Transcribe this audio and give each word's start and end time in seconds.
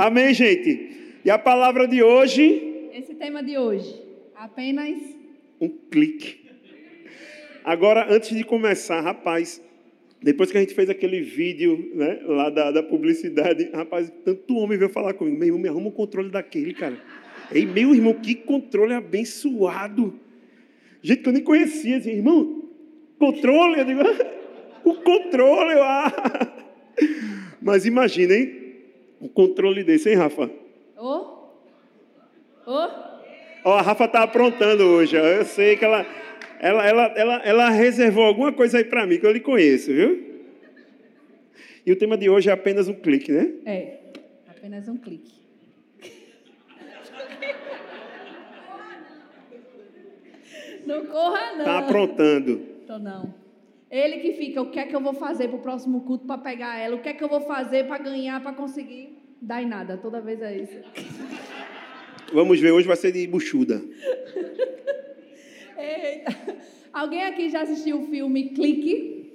Amém, 0.00 0.32
gente? 0.32 1.18
E 1.22 1.30
a 1.30 1.38
palavra 1.38 1.86
de 1.86 2.02
hoje? 2.02 2.88
Esse 2.94 3.14
tema 3.16 3.42
de 3.42 3.58
hoje, 3.58 4.00
apenas 4.34 4.98
um 5.60 5.68
clique. 5.68 6.40
Agora, 7.62 8.06
antes 8.08 8.34
de 8.34 8.42
começar, 8.42 9.02
rapaz, 9.02 9.62
depois 10.22 10.50
que 10.50 10.56
a 10.56 10.60
gente 10.60 10.72
fez 10.72 10.88
aquele 10.88 11.20
vídeo 11.20 11.90
né, 11.94 12.18
lá 12.24 12.48
da, 12.48 12.70
da 12.70 12.82
publicidade, 12.82 13.68
rapaz, 13.74 14.10
tanto 14.24 14.56
homem 14.56 14.78
veio 14.78 14.88
falar 14.88 15.12
comigo, 15.12 15.36
meu 15.36 15.48
irmão, 15.48 15.60
me 15.60 15.68
arruma 15.68 15.88
o 15.88 15.92
controle 15.92 16.30
daquele, 16.30 16.72
cara. 16.72 16.98
Ei, 17.52 17.66
meu 17.66 17.94
irmão, 17.94 18.14
que 18.14 18.34
controle 18.34 18.94
abençoado. 18.94 20.18
Gente 21.02 21.20
que 21.20 21.28
eu 21.28 21.32
nem 21.34 21.44
conhecia, 21.44 21.98
assim, 21.98 22.12
irmão, 22.12 22.70
controle, 23.18 23.80
eu 23.80 23.84
digo, 23.84 24.00
o 24.82 24.94
controle, 24.94 25.74
ah. 25.74 26.10
Mas 27.60 27.84
imaginem 27.84 28.59
um 29.20 29.28
controle 29.28 29.84
desse, 29.84 30.08
hein, 30.08 30.16
Rafa? 30.16 30.50
Ô? 30.96 31.06
Oh. 31.06 32.70
Ô? 32.70 32.86
Oh. 32.86 33.10
Ó, 33.62 33.74
a 33.76 33.82
Rafa 33.82 34.08
tá 34.08 34.22
aprontando 34.22 34.84
hoje, 34.84 35.18
ó. 35.18 35.24
Eu 35.24 35.44
sei 35.44 35.76
que 35.76 35.84
ela, 35.84 36.06
ela, 36.58 36.86
ela, 36.86 37.02
ela, 37.14 37.36
ela 37.44 37.70
reservou 37.70 38.24
alguma 38.24 38.52
coisa 38.52 38.78
aí 38.78 38.84
para 38.84 39.06
mim, 39.06 39.18
que 39.18 39.26
eu 39.26 39.32
lhe 39.32 39.40
conheço, 39.40 39.92
viu? 39.92 40.30
E 41.84 41.92
o 41.92 41.96
tema 41.96 42.16
de 42.16 42.30
hoje 42.30 42.48
é 42.48 42.52
apenas 42.52 42.88
um 42.88 42.94
clique, 42.94 43.30
né? 43.30 43.52
É, 43.66 43.98
apenas 44.48 44.88
um 44.88 44.96
clique. 44.96 45.40
Não 50.86 51.06
corra, 51.06 51.56
não. 51.56 51.64
Tá 51.64 51.78
aprontando. 51.78 52.58
Tô 52.86 52.98
não. 52.98 53.34
Ele 53.90 54.18
que 54.18 54.34
fica, 54.34 54.62
o 54.62 54.70
que 54.70 54.78
é 54.78 54.86
que 54.86 54.94
eu 54.94 55.00
vou 55.00 55.14
fazer 55.14 55.48
para 55.48 55.56
o 55.56 55.62
próximo 55.62 56.02
culto 56.02 56.24
para 56.24 56.38
pegar 56.38 56.78
ela? 56.78 56.94
O 56.94 57.02
que 57.02 57.08
é 57.08 57.12
que 57.12 57.24
eu 57.24 57.28
vou 57.28 57.40
fazer 57.40 57.88
para 57.88 57.98
ganhar, 57.98 58.40
para 58.40 58.52
conseguir? 58.52 59.18
Dá 59.42 59.60
em 59.60 59.66
nada, 59.66 59.96
toda 59.96 60.20
vez 60.20 60.40
é 60.40 60.58
isso. 60.58 60.78
Vamos 62.32 62.60
ver, 62.60 62.70
hoje 62.70 62.86
vai 62.86 62.96
ser 62.96 63.10
de 63.10 63.26
buchuda. 63.26 63.82
Eita. 65.76 66.36
Alguém 66.92 67.24
aqui 67.24 67.48
já 67.48 67.62
assistiu 67.62 68.02
o 68.02 68.06
filme 68.06 68.50
Clique? 68.50 69.32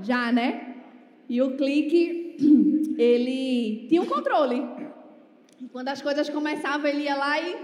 Já, 0.00 0.30
né? 0.30 0.76
E 1.28 1.42
o 1.42 1.56
Clique, 1.56 2.36
ele 2.96 3.86
tinha 3.88 4.02
um 4.02 4.06
controle. 4.06 4.62
Quando 5.72 5.88
as 5.88 6.00
coisas 6.00 6.28
começavam, 6.28 6.86
ele 6.86 7.04
ia 7.04 7.16
lá 7.16 7.40
e 7.40 7.56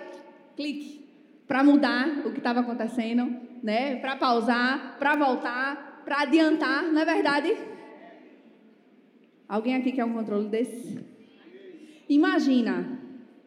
clique 0.57 1.05
para 1.47 1.63
mudar 1.63 2.27
o 2.27 2.33
que 2.33 2.39
estava 2.39 2.61
acontecendo 2.61 3.48
né? 3.62 3.97
Para 3.97 4.17
pausar, 4.17 4.97
para 4.98 5.17
voltar, 5.17 6.03
para 6.05 6.23
adiantar, 6.23 6.83
não 6.84 7.01
é 7.01 7.05
verdade? 7.05 7.56
Alguém 9.48 9.77
aqui 9.77 9.92
quer 9.92 10.05
um 10.05 10.12
controle 10.12 10.48
desse? 10.48 10.98
Imagina, 12.09 12.98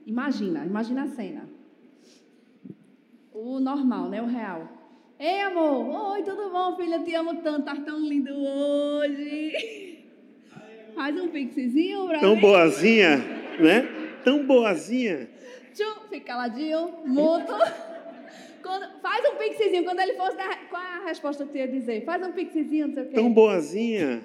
imagina, 0.06 0.66
imagina 0.66 1.04
a 1.04 1.08
cena. 1.08 1.50
O 3.34 3.60
normal, 3.60 4.10
né? 4.10 4.22
O 4.22 4.26
real. 4.26 4.68
Ei, 5.20 5.42
amor. 5.42 6.12
Oi, 6.14 6.24
tudo 6.24 6.50
bom, 6.50 6.76
filha? 6.76 6.96
Eu 6.96 7.04
te 7.04 7.14
amo 7.16 7.36
tanto. 7.42 7.66
Tá 7.66 7.76
tão 7.76 8.00
lindo 8.00 8.32
hoje. 8.34 10.00
Faz 10.96 11.20
um 11.20 11.28
pixezinho 11.30 12.08
pra 12.08 12.20
Tão 12.20 12.36
mim. 12.36 12.42
boazinha, 12.42 13.18
né? 13.60 13.82
Tão 14.24 14.46
boazinha. 14.46 15.30
Tchum, 15.74 16.08
fica 16.10 16.26
caladinho, 16.26 16.92
mudo. 17.06 17.54
Quando, 18.62 19.00
faz 19.02 19.26
um 19.26 19.38
pixezinho. 19.38 19.84
Quando 19.84 20.00
ele 20.00 20.14
fosse 20.14 20.38
dar. 20.38 20.70
Qual 20.70 20.82
é 20.82 20.86
a 20.86 21.06
resposta 21.06 21.46
que 21.46 21.52
tu 21.52 21.58
ia 21.58 21.68
dizer? 21.68 22.04
Faz 22.06 22.26
um 22.26 22.32
pixezinho, 22.32 22.88
não 22.88 22.94
sei 22.94 23.04
o 23.04 23.08
quê. 23.08 23.16
Tão 23.16 23.32
boazinha. 23.32 24.22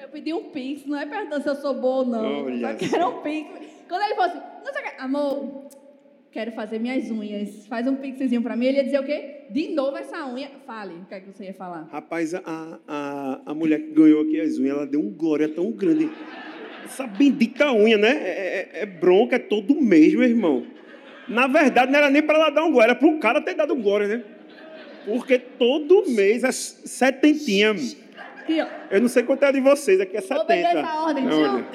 Eu 0.00 0.08
pedi 0.08 0.32
um 0.32 0.50
pix, 0.50 0.86
não 0.86 0.98
é 0.98 1.04
perguntando 1.04 1.42
se 1.42 1.48
eu 1.48 1.56
sou 1.56 1.74
boa 1.74 1.96
ou 1.96 2.06
não. 2.06 2.44
Olha 2.44 2.72
só 2.72 2.74
quero 2.76 3.08
um 3.08 3.22
pix. 3.22 3.48
Quando 3.88 4.02
ele 4.02 4.14
fosse, 4.14 4.36
não 4.36 4.72
sei 4.72 4.82
o 4.82 4.84
quê. 4.84 4.92
Amor, 4.98 5.68
quero 6.30 6.52
fazer 6.52 6.78
minhas 6.78 7.10
unhas. 7.10 7.66
Faz 7.66 7.86
um 7.86 7.96
pixezinho 7.96 8.40
pra 8.40 8.54
mim. 8.56 8.66
Ele 8.66 8.78
ia 8.78 8.84
dizer 8.84 9.00
o 9.00 9.04
quê? 9.04 9.46
De 9.50 9.68
novo 9.68 9.96
essa 9.96 10.26
unha. 10.26 10.50
Fale, 10.64 10.94
o 10.94 11.04
que 11.06 11.14
é 11.14 11.20
que 11.20 11.26
você 11.26 11.44
ia 11.46 11.54
falar? 11.54 11.88
Rapaz, 11.90 12.34
a, 12.34 12.42
a, 12.86 13.40
a 13.46 13.54
mulher 13.54 13.80
que 13.80 13.90
ganhou 13.90 14.22
aqui 14.22 14.40
as 14.40 14.58
unhas, 14.58 14.76
ela 14.76 14.86
deu 14.86 15.00
um 15.00 15.10
glória 15.10 15.48
tão 15.48 15.72
grande. 15.72 16.08
Essa 16.84 17.06
bendita 17.06 17.72
unha, 17.72 17.98
né? 17.98 18.10
É, 18.10 18.30
é, 18.30 18.82
é 18.82 18.86
bronca, 18.86 19.36
é 19.36 19.40
todo 19.40 19.80
mês, 19.80 20.14
meu 20.14 20.22
irmão. 20.22 20.75
Na 21.28 21.46
verdade, 21.46 21.90
não 21.90 21.98
era 21.98 22.10
nem 22.10 22.22
para 22.22 22.38
ela 22.38 22.50
dar 22.50 22.64
um 22.64 22.70
glória, 22.72 22.92
era 22.92 22.94
para 22.94 23.08
o 23.08 23.18
cara 23.18 23.40
ter 23.40 23.54
dado 23.54 23.74
glória, 23.74 24.06
né? 24.06 24.22
Porque 25.04 25.38
todo 25.38 26.04
mês 26.08 26.44
é 26.44 26.52
setentinha. 26.52 27.74
Eu 28.90 29.00
não 29.00 29.08
sei 29.08 29.22
quanto 29.22 29.44
é 29.44 29.52
de 29.52 29.60
vocês, 29.60 30.00
aqui 30.00 30.16
é 30.16 30.20
setenta. 30.20 30.52
essa 30.54 31.00
ordem, 31.00 31.28
Olha. 31.28 31.66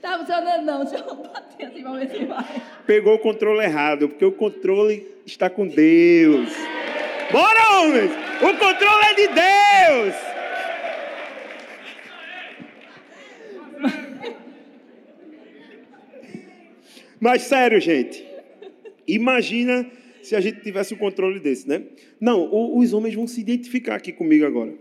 Tá 0.00 0.16
funcionando 0.18 0.64
não, 0.64 0.84
deixa 0.84 1.04
eu 1.04 1.14
bater 1.16 1.66
assim 1.66 1.82
pra 1.82 1.92
ver 1.92 2.08
se 2.08 2.24
vai. 2.24 2.62
Pegou 2.86 3.14
o 3.14 3.18
controle 3.18 3.64
errado, 3.64 4.08
porque 4.08 4.24
o 4.24 4.32
controle 4.32 5.06
está 5.26 5.50
com 5.50 5.66
Deus. 5.66 6.50
Bora, 7.32 7.80
homens! 7.80 8.12
O 8.40 8.56
controle 8.58 9.04
é 9.04 9.14
de 9.14 9.28
Deus! 9.28 10.27
Mas 17.20 17.42
sério, 17.42 17.80
gente. 17.80 18.24
Imagina 19.06 19.90
se 20.22 20.36
a 20.36 20.40
gente 20.40 20.60
tivesse 20.60 20.94
o 20.94 20.96
controle 20.96 21.40
desse, 21.40 21.68
né? 21.68 21.84
Não, 22.20 22.76
os 22.76 22.92
homens 22.92 23.14
vão 23.14 23.26
se 23.26 23.40
identificar 23.40 23.96
aqui 23.96 24.12
comigo 24.12 24.44
agora. 24.44 24.74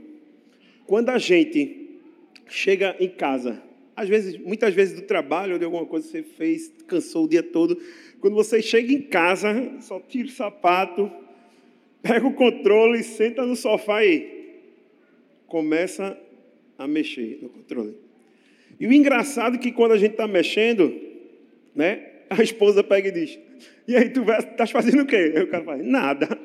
Quando 0.85 1.09
a 1.09 1.17
gente 1.17 1.87
chega 2.47 2.95
em 2.99 3.09
casa, 3.09 3.61
às 3.95 4.07
vezes, 4.07 4.37
muitas 4.37 4.73
vezes 4.73 4.95
do 4.95 5.01
trabalho 5.01 5.53
ou 5.53 5.59
de 5.59 5.65
alguma 5.65 5.85
coisa 5.85 6.05
que 6.05 6.11
você 6.11 6.23
fez, 6.23 6.71
cansou 6.87 7.25
o 7.25 7.29
dia 7.29 7.43
todo, 7.43 7.81
quando 8.19 8.35
você 8.35 8.61
chega 8.61 8.91
em 8.93 9.01
casa, 9.01 9.73
só 9.81 9.99
tira 9.99 10.27
o 10.27 10.31
sapato, 10.31 11.11
pega 12.01 12.25
o 12.25 12.33
controle, 12.33 13.03
senta 13.03 13.45
no 13.45 13.55
sofá 13.55 14.03
e 14.05 14.59
começa 15.47 16.17
a 16.77 16.87
mexer 16.87 17.39
no 17.41 17.49
controle. 17.49 17.95
E 18.79 18.85
o 18.85 18.93
engraçado 18.93 19.55
é 19.55 19.59
que 19.59 19.71
quando 19.71 19.93
a 19.93 19.97
gente 19.97 20.11
está 20.11 20.27
mexendo, 20.27 20.93
né, 21.73 22.16
a 22.29 22.41
esposa 22.41 22.83
pega 22.83 23.09
e 23.09 23.11
diz: 23.11 23.39
E 23.87 23.95
aí, 23.95 24.09
tu 24.09 24.23
estás 24.31 24.71
fazendo 24.71 25.03
o 25.03 25.05
quê? 25.05 25.33
Aí 25.35 25.43
o 25.43 25.47
cara 25.47 25.63
fala: 25.63 25.83
Nada. 25.83 26.39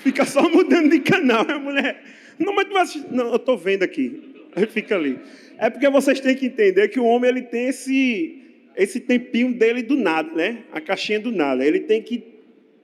Fica 0.00 0.24
só 0.24 0.48
mudando 0.48 0.90
de 0.90 1.00
canal. 1.00 1.44
A 1.48 1.58
mulher: 1.58 2.02
Não, 2.38 2.54
mas 2.54 2.66
tu 2.66 2.72
vai 2.72 2.82
assistir. 2.82 3.12
Não, 3.12 3.28
eu 3.28 3.36
estou 3.36 3.56
vendo 3.56 3.82
aqui. 3.82 4.20
Aí 4.54 4.66
fica 4.66 4.96
ali. 4.96 5.18
É 5.58 5.68
porque 5.68 5.88
vocês 5.88 6.20
têm 6.20 6.34
que 6.34 6.46
entender 6.46 6.88
que 6.88 6.98
o 6.98 7.04
homem 7.04 7.30
ele 7.30 7.42
tem 7.42 7.68
esse, 7.68 8.42
esse 8.76 8.98
tempinho 8.98 9.52
dele 9.52 9.82
do 9.82 9.96
nada, 9.96 10.32
né? 10.34 10.64
A 10.72 10.80
caixinha 10.80 11.20
do 11.20 11.30
nada. 11.30 11.64
Ele 11.64 11.80
tem 11.80 12.02
que 12.02 12.24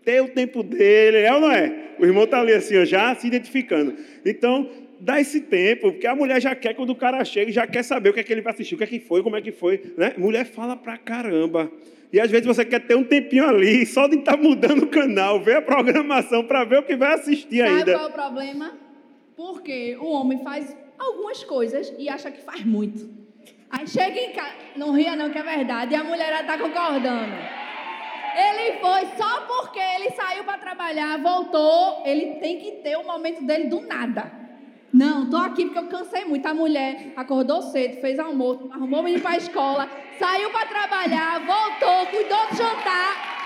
ter 0.04 0.22
o 0.22 0.28
tempo 0.28 0.62
dele, 0.62 1.18
é 1.18 1.34
ou 1.34 1.40
não 1.40 1.50
é? 1.50 1.74
O 1.98 2.04
irmão 2.04 2.24
está 2.24 2.40
ali 2.40 2.52
assim, 2.52 2.84
já 2.84 3.14
se 3.14 3.26
identificando. 3.26 3.94
Então, 4.24 4.70
dá 5.00 5.20
esse 5.20 5.40
tempo, 5.40 5.90
porque 5.90 6.06
a 6.06 6.14
mulher 6.14 6.40
já 6.40 6.54
quer, 6.54 6.74
quando 6.74 6.90
o 6.90 6.94
cara 6.94 7.24
chega, 7.24 7.50
já 7.50 7.66
quer 7.66 7.82
saber 7.82 8.10
o 8.10 8.12
que 8.12 8.20
é 8.20 8.22
que 8.22 8.32
ele 8.32 8.40
vai 8.40 8.52
assistir, 8.52 8.74
o 8.74 8.78
que 8.78 8.84
é 8.84 8.86
que 8.86 9.00
foi, 9.00 9.22
como 9.22 9.36
é 9.36 9.40
que 9.40 9.50
foi. 9.50 9.80
Né? 9.96 10.14
Mulher 10.16 10.46
fala 10.46 10.76
pra 10.76 10.96
caramba. 10.96 11.72
E 12.12 12.20
às 12.20 12.30
vezes 12.30 12.46
você 12.46 12.64
quer 12.64 12.80
ter 12.86 12.94
um 12.94 13.04
tempinho 13.04 13.48
ali, 13.48 13.84
só 13.84 14.06
de 14.06 14.16
estar 14.16 14.36
tá 14.36 14.42
mudando 14.42 14.84
o 14.84 14.88
canal, 14.88 15.40
ver 15.40 15.56
a 15.56 15.62
programação 15.62 16.44
para 16.44 16.64
ver 16.64 16.78
o 16.78 16.82
que 16.82 16.96
vai 16.96 17.14
assistir 17.14 17.58
Sabe 17.58 17.68
ainda. 17.68 17.92
Sabe 17.92 17.94
qual 17.94 18.06
é 18.06 18.10
o 18.10 18.12
problema? 18.12 18.72
Porque 19.36 19.96
o 20.00 20.10
homem 20.12 20.38
faz 20.42 20.74
algumas 20.98 21.42
coisas 21.44 21.92
e 21.98 22.08
acha 22.08 22.30
que 22.30 22.40
faz 22.42 22.64
muito. 22.64 23.08
Aí 23.68 23.86
chega 23.86 24.18
em 24.18 24.32
casa, 24.32 24.54
não 24.76 24.92
ria 24.92 25.16
não 25.16 25.30
que 25.30 25.38
é 25.38 25.42
verdade, 25.42 25.92
e 25.92 25.96
a 25.96 26.04
mulher 26.04 26.40
está 26.40 26.56
concordando. 26.56 27.34
Ele 28.36 28.78
foi 28.80 29.06
só 29.16 29.40
porque 29.46 29.78
ele 29.78 30.10
saiu 30.10 30.44
para 30.44 30.58
trabalhar, 30.58 31.20
voltou, 31.20 32.02
ele 32.04 32.34
tem 32.36 32.58
que 32.58 32.72
ter 32.82 32.96
o 32.96 33.04
momento 33.04 33.42
dele 33.44 33.64
do 33.64 33.80
nada. 33.80 34.45
Não, 34.96 35.28
tô 35.28 35.36
aqui 35.36 35.66
porque 35.66 35.78
eu 35.78 35.88
cansei 35.88 36.24
muito. 36.24 36.46
A 36.46 36.54
mulher 36.54 37.12
acordou 37.14 37.60
cedo, 37.60 38.00
fez 38.00 38.18
almoço, 38.18 38.70
arrumou 38.72 39.00
o 39.00 39.02
menino 39.02 39.20
para 39.20 39.32
a 39.32 39.36
escola, 39.36 39.90
saiu 40.18 40.48
para 40.48 40.66
trabalhar, 40.66 41.38
voltou, 41.40 42.06
cuidou 42.06 42.48
do 42.50 42.56
jantar. 42.56 43.36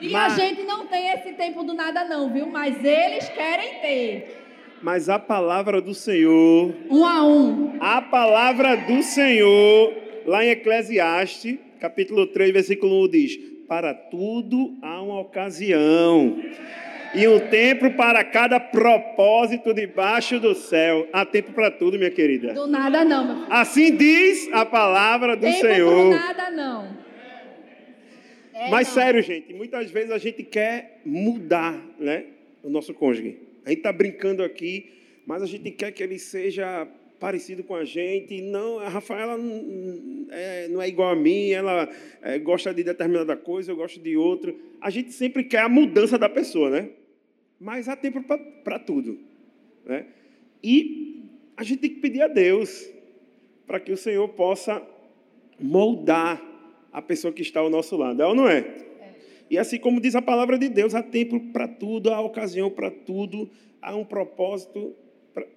E 0.00 0.10
Mas... 0.10 0.32
a 0.32 0.36
gente 0.36 0.64
não 0.64 0.88
tem 0.88 1.10
esse 1.12 1.34
tempo 1.34 1.62
do 1.62 1.74
nada, 1.74 2.04
não, 2.04 2.32
viu? 2.32 2.46
Mas 2.46 2.84
eles 2.84 3.28
querem 3.28 3.80
ter. 3.80 4.36
Mas 4.82 5.08
a 5.08 5.16
palavra 5.16 5.80
do 5.80 5.94
Senhor. 5.94 6.74
Um 6.90 7.06
a 7.06 7.24
um. 7.24 7.76
A 7.78 8.02
palavra 8.02 8.76
do 8.78 9.00
Senhor, 9.00 9.94
lá 10.26 10.44
em 10.44 10.48
Eclesiastes, 10.48 11.56
capítulo 11.78 12.26
3, 12.26 12.52
versículo 12.52 13.04
1, 13.04 13.08
diz: 13.08 13.36
Para 13.68 13.94
tudo 13.94 14.76
há 14.82 15.00
uma 15.00 15.20
ocasião 15.20 16.36
e 17.14 17.28
um 17.28 17.38
tempo 17.48 17.90
para 17.92 18.24
cada 18.24 18.58
propósito 18.58 19.74
debaixo 19.74 20.40
do 20.40 20.54
céu. 20.54 21.08
Há 21.12 21.24
tempo 21.24 21.52
para 21.52 21.70
tudo, 21.70 21.98
minha 21.98 22.10
querida. 22.10 22.54
Do 22.54 22.66
nada 22.66 23.04
não. 23.04 23.46
Assim 23.50 23.96
diz 23.96 24.48
a 24.52 24.64
palavra 24.64 25.36
do 25.36 25.42
tempo 25.42 25.60
Senhor. 25.60 26.10
Do 26.10 26.16
nada 26.16 26.50
não. 26.50 26.96
É 28.54 28.70
Mas 28.70 28.88
não. 28.88 28.94
sério, 28.94 29.22
gente, 29.22 29.52
muitas 29.52 29.90
vezes 29.90 30.10
a 30.10 30.18
gente 30.18 30.42
quer 30.42 31.00
mudar, 31.04 31.80
né, 31.98 32.24
o 32.62 32.70
nosso 32.70 32.94
cônjuge. 32.94 33.38
A 33.64 33.70
gente 33.70 33.78
está 33.78 33.92
brincando 33.92 34.42
aqui, 34.42 34.92
mas 35.26 35.42
a 35.42 35.46
gente 35.46 35.70
quer 35.70 35.92
que 35.92 36.02
ele 36.02 36.18
seja 36.18 36.86
parecido 37.18 37.62
com 37.62 37.74
a 37.74 37.84
gente. 37.84 38.42
Não, 38.42 38.80
a 38.80 38.88
Rafaela 38.88 39.38
não 39.38 40.26
é, 40.30 40.68
não 40.68 40.82
é 40.82 40.88
igual 40.88 41.10
a 41.10 41.16
mim, 41.16 41.50
ela 41.50 41.88
é, 42.20 42.38
gosta 42.38 42.74
de 42.74 42.82
determinada 42.82 43.36
coisa, 43.36 43.70
eu 43.70 43.76
gosto 43.76 44.00
de 44.00 44.16
outra. 44.16 44.52
A 44.80 44.90
gente 44.90 45.12
sempre 45.12 45.44
quer 45.44 45.60
a 45.60 45.68
mudança 45.68 46.18
da 46.18 46.28
pessoa, 46.28 46.68
né? 46.68 46.88
Mas 47.62 47.88
há 47.88 47.94
tempo 47.94 48.20
para 48.64 48.78
tudo. 48.80 49.20
Né? 49.84 50.06
E 50.64 51.22
a 51.56 51.62
gente 51.62 51.78
tem 51.78 51.90
que 51.90 52.00
pedir 52.00 52.20
a 52.20 52.26
Deus 52.26 52.90
para 53.68 53.78
que 53.78 53.92
o 53.92 53.96
Senhor 53.96 54.28
possa 54.30 54.82
moldar 55.60 56.42
a 56.92 57.00
pessoa 57.00 57.32
que 57.32 57.40
está 57.40 57.60
ao 57.60 57.70
nosso 57.70 57.96
lado. 57.96 58.20
É 58.20 58.26
ou 58.26 58.34
não 58.34 58.48
é? 58.48 58.66
E 59.48 59.56
assim 59.56 59.78
como 59.78 60.00
diz 60.00 60.16
a 60.16 60.20
palavra 60.20 60.58
de 60.58 60.68
Deus, 60.68 60.92
há 60.92 61.04
tempo 61.04 61.38
para 61.52 61.68
tudo, 61.68 62.10
há 62.10 62.20
ocasião 62.20 62.68
para 62.68 62.90
tudo, 62.90 63.48
há 63.80 63.94
um 63.94 64.04
propósito, 64.04 64.96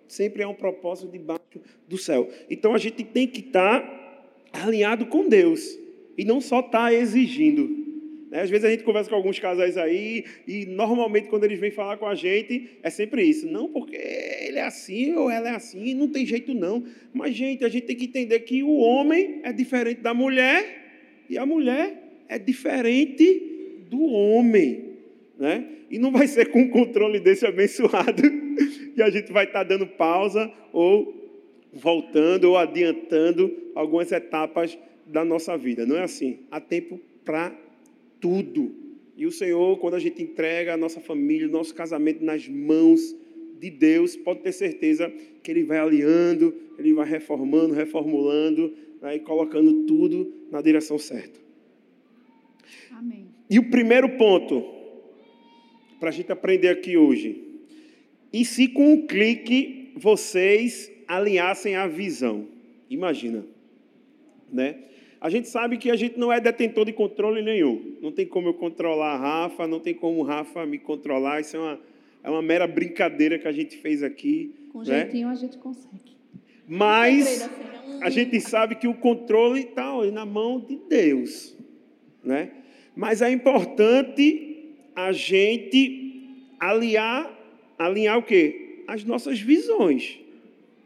sempre 0.08 0.44
há 0.44 0.48
um 0.48 0.54
propósito 0.54 1.12
debaixo 1.12 1.60
do 1.88 1.98
céu. 1.98 2.30
Então 2.48 2.76
a 2.76 2.78
gente 2.78 3.04
tem 3.04 3.28
que 3.28 3.40
estar 3.40 4.30
alinhado 4.54 5.08
com 5.08 5.28
Deus 5.28 5.76
e 6.16 6.24
não 6.24 6.40
só 6.40 6.60
estar 6.60 6.94
exigindo. 6.94 7.85
Né? 8.30 8.42
Às 8.42 8.50
vezes 8.50 8.66
a 8.66 8.70
gente 8.70 8.84
conversa 8.84 9.10
com 9.10 9.16
alguns 9.16 9.40
casais 9.40 9.78
aí 9.78 10.26
e 10.48 10.66
normalmente 10.66 11.28
quando 11.28 11.44
eles 11.44 11.60
vêm 11.60 11.72
falar 11.72 11.98
com 11.98 12.08
a 12.08 12.16
gente 12.16 12.78
é 12.82 12.90
sempre 12.90 13.24
isso. 13.24 13.48
Não 13.48 13.70
porque 13.70 13.96
ele 13.96 14.58
é 14.58 14.64
assim 14.64 15.14
ou 15.16 15.30
ela 15.30 15.50
é 15.50 15.56
assim, 15.56 15.94
não 15.94 16.08
tem 16.08 16.26
jeito 16.26 16.54
não. 16.54 16.84
Mas, 17.14 17.36
gente, 17.36 17.64
a 17.64 17.70
gente 17.70 17.86
tem 17.86 17.96
que 17.96 18.06
entender 18.06 18.40
que 18.42 18.64
o 18.64 18.76
homem 18.78 19.42
é 19.44 19.54
diferente 19.54 20.02
da 20.02 20.14
mulher 20.14 21.24
e 21.30 21.38
a 21.38 21.46
mulher 21.46 22.24
é 22.28 22.40
diferente 22.40 23.86
do 23.90 24.04
homem. 24.04 24.96
Né? 25.38 25.66
E 25.90 26.00
não 26.00 26.12
vai 26.12 26.28
ser 26.28 26.50
com 26.50 26.64
o 26.64 26.70
controle 26.70 27.20
desse 27.20 27.46
abençoado 27.46 28.24
que 28.96 29.02
a 29.02 29.10
gente 29.10 29.32
vai 29.32 29.46
estar 29.46 29.64
dando 29.64 29.86
pausa 29.86 30.52
ou 30.74 31.14
voltando 31.72 32.46
ou 32.46 32.58
adiantando 32.58 33.54
algumas 33.76 34.12
etapas 34.12 34.78
da 35.06 35.24
nossa 35.24 35.58
vida. 35.58 35.86
Não 35.86 35.98
é 35.98 36.04
assim. 36.04 36.40
Há 36.50 36.60
tempo 36.60 37.00
para 37.24 37.54
tudo. 38.26 38.74
E 39.16 39.28
o 39.28 39.32
Senhor, 39.32 39.78
quando 39.78 39.94
a 39.94 40.00
gente 40.00 40.22
entrega 40.24 40.74
a 40.74 40.78
nossa 40.78 41.00
família, 41.00 41.48
o 41.48 41.52
nosso 41.52 41.76
casamento 41.76 42.26
nas 42.26 42.48
mãos 42.48 43.16
de 43.60 43.70
Deus, 43.70 44.16
pode 44.16 44.40
ter 44.40 44.52
certeza 44.52 45.14
que 45.44 45.52
Ele 45.52 45.64
vai 45.64 45.78
alinhando, 45.78 46.52
Ele 46.80 46.92
vai 46.92 47.08
reformando, 47.08 47.76
reformulando 47.76 48.74
né, 49.00 49.18
e 49.18 49.20
colocando 49.20 49.86
tudo 49.86 50.34
na 50.52 50.60
direção 50.60 50.98
certa. 50.98 51.40
Amém. 52.92 53.28
E 53.48 53.60
o 53.60 53.70
primeiro 53.70 54.18
ponto, 54.18 54.66
para 56.00 56.10
a 56.10 56.12
gente 56.12 56.32
aprender 56.32 56.70
aqui 56.70 56.98
hoje. 56.98 57.44
E 58.34 58.44
se 58.44 58.68
com 58.68 58.92
um 58.92 59.06
clique 59.06 59.92
vocês 59.96 60.92
alinhassem 61.08 61.76
a 61.76 61.86
visão? 61.86 62.48
Imagina, 62.90 63.46
né? 64.52 64.80
A 65.26 65.30
gente 65.30 65.50
sabe 65.50 65.80
que 65.80 65.90
a 65.90 65.96
gente 65.96 66.20
não 66.20 66.32
é 66.32 66.40
detentor 66.40 66.86
de 66.86 66.94
controle 66.94 67.42
nenhum. 67.42 67.96
Não 68.00 68.12
tem 68.12 68.28
como 68.28 68.50
eu 68.50 68.54
controlar 68.54 69.16
a 69.16 69.18
Rafa, 69.18 69.66
não 69.66 69.80
tem 69.80 69.92
como 69.92 70.20
o 70.20 70.22
Rafa 70.22 70.68
me 70.68 70.78
controlar. 70.78 71.42
Isso 71.42 71.58
é 71.58 71.60
uma, 71.60 71.80
é 72.26 72.30
uma 72.30 72.44
mera 72.44 72.68
brincadeira 72.68 73.40
que 73.40 73.48
a 73.48 73.52
gente 73.52 73.76
fez 73.76 74.04
aqui. 74.04 74.54
Com 74.72 74.84
né? 74.84 74.86
jeitinho 74.86 75.28
a 75.28 75.34
gente 75.34 75.58
consegue. 75.58 76.16
Mas 76.68 77.42
assim, 77.42 77.50
a 78.04 78.10
gente 78.12 78.40
sabe 78.40 78.76
que 78.76 78.88
o 78.88 78.94
controle 78.94 79.62
está 79.62 79.92
na 80.12 80.28
mão 80.28 80.60
de 80.60 80.76
Deus, 80.88 81.58
né? 82.24 82.52
Mas 82.96 83.24
é 83.24 83.32
importante 83.32 84.76
a 84.96 85.12
gente 85.12 86.46
aliar, 86.60 87.36
alinhar 87.80 88.20
o 88.20 88.22
quê? 88.22 88.84
As 88.88 89.04
nossas 89.04 89.40
visões. 89.40 90.20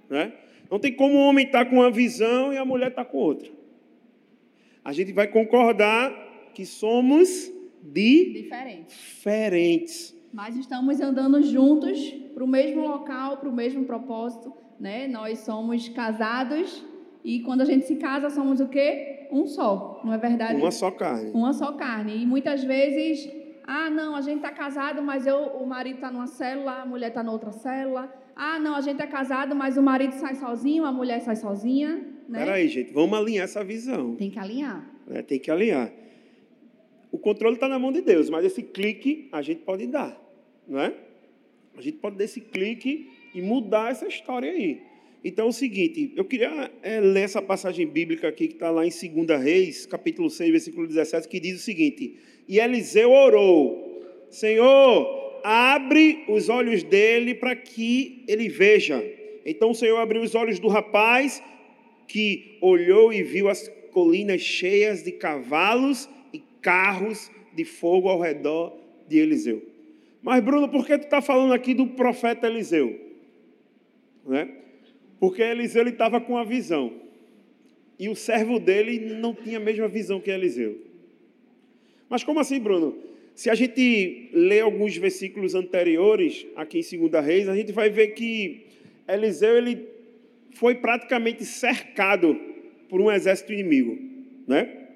Né? 0.10 0.32
Não 0.72 0.80
tem 0.80 0.94
como 0.94 1.16
o 1.16 1.28
homem 1.28 1.46
estar 1.46 1.66
tá 1.66 1.70
com 1.70 1.76
uma 1.76 1.92
visão 1.92 2.54
e 2.54 2.58
a 2.58 2.64
mulher 2.64 2.88
estar 2.88 3.04
tá 3.04 3.12
com 3.12 3.18
outra. 3.18 3.59
A 4.84 4.94
gente 4.94 5.12
vai 5.12 5.28
concordar 5.28 6.12
que 6.54 6.66
somos 6.66 7.52
de 7.81 8.34
Diferente. 8.44 8.96
diferentes. 8.96 10.16
Mas 10.34 10.56
estamos 10.56 11.02
andando 11.02 11.42
juntos 11.42 12.00
para 12.34 12.44
o 12.44 12.48
mesmo 12.48 12.81
local, 12.81 13.38
para 13.38 13.50
o 13.50 13.54
mesmo 13.54 13.86
propósito. 13.86 14.54
Né? 14.80 15.08
Nós 15.08 15.40
somos 15.40 15.90
casados 15.90 16.86
e 17.24 17.42
quando 17.42 17.62
a 17.62 17.66
gente 17.66 17.86
se 17.86 17.98
casa, 17.98 18.30
somos 18.30 18.60
o 18.60 18.68
quê? 18.68 19.28
Um 19.31 19.46
só, 19.46 20.02
não 20.04 20.14
é 20.14 20.18
verdade? 20.18 20.60
Uma 20.60 20.72
só 20.72 20.90
carne. 20.90 21.31
Uma 21.31 21.54
só 21.54 21.74
carne. 21.74 22.24
E 22.24 22.26
muitas 22.26 22.64
vezes, 22.64 23.30
ah, 23.66 23.90
não, 23.90 24.16
a 24.16 24.22
gente 24.22 24.38
está 24.38 24.52
casado, 24.52 25.02
mas 25.02 25.28
eu, 25.28 25.38
o 25.38 25.68
marido 25.68 25.96
está 25.96 26.10
numa 26.10 26.28
célula, 26.28 26.81
a 26.81 26.86
mulher 26.86 27.10
está 27.10 27.22
noutra 27.22 27.52
célula. 27.52 28.12
Ah, 28.36 28.58
não, 28.58 28.76
a 28.76 28.81
gente 28.81 29.02
é 29.02 29.08
casado, 29.08 29.56
mas 29.56 29.78
o 29.78 29.84
marido 29.84 30.14
sai 30.14 30.36
sozinho, 30.36 30.86
a 30.86 30.92
mulher 30.92 31.20
sai 31.20 31.36
sozinha. 31.36 32.19
Né? 32.30 32.46
Peraí, 32.46 32.68
gente, 32.68 32.94
vamos 32.94 33.18
alinhar 33.18 33.44
essa 33.44 33.64
visão. 33.64 34.16
Tem 34.16 34.30
que 34.30 34.38
alinhar. 34.38 34.88
É, 35.10 35.24
tem 35.24 35.40
que 35.40 35.50
alinhar. 35.50 35.92
O 37.12 37.18
controle 37.18 37.56
está 37.56 37.68
na 37.68 37.80
mão 37.80 37.92
de 37.92 38.02
Deus, 38.02 38.30
mas 38.30 38.46
esse 38.46 38.62
clique 38.62 39.28
a 39.31 39.42
gente 39.42 39.62
pode 39.62 39.88
dar, 39.88 40.16
não 40.68 40.80
é? 40.80 40.94
A 41.76 41.81
gente 41.81 41.98
pode 41.98 42.18
dar 42.18 42.26
esse 42.26 42.40
clique 42.40 43.10
e 43.34 43.42
mudar 43.42 43.90
essa 43.90 44.08
história 44.08 44.52
aí. 44.52 44.80
Então 45.24 45.48
é 45.48 45.50
o 45.50 45.52
seguinte, 45.52 46.14
eu 46.16 46.24
queria 46.24 46.72
é, 46.84 47.00
ler 47.00 47.22
essa 47.22 47.42
passagem 47.42 47.88
bíblica 47.88 48.28
aqui 48.28 48.48
que 48.48 48.54
está 48.54 48.70
lá 48.70 48.86
em 48.86 48.90
2 48.90 49.42
Reis, 49.42 49.86
capítulo 49.88 50.30
6, 50.30 50.52
versículo 50.52 50.88
17, 50.88 51.28
que 51.28 51.40
diz 51.40 51.60
o 51.60 51.64
seguinte: 51.64 52.16
E 52.48 52.60
Eliseu 52.60 53.12
orou, 53.12 54.04
Senhor, 54.30 55.42
abre 55.44 56.24
os 56.30 56.48
olhos 56.48 56.84
dele 56.84 57.34
para 57.34 57.56
que 57.56 58.24
ele 58.28 58.48
veja. 58.48 59.04
Então 59.46 59.72
o 59.72 59.76
Senhor 59.76 59.98
abriu 59.98 60.22
os 60.22 60.36
olhos 60.36 60.60
do 60.60 60.68
rapaz, 60.68 61.42
que 62.10 62.58
olhou 62.60 63.14
e 63.14 63.22
viu 63.22 63.48
as 63.48 63.70
colinas 63.92 64.42
cheias 64.42 65.04
de 65.04 65.12
cavalos 65.12 66.10
e 66.34 66.40
carros 66.60 67.32
de 67.54 67.64
fogo 67.64 68.10
ao 68.10 68.20
redor 68.20 68.76
de 69.08 69.20
Eliseu. 69.20 69.62
Mas, 70.22 70.44
Bruno, 70.44 70.68
por 70.68 70.86
que 70.86 70.98
tu 70.98 71.06
está 71.06 71.22
falando 71.22 71.54
aqui 71.54 71.74
do 71.74 71.86
profeta 71.86 72.48
Eliseu? 72.48 73.00
Né? 74.26 74.50
Porque 75.20 75.42
Eliseu 75.42 75.88
estava 75.88 76.20
com 76.20 76.36
a 76.36 76.44
visão. 76.44 76.94
E 77.98 78.10
o 78.10 78.16
servo 78.16 78.60
dele 78.60 79.00
não 79.16 79.34
tinha 79.34 79.58
a 79.58 79.62
mesma 79.62 79.88
visão 79.88 80.20
que 80.20 80.32
Eliseu. 80.32 80.78
Mas 82.10 82.24
como 82.24 82.40
assim, 82.40 82.60
Bruno? 82.60 82.98
Se 83.36 83.50
a 83.50 83.56
gente 83.56 84.30
lê 84.34 84.62
alguns 84.62 84.98
versículos 84.98 85.54
anteriores, 85.54 86.48
aqui 86.56 86.80
em 86.80 87.08
2 87.08 87.26
Reis, 87.26 87.48
a 87.48 87.56
gente 87.56 87.72
vai 87.72 87.90
ver 87.90 88.10
que 88.10 88.66
Eliseu 89.08 89.58
ele 89.58 89.99
foi 90.54 90.75
praticamente 90.75 91.46
cercado 91.46 92.40
por 92.88 93.00
um 93.00 93.12
exército 93.12 93.54
inimigo. 93.54 93.97
Né? 94.47 94.88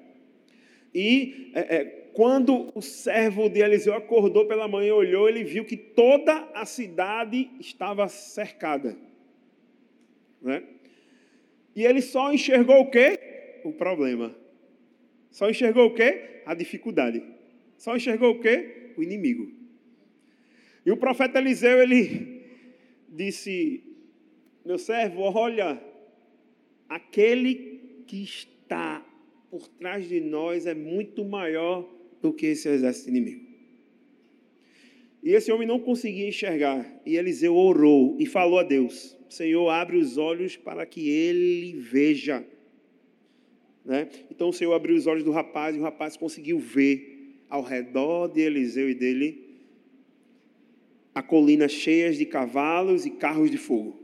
E 0.94 1.50
é, 1.54 1.76
é, 1.76 1.84
quando 2.12 2.70
o 2.74 2.82
servo 2.82 3.48
de 3.48 3.60
Eliseu 3.60 3.94
acordou 3.94 4.46
pela 4.46 4.68
manhã 4.68 4.88
e 4.88 4.92
olhou, 4.92 5.28
ele 5.28 5.44
viu 5.44 5.64
que 5.64 5.76
toda 5.76 6.48
a 6.54 6.64
cidade 6.64 7.50
estava 7.58 8.08
cercada. 8.08 8.96
Né? 10.40 10.62
E 11.74 11.84
ele 11.84 12.00
só 12.00 12.32
enxergou 12.32 12.80
o 12.80 12.90
quê? 12.90 13.18
O 13.64 13.72
problema. 13.72 14.34
Só 15.30 15.50
enxergou 15.50 15.86
o 15.86 15.94
quê? 15.94 16.42
A 16.46 16.54
dificuldade. 16.54 17.22
Só 17.76 17.96
enxergou 17.96 18.32
o 18.32 18.40
quê? 18.40 18.92
O 18.96 19.02
inimigo. 19.02 19.50
E 20.86 20.92
o 20.92 20.96
profeta 20.96 21.38
Eliseu, 21.38 21.82
ele 21.82 22.44
disse: 23.08 23.82
Meu 24.64 24.78
servo, 24.78 25.20
olha, 25.20 25.78
aquele 26.88 28.02
que 28.06 28.22
está 28.22 29.04
por 29.50 29.68
trás 29.68 30.08
de 30.08 30.20
nós 30.20 30.66
é 30.66 30.74
muito 30.74 31.24
maior 31.24 31.88
do 32.22 32.32
que 32.32 32.46
esse 32.46 32.68
exército 32.68 33.10
inimigo. 33.10 33.44
E 35.22 35.30
esse 35.30 35.50
homem 35.52 35.66
não 35.66 35.78
conseguia 35.78 36.28
enxergar. 36.28 37.00
E 37.04 37.16
Eliseu 37.16 37.54
orou 37.54 38.16
e 38.18 38.26
falou 38.26 38.58
a 38.58 38.62
Deus: 38.62 39.16
Senhor, 39.28 39.68
abre 39.70 39.96
os 39.96 40.18
olhos 40.18 40.56
para 40.56 40.84
que 40.84 41.08
ele 41.08 41.74
veja. 41.78 42.44
Né? 43.84 44.08
Então 44.30 44.48
o 44.48 44.52
Senhor 44.52 44.72
abriu 44.72 44.96
os 44.96 45.06
olhos 45.06 45.24
do 45.24 45.30
rapaz 45.30 45.76
e 45.76 45.78
o 45.78 45.82
rapaz 45.82 46.16
conseguiu 46.16 46.58
ver 46.58 47.42
ao 47.48 47.62
redor 47.62 48.28
de 48.28 48.40
Eliseu 48.40 48.88
e 48.90 48.94
dele 48.94 49.44
a 51.14 51.22
colina 51.22 51.68
cheias 51.68 52.18
de 52.18 52.26
cavalos 52.26 53.06
e 53.06 53.10
carros 53.10 53.50
de 53.50 53.58
fogo. 53.58 54.03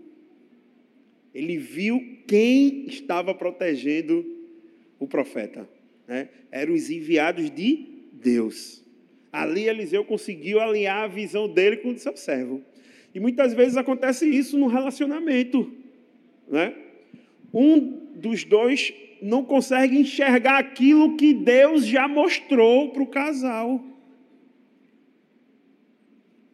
Ele 1.34 1.58
viu 1.58 2.18
quem 2.26 2.86
estava 2.86 3.34
protegendo 3.34 4.24
o 4.98 5.06
profeta. 5.06 5.68
Né? 6.06 6.28
Eram 6.50 6.74
os 6.74 6.90
enviados 6.90 7.50
de 7.50 7.86
Deus. 8.12 8.84
Ali 9.32 9.68
Eliseu 9.68 10.04
conseguiu 10.04 10.60
alinhar 10.60 11.04
a 11.04 11.06
visão 11.06 11.48
dele 11.48 11.78
com 11.78 11.90
o 11.90 11.98
seu 11.98 12.16
servo. 12.16 12.62
E 13.14 13.20
muitas 13.20 13.54
vezes 13.54 13.76
acontece 13.76 14.28
isso 14.28 14.58
no 14.58 14.66
relacionamento. 14.66 15.72
Né? 16.48 16.74
Um 17.54 18.00
dos 18.14 18.44
dois 18.44 18.92
não 19.22 19.44
consegue 19.44 19.98
enxergar 19.98 20.58
aquilo 20.58 21.16
que 21.16 21.32
Deus 21.32 21.86
já 21.86 22.08
mostrou 22.08 22.90
para 22.90 23.02
o 23.02 23.06
casal. 23.06 23.84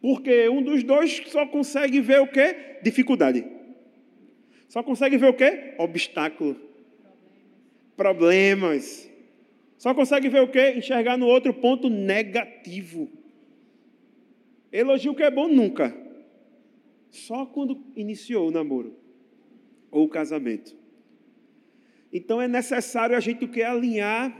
Porque 0.01 0.47
um 0.49 0.61
dos 0.61 0.83
dois 0.83 1.23
só 1.27 1.45
consegue 1.45 1.99
ver 1.99 2.21
o 2.21 2.27
quê? 2.27 2.77
Dificuldade. 2.83 3.56
Só 4.67 4.83
consegue 4.83 5.17
ver 5.17 5.29
o 5.29 5.33
quê? 5.33 5.75
Obstáculo. 5.77 6.55
Problemas. 7.95 9.09
Só 9.77 9.93
consegue 9.93 10.29
ver 10.29 10.41
o 10.41 10.47
quê? 10.47 10.73
Enxergar 10.75 11.17
no 11.17 11.27
outro 11.27 11.53
ponto 11.53 11.89
negativo. 11.89 13.09
Elogio 14.71 15.15
que 15.15 15.23
é 15.23 15.31
bom 15.31 15.47
nunca. 15.47 15.95
Só 17.09 17.45
quando 17.45 17.81
iniciou 17.95 18.47
o 18.47 18.51
namoro 18.51 18.95
ou 19.89 20.05
o 20.05 20.09
casamento. 20.09 20.75
Então 22.11 22.41
é 22.41 22.47
necessário 22.47 23.15
a 23.15 23.19
gente 23.19 23.45
o 23.45 23.47
que 23.47 23.63
alinhar 23.63 24.35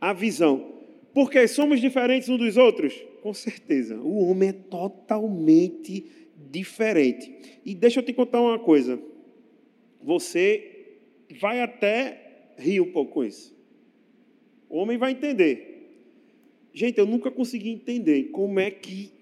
a 0.00 0.12
visão. 0.12 0.72
Porque 1.14 1.46
somos 1.46 1.80
diferentes 1.80 2.28
uns 2.28 2.38
dos 2.38 2.56
outros? 2.56 2.94
Com 3.22 3.32
certeza. 3.32 3.96
O 3.96 4.28
homem 4.28 4.50
é 4.50 4.52
totalmente 4.52 6.06
diferente. 6.50 7.60
E 7.64 7.74
deixa 7.74 8.00
eu 8.00 8.04
te 8.04 8.12
contar 8.12 8.40
uma 8.40 8.58
coisa. 8.58 9.00
Você 10.02 10.96
vai 11.40 11.60
até 11.60 12.52
rir 12.58 12.80
um 12.80 12.92
pouco 12.92 13.12
com 13.12 13.24
isso. 13.24 13.56
O 14.68 14.78
homem 14.78 14.98
vai 14.98 15.12
entender. 15.12 15.72
Gente, 16.72 16.98
eu 16.98 17.06
nunca 17.06 17.30
consegui 17.30 17.70
entender 17.70 18.24
como 18.32 18.58
é 18.58 18.70
que 18.70 19.12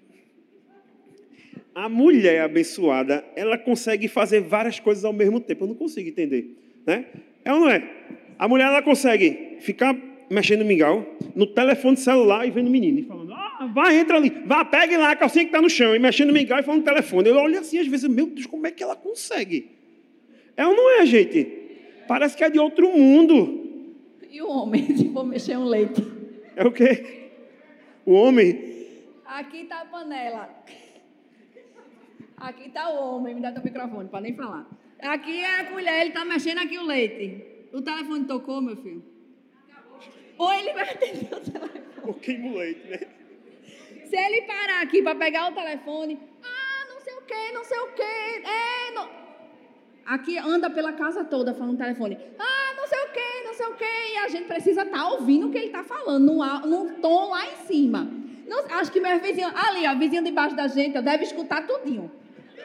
a 1.73 1.87
mulher 1.87 2.41
abençoada, 2.41 3.23
ela 3.35 3.57
consegue 3.57 4.07
fazer 4.07 4.41
várias 4.41 4.79
coisas 4.79 5.05
ao 5.05 5.13
mesmo 5.13 5.39
tempo. 5.39 5.63
Eu 5.63 5.69
não 5.69 5.75
consigo 5.75 6.07
entender, 6.09 6.57
né? 6.85 7.05
É 7.43 7.53
ou 7.53 7.61
não 7.61 7.69
é? 7.69 7.89
A 8.37 8.47
mulher 8.47 8.67
ela 8.67 8.81
consegue 8.81 9.57
ficar 9.59 9.95
mexendo 10.29 10.59
no 10.59 10.65
mingau, 10.65 11.05
no 11.35 11.45
telefone 11.45 11.97
celular 11.97 12.47
e 12.47 12.51
vendo 12.51 12.67
o 12.67 12.71
menino, 12.71 12.99
e 12.99 13.03
falando, 13.03 13.33
ah, 13.33 13.69
vai, 13.73 13.97
entra 13.97 14.15
ali, 14.15 14.29
vá, 14.45 14.63
pegue 14.63 14.95
lá 14.95 15.11
a 15.11 15.15
calcinha 15.15 15.43
que 15.43 15.49
está 15.49 15.61
no 15.61 15.69
chão, 15.69 15.93
e 15.93 15.99
mexendo 15.99 16.29
no 16.29 16.33
mingau 16.33 16.57
e 16.57 16.63
falando 16.63 16.79
no 16.79 16.85
telefone. 16.85 17.27
Eu 17.27 17.35
olho 17.35 17.59
assim, 17.59 17.79
às 17.79 17.87
vezes, 17.87 18.09
meu 18.09 18.27
Deus, 18.27 18.45
como 18.45 18.65
é 18.65 18.71
que 18.71 18.81
ela 18.81 18.95
consegue? 18.95 19.80
É 20.61 20.67
ou 20.67 20.75
não 20.75 20.91
é, 20.91 21.05
gente? 21.07 21.43
Parece 22.07 22.37
que 22.37 22.43
é 22.43 22.49
de 22.51 22.59
outro 22.59 22.87
mundo. 22.95 23.97
E 24.29 24.39
o 24.43 24.47
homem, 24.47 24.85
se 24.95 25.11
for 25.11 25.25
mexer 25.25 25.57
um 25.57 25.65
leite? 25.65 26.03
É 26.55 26.63
o 26.63 26.71
quê? 26.71 27.31
O 28.05 28.13
homem? 28.13 28.51
Aqui 29.25 29.61
está 29.61 29.81
a 29.81 29.85
panela. 29.85 30.63
Aqui 32.37 32.67
está 32.67 32.91
o 32.91 33.15
homem, 33.15 33.33
me 33.33 33.41
dá 33.41 33.51
teu 33.51 33.63
microfone, 33.63 34.07
para 34.07 34.21
nem 34.21 34.35
falar. 34.35 34.67
Aqui 34.99 35.39
é 35.39 35.61
a 35.61 35.65
colher, 35.71 36.01
ele 36.01 36.09
está 36.09 36.23
mexendo 36.23 36.59
aqui 36.59 36.77
o 36.77 36.85
leite. 36.85 37.43
O 37.73 37.81
telefone 37.81 38.25
tocou, 38.25 38.61
meu 38.61 38.77
filho? 38.77 39.03
Ou 40.37 40.53
ele 40.53 40.73
vai 40.73 40.91
atender 40.91 41.33
o 41.33 41.39
telefone. 41.39 41.81
Ou 42.03 42.13
queima 42.13 42.49
o 42.49 42.57
leite, 42.57 42.87
né? 42.87 42.99
Se 44.05 44.15
ele 44.15 44.43
parar 44.43 44.83
aqui 44.83 45.01
para 45.01 45.15
pegar 45.15 45.51
o 45.51 45.55
telefone, 45.55 46.19
ah, 46.43 46.85
não 46.87 46.99
sei 46.99 47.13
o 47.15 47.21
que, 47.21 47.51
não 47.51 47.63
sei 47.63 47.79
o 47.79 47.87
que, 47.93 48.03
é, 48.03 48.91
não... 48.93 49.20
Aqui 50.11 50.37
anda 50.37 50.69
pela 50.69 50.91
casa 50.91 51.23
toda 51.23 51.53
falando 51.53 51.71
no 51.71 51.77
telefone, 51.77 52.17
ah, 52.37 52.73
não 52.75 52.85
sei 52.85 52.99
o 52.99 53.13
que, 53.13 53.45
não 53.45 53.53
sei 53.53 53.65
o 53.67 53.73
que, 53.75 53.85
e 53.85 54.17
a 54.17 54.27
gente 54.27 54.45
precisa 54.45 54.81
estar 54.81 54.97
tá 54.97 55.09
ouvindo 55.09 55.47
o 55.47 55.51
que 55.51 55.57
ele 55.57 55.67
está 55.67 55.85
falando, 55.85 56.25
num, 56.25 56.39
num 56.67 56.95
tom 56.95 57.29
lá 57.29 57.45
em 57.45 57.55
cima. 57.65 58.11
Não, 58.45 58.65
acho 58.77 58.91
que 58.91 58.99
meu 58.99 59.17
vizinho, 59.21 59.47
ali, 59.55 59.87
ó, 59.87 59.95
vizinho 59.95 60.21
debaixo 60.21 60.53
da 60.53 60.67
gente, 60.67 61.01
deve 61.01 61.23
escutar 61.23 61.65
tudinho. 61.65 62.11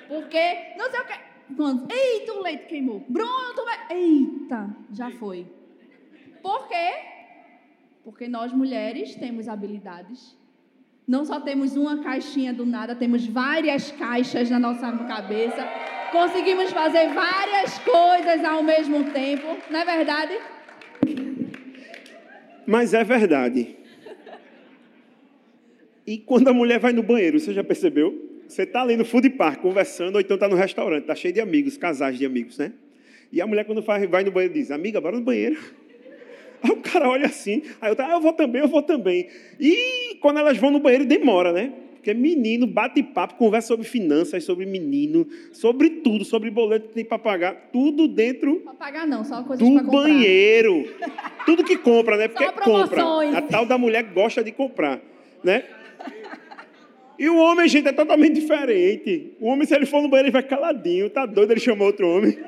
Porque, 0.08 0.74
não 0.76 0.90
sei 0.90 1.00
o 1.00 1.04
que. 1.04 1.54
Quando, 1.56 1.88
eita, 1.88 2.32
o 2.32 2.42
leite 2.42 2.66
queimou. 2.66 3.04
Bruno, 3.08 3.54
tu 3.54 3.64
vai. 3.64 3.96
Eita, 3.96 4.68
já 4.92 5.12
foi. 5.12 5.46
Por 6.42 6.66
quê? 6.66 6.94
Porque 8.02 8.26
nós 8.26 8.52
mulheres 8.52 9.14
temos 9.14 9.48
habilidades. 9.48 10.36
Não 11.06 11.24
só 11.24 11.38
temos 11.38 11.76
uma 11.76 12.02
caixinha 12.02 12.52
do 12.52 12.66
nada, 12.66 12.96
temos 12.96 13.24
várias 13.24 13.92
caixas 13.92 14.50
na 14.50 14.58
nossa 14.58 14.90
cabeça. 15.06 15.64
Conseguimos 16.10 16.72
fazer 16.72 17.08
várias 17.08 17.78
coisas 17.78 18.44
ao 18.44 18.62
mesmo 18.62 19.04
tempo, 19.10 19.56
não 19.70 19.80
é 19.80 19.84
verdade? 19.84 20.38
Mas 22.66 22.94
é 22.94 23.04
verdade. 23.04 23.76
E 26.06 26.18
quando 26.18 26.48
a 26.48 26.52
mulher 26.52 26.78
vai 26.78 26.92
no 26.92 27.02
banheiro, 27.02 27.38
você 27.38 27.52
já 27.52 27.64
percebeu? 27.64 28.26
Você 28.48 28.62
está 28.62 28.82
ali 28.82 28.96
no 28.96 29.04
food 29.04 29.28
park 29.30 29.60
conversando, 29.60 30.14
ou 30.14 30.20
então 30.20 30.36
está 30.36 30.48
no 30.48 30.54
restaurante, 30.54 31.02
está 31.02 31.14
cheio 31.14 31.34
de 31.34 31.40
amigos, 31.40 31.76
casais 31.76 32.16
de 32.16 32.24
amigos, 32.24 32.58
né? 32.58 32.72
E 33.32 33.40
a 33.40 33.46
mulher, 33.46 33.64
quando 33.64 33.82
vai 33.82 34.24
no 34.24 34.30
banheiro, 34.30 34.54
diz: 34.54 34.70
Amiga, 34.70 35.00
bora 35.00 35.16
no 35.16 35.24
banheiro. 35.24 35.58
Aí 36.62 36.70
o 36.70 36.76
cara 36.76 37.08
olha 37.08 37.26
assim, 37.26 37.62
aí 37.82 37.92
eu, 37.92 37.96
ah, 37.98 38.12
eu 38.12 38.20
vou 38.20 38.32
também, 38.32 38.62
eu 38.62 38.66
vou 38.66 38.82
também. 38.82 39.28
E 39.60 40.16
quando 40.20 40.38
elas 40.38 40.56
vão 40.56 40.70
no 40.70 40.80
banheiro, 40.80 41.04
demora, 41.04 41.52
né? 41.52 41.70
Porque 42.06 42.14
menino 42.14 42.68
bate 42.68 43.02
papo, 43.02 43.34
conversa 43.34 43.66
sobre 43.66 43.84
finanças, 43.84 44.44
sobre 44.44 44.64
menino, 44.64 45.26
sobre 45.52 45.90
tudo, 45.90 46.24
sobre 46.24 46.52
boleto 46.52 46.86
que 46.86 46.94
tem 46.94 47.04
para 47.04 47.18
pagar, 47.18 47.70
tudo 47.72 48.06
dentro. 48.06 48.60
Para 48.60 48.74
pagar 48.74 49.08
não, 49.08 49.24
só 49.24 49.42
coisas 49.42 49.68
do 49.68 49.82
banheiro. 49.82 50.88
tudo 51.44 51.64
que 51.64 51.76
compra, 51.76 52.16
né? 52.16 52.28
Porque 52.28 52.46
compra. 52.62 53.02
A 53.36 53.42
tal 53.42 53.66
da 53.66 53.76
mulher 53.76 54.04
gosta 54.04 54.44
de 54.44 54.52
comprar, 54.52 55.00
né? 55.42 55.64
E 57.18 57.28
o 57.28 57.36
homem, 57.38 57.66
gente, 57.66 57.88
é 57.88 57.92
totalmente 57.92 58.34
diferente. 58.34 59.32
O 59.40 59.48
homem, 59.48 59.66
se 59.66 59.74
ele 59.74 59.86
for 59.86 60.00
no 60.00 60.08
banheiro, 60.08 60.28
ele 60.28 60.32
vai 60.32 60.44
caladinho. 60.44 61.10
Tá 61.10 61.26
doido 61.26 61.50
ele 61.50 61.60
chamar 61.60 61.86
outro 61.86 62.08
homem. 62.08 62.38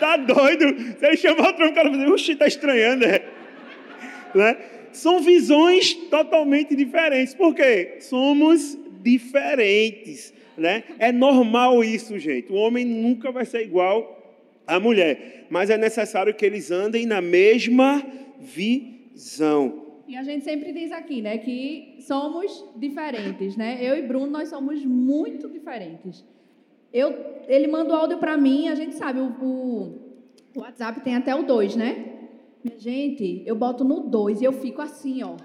Tá 0.00 0.16
doido. 0.16 0.64
Se 0.98 1.04
ele 1.04 1.16
chamar 1.18 1.48
outro 1.48 1.62
homem, 1.62 1.72
o 1.72 1.74
cara 1.74 1.90
vai 1.90 1.98
dizer, 1.98 2.10
oxi, 2.10 2.34
tá 2.34 2.46
estranhando, 2.46 3.04
é. 3.04 3.22
Né? 4.34 4.56
São 4.96 5.20
visões 5.20 5.94
totalmente 5.94 6.74
diferentes. 6.74 7.34
Por 7.34 7.54
quê? 7.54 7.98
Somos 8.00 8.78
diferentes. 9.02 10.32
Né? 10.56 10.84
É 10.98 11.12
normal 11.12 11.84
isso, 11.84 12.18
gente. 12.18 12.50
O 12.50 12.56
homem 12.56 12.84
nunca 12.84 13.30
vai 13.30 13.44
ser 13.44 13.62
igual 13.62 14.40
à 14.66 14.80
mulher. 14.80 15.46
Mas 15.50 15.68
é 15.68 15.76
necessário 15.76 16.34
que 16.34 16.46
eles 16.46 16.70
andem 16.70 17.04
na 17.04 17.20
mesma 17.20 18.02
visão. 18.40 19.84
E 20.08 20.16
a 20.16 20.22
gente 20.22 20.44
sempre 20.44 20.72
diz 20.72 20.92
aqui, 20.92 21.20
né, 21.20 21.36
que 21.38 21.96
somos 22.00 22.64
diferentes, 22.76 23.56
né? 23.56 23.78
Eu 23.80 23.98
e 23.98 24.02
Bruno, 24.02 24.28
nós 24.28 24.48
somos 24.48 24.84
muito 24.84 25.48
diferentes. 25.48 26.24
Eu, 26.92 27.12
ele 27.48 27.66
manda 27.66 27.92
o 27.92 27.96
áudio 27.96 28.18
para 28.18 28.36
mim, 28.36 28.68
a 28.68 28.74
gente 28.76 28.94
sabe, 28.94 29.18
o, 29.20 29.26
o, 29.42 29.98
o 30.54 30.60
WhatsApp 30.60 31.00
tem 31.00 31.16
até 31.16 31.34
o 31.34 31.42
2, 31.42 31.74
né? 31.74 32.15
Gente, 32.78 33.42
eu 33.46 33.54
boto 33.54 33.84
no 33.84 34.00
2 34.00 34.40
e 34.40 34.44
eu 34.44 34.52
fico 34.52 34.82
assim, 34.82 35.22
ó. 35.22 35.36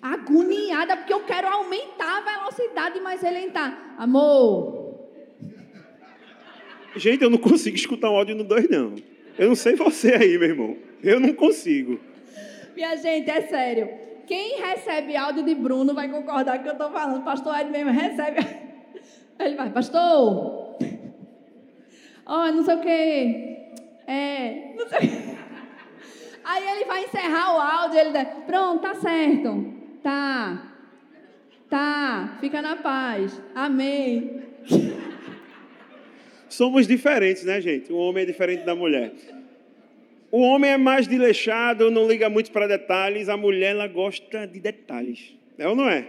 Agoniada, 0.00 0.96
porque 0.96 1.12
eu 1.12 1.24
quero 1.24 1.48
aumentar 1.48 2.18
a 2.18 2.38
velocidade, 2.38 3.00
mas 3.00 3.22
ele 3.22 3.50
tá. 3.50 3.94
Amor. 3.98 4.84
Gente, 6.96 7.22
eu 7.22 7.30
não 7.30 7.38
consigo 7.38 7.76
escutar 7.76 8.10
um 8.10 8.16
áudio 8.16 8.36
no 8.36 8.44
2, 8.44 8.68
não. 8.68 8.94
Eu 9.38 9.48
não 9.48 9.54
sei 9.54 9.74
você 9.74 10.14
aí, 10.14 10.38
meu 10.38 10.48
irmão. 10.48 10.76
Eu 11.02 11.18
não 11.18 11.32
consigo. 11.32 11.98
Minha 12.74 12.96
gente, 12.96 13.30
é 13.30 13.42
sério. 13.42 13.88
Quem 14.26 14.60
recebe 14.60 15.16
áudio 15.16 15.44
de 15.44 15.54
Bruno 15.54 15.94
vai 15.94 16.08
concordar 16.08 16.54
com 16.54 16.60
o 16.60 16.62
que 16.62 16.68
eu 16.68 16.72
estou 16.72 16.90
falando. 16.90 17.24
Pastor 17.24 17.58
Ed 17.58 17.70
mesmo 17.70 17.90
recebe. 17.90 18.40
Ele 19.38 19.56
vai, 19.56 19.70
pastor. 19.70 20.76
Ó, 22.26 22.48
oh, 22.48 22.52
não 22.52 22.64
sei 22.64 22.74
o 22.74 22.80
quê. 22.80 23.54
É, 24.06 24.74
não 24.76 24.88
sei. 24.88 25.34
Aí 26.44 26.68
ele 26.76 26.84
vai 26.84 27.04
encerrar 27.04 27.56
o 27.56 27.60
áudio, 27.60 27.98
ele 27.98 28.12
diz, 28.12 28.28
pronto, 28.46 28.82
tá 28.82 28.94
certo. 28.96 29.74
Tá. 30.02 30.70
Tá, 31.70 32.36
fica 32.40 32.60
na 32.60 32.76
paz. 32.76 33.40
Amém. 33.54 34.42
Somos 36.48 36.86
diferentes, 36.86 37.44
né, 37.44 37.60
gente? 37.60 37.92
O 37.92 37.96
homem 37.96 38.22
é 38.22 38.26
diferente 38.26 38.64
da 38.64 38.74
mulher. 38.74 39.12
O 40.30 40.40
homem 40.40 40.72
é 40.72 40.76
mais 40.76 41.08
desleixado, 41.08 41.90
não 41.90 42.06
liga 42.06 42.28
muito 42.28 42.52
para 42.52 42.66
detalhes. 42.66 43.28
A 43.28 43.36
mulher, 43.36 43.70
ela 43.70 43.88
gosta 43.88 44.46
de 44.46 44.60
detalhes. 44.60 45.34
É 45.58 45.66
ou 45.66 45.74
não 45.74 45.88
é? 45.88 46.06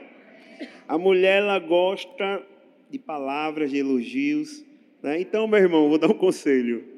A 0.88 0.98
mulher, 0.98 1.42
ela 1.42 1.58
gosta 1.60 2.44
de 2.90 3.00
palavras, 3.00 3.72
de 3.72 3.78
elogios. 3.78 4.64
Né? 5.02 5.22
Então, 5.22 5.48
meu 5.48 5.60
irmão, 5.60 5.90
vou 5.90 5.98
dar 5.98 6.08
um 6.08 6.18
conselho. 6.18 6.95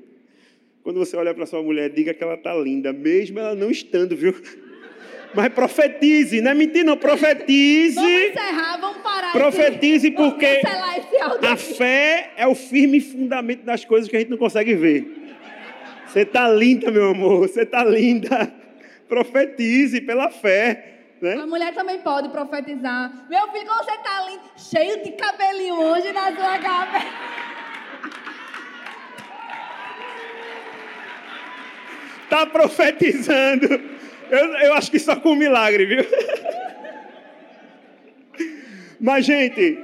Quando 0.87 0.99
você 0.99 1.17
olha 1.17 1.33
para 1.33 1.45
sua 1.45 1.61
mulher, 1.61 1.89
diga 1.89 2.13
que 2.13 2.23
ela 2.23 2.35
está 2.35 2.55
linda, 2.55 2.93
mesmo 2.93 3.37
ela 3.37 3.53
não 3.53 3.69
estando, 3.69 4.15
viu? 4.15 4.33
Mas 5.35 5.49
profetize, 5.49 6.39
não 6.39 6.51
é 6.51 6.53
mentira, 6.53 6.85
não. 6.85 6.95
Profetize. 6.95 7.95
Vamos 7.95 8.21
encerrar, 8.21 8.77
vamos 8.77 8.97
parar. 8.99 9.33
Profetize, 9.33 10.11
porque 10.11 10.61
a 11.45 11.57
fé 11.57 12.31
é 12.37 12.47
o 12.47 12.55
firme 12.55 13.01
fundamento 13.01 13.65
das 13.65 13.83
coisas 13.83 14.09
que 14.09 14.15
a 14.15 14.19
gente 14.19 14.29
não 14.29 14.37
consegue 14.37 14.75
ver. 14.75 15.35
Você 16.07 16.21
está 16.21 16.47
linda, 16.47 16.89
meu 16.89 17.09
amor. 17.09 17.39
Você 17.49 17.63
está 17.63 17.83
linda. 17.83 18.49
Profetize 19.09 19.99
pela 19.99 20.29
fé. 20.29 20.99
Né? 21.19 21.33
A 21.33 21.45
mulher 21.45 21.73
também 21.73 21.99
pode 21.99 22.29
profetizar. 22.29 23.27
Meu 23.29 23.51
filho, 23.51 23.67
você 23.67 23.91
está 23.91 24.25
lindo, 24.25 24.43
cheio 24.55 25.03
de 25.03 25.11
cabelinho 25.11 25.81
hoje 25.81 26.13
na 26.13 26.33
sua 26.33 26.57
cabeça. 26.59 27.46
Está 32.27 32.45
profetizando. 32.45 33.67
Eu, 34.29 34.45
eu 34.65 34.73
acho 34.73 34.91
que 34.91 34.99
só 34.99 35.15
com 35.15 35.29
um 35.29 35.35
milagre, 35.35 35.85
viu? 35.85 36.05
Mas, 38.99 39.25
gente, 39.25 39.79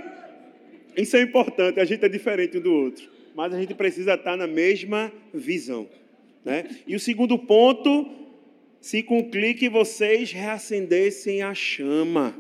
isso 0.97 1.15
é 1.15 1.21
importante. 1.21 1.79
A 1.79 1.85
gente 1.85 2.03
é 2.03 2.09
diferente 2.09 2.57
um 2.57 2.61
do 2.61 2.73
outro. 2.73 3.09
mas 3.33 3.53
a 3.53 3.59
gente 3.59 3.73
precisa 3.73 4.15
estar 4.15 4.35
na 4.35 4.45
mesma 4.45 5.09
visão. 5.33 5.87
Né? 6.43 6.65
E 6.85 6.95
o 6.95 6.99
segundo 6.99 7.39
ponto, 7.39 8.11
se 8.81 9.01
com 9.01 9.19
um 9.19 9.29
clique 9.29 9.69
vocês 9.69 10.33
reacendessem 10.33 11.41
a 11.41 11.53
chama. 11.53 12.35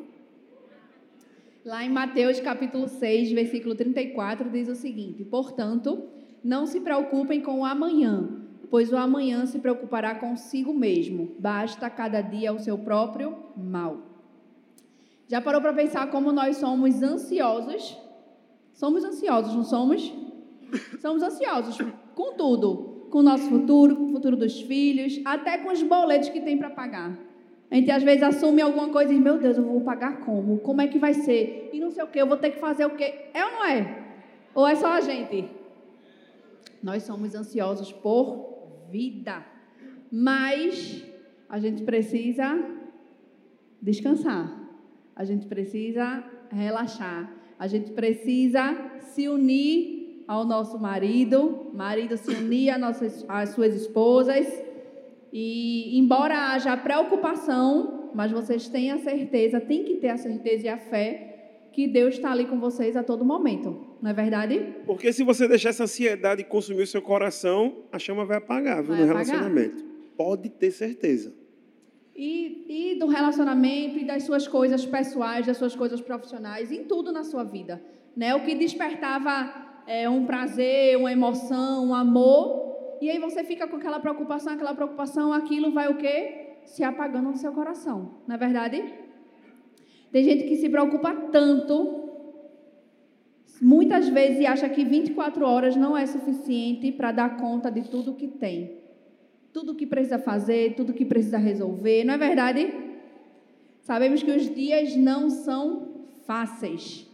Lá 1.63 1.85
em 1.85 1.89
Mateus 1.89 2.41
capítulo 2.41 2.89
6, 2.89 3.31
versículo 3.31 3.73
34, 3.73 4.49
diz 4.49 4.67
o 4.67 4.75
seguinte: 4.75 5.23
Portanto, 5.23 6.09
não 6.43 6.67
se 6.67 6.81
preocupem 6.81 7.39
com 7.39 7.61
o 7.61 7.65
amanhã, 7.65 8.42
pois 8.73 8.91
o 8.91 8.97
amanhã 8.97 9.45
se 9.45 9.59
preocupará 9.59 10.15
consigo 10.15 10.73
mesmo. 10.73 11.35
Basta 11.37 11.91
cada 11.91 12.21
dia 12.21 12.51
o 12.51 12.57
seu 12.57 12.75
próprio 12.75 13.37
mal. 13.55 13.99
Já 15.27 15.39
parou 15.39 15.61
para 15.61 15.71
pensar 15.73 16.09
como 16.09 16.31
nós 16.31 16.57
somos 16.57 17.03
ansiosos? 17.03 17.95
Somos 18.73 19.03
ansiosos, 19.03 19.53
não 19.53 19.63
somos? 19.63 20.11
Somos 20.99 21.21
ansiosos 21.21 21.77
com 22.15 22.33
tudo, 22.33 23.09
com 23.11 23.19
o 23.19 23.21
nosso 23.21 23.47
futuro, 23.47 23.95
com 23.95 24.05
o 24.05 24.11
futuro 24.11 24.35
dos 24.35 24.59
filhos, 24.61 25.21
até 25.23 25.59
com 25.59 25.71
os 25.71 25.83
boletos 25.83 26.29
que 26.29 26.41
tem 26.41 26.57
para 26.57 26.71
pagar. 26.71 27.15
A 27.69 27.75
gente 27.75 27.91
às 27.91 28.01
vezes 28.01 28.23
assume 28.23 28.63
alguma 28.63 28.89
coisa 28.89 29.11
e 29.11 29.13
diz, 29.13 29.23
meu 29.23 29.37
Deus, 29.37 29.55
eu 29.55 29.63
vou 29.63 29.81
pagar 29.81 30.21
como? 30.21 30.57
Como 30.61 30.81
é 30.81 30.87
que 30.87 30.97
vai 30.97 31.13
ser? 31.13 31.69
E 31.71 31.79
não 31.79 31.91
sei 31.91 32.03
o 32.03 32.07
que, 32.07 32.19
eu 32.19 32.25
vou 32.25 32.37
ter 32.37 32.49
que 32.49 32.59
fazer 32.59 32.87
o 32.87 32.95
quê? 32.95 33.29
É 33.35 33.45
ou 33.45 33.51
não 33.51 33.65
é? 33.65 34.03
Ou 34.55 34.67
é 34.67 34.73
só 34.73 34.93
a 34.93 34.99
gente? 34.99 35.47
Nós 36.81 37.03
somos 37.03 37.35
ansiosos 37.35 37.91
por 37.91 38.52
vida. 38.93 39.43
Mas 40.11 41.03
a 41.49 41.57
gente 41.59 41.81
precisa 41.83 42.47
descansar. 43.81 44.45
A 45.15 45.23
gente 45.23 45.47
precisa 45.47 46.23
relaxar. 46.51 47.21
A 47.57 47.67
gente 47.67 47.91
precisa 47.91 48.63
se 48.99 49.27
unir 49.27 50.23
ao 50.27 50.45
nosso 50.45 50.79
marido, 50.79 51.71
marido 51.73 52.15
se 52.17 52.31
unir 52.31 52.69
às, 52.69 52.79
nossas, 52.79 53.25
às 53.27 53.49
suas 53.49 53.73
esposas 53.73 54.47
e 55.31 55.97
embora 55.97 56.51
haja 56.51 56.77
preocupação, 56.77 58.11
mas 58.13 58.31
vocês 58.31 58.69
têm 58.69 58.91
a 58.91 58.99
certeza, 58.99 59.59
tem 59.59 59.83
que 59.83 59.95
ter 59.95 60.09
a 60.09 60.17
certeza 60.17 60.65
e 60.67 60.69
a 60.69 60.77
fé 60.77 61.32
que 61.73 61.87
Deus 61.87 62.13
está 62.13 62.31
ali 62.31 62.45
com 62.45 62.59
vocês 62.59 62.95
a 62.95 63.03
todo 63.03 63.25
momento. 63.25 63.75
Não 63.99 64.11
é 64.11 64.13
verdade? 64.13 64.75
Porque 64.85 65.11
se 65.11 65.23
você 65.23 65.47
deixar 65.47 65.69
essa 65.69 65.83
ansiedade 65.83 66.43
consumir 66.43 66.83
o 66.83 66.87
seu 66.87 67.01
coração, 67.01 67.83
a 67.91 67.97
chama 67.97 68.23
vai 68.25 68.37
apagar, 68.37 68.83
viu, 68.83 68.95
vai 68.95 68.99
no 68.99 69.11
apagar. 69.11 69.25
relacionamento. 69.25 69.83
Pode 70.15 70.49
ter 70.49 70.69
certeza. 70.69 71.33
E, 72.15 72.93
e 72.93 72.99
do 72.99 73.07
relacionamento 73.07 73.97
e 73.97 74.05
das 74.05 74.21
suas 74.21 74.47
coisas 74.47 74.85
pessoais, 74.85 75.47
das 75.47 75.57
suas 75.57 75.75
coisas 75.75 75.99
profissionais, 75.99 76.71
em 76.71 76.83
tudo 76.83 77.11
na 77.11 77.23
sua 77.23 77.43
vida. 77.43 77.83
Né? 78.15 78.35
O 78.35 78.45
que 78.45 78.53
despertava 78.53 79.81
é, 79.87 80.07
um 80.07 80.25
prazer, 80.27 80.95
uma 80.95 81.11
emoção, 81.11 81.87
um 81.87 81.95
amor, 81.95 82.97
e 83.01 83.09
aí 83.09 83.17
você 83.17 83.43
fica 83.43 83.67
com 83.67 83.77
aquela 83.77 83.99
preocupação, 83.99 84.53
aquela 84.53 84.75
preocupação, 84.75 85.33
aquilo 85.33 85.71
vai 85.71 85.91
o 85.91 85.97
quê? 85.97 86.59
Se 86.65 86.83
apagando 86.83 87.31
no 87.31 87.35
seu 87.35 87.51
coração. 87.51 88.21
Não 88.27 88.35
é 88.35 88.37
verdade? 88.37 89.02
Tem 90.13 90.23
gente 90.23 90.43
que 90.43 90.55
se 90.57 90.69
preocupa 90.69 91.11
tanto, 91.31 92.07
muitas 93.59 94.07
vezes 94.09 94.41
e 94.41 94.45
acha 94.45 94.69
que 94.69 94.85
24 94.85 95.43
horas 95.43 95.75
não 95.75 95.97
é 95.97 96.05
suficiente 96.05 96.91
para 96.91 97.11
dar 97.11 97.37
conta 97.37 97.71
de 97.71 97.81
tudo 97.89 98.13
que 98.13 98.27
tem. 98.27 98.77
Tudo 99.51 99.73
que 99.73 99.87
precisa 99.87 100.19
fazer, 100.19 100.75
tudo 100.75 100.93
que 100.93 101.03
precisa 101.03 101.39
resolver, 101.39 102.03
não 102.03 102.13
é 102.13 102.17
verdade? 102.19 102.71
Sabemos 103.81 104.21
que 104.21 104.29
os 104.29 104.53
dias 104.53 104.95
não 104.95 105.31
são 105.31 106.05
fáceis, 106.27 107.09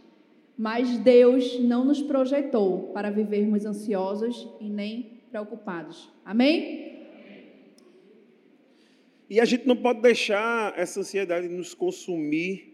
mas 0.58 0.98
Deus 0.98 1.58
não 1.58 1.86
nos 1.86 2.02
projetou 2.02 2.90
para 2.92 3.10
vivermos 3.10 3.64
ansiosos 3.64 4.46
e 4.60 4.68
nem 4.68 5.22
preocupados. 5.30 6.12
Amém? 6.22 7.06
E 9.30 9.40
a 9.40 9.46
gente 9.46 9.66
não 9.66 9.76
pode 9.76 10.02
deixar 10.02 10.78
essa 10.78 11.00
ansiedade 11.00 11.48
nos 11.48 11.72
consumir, 11.72 12.70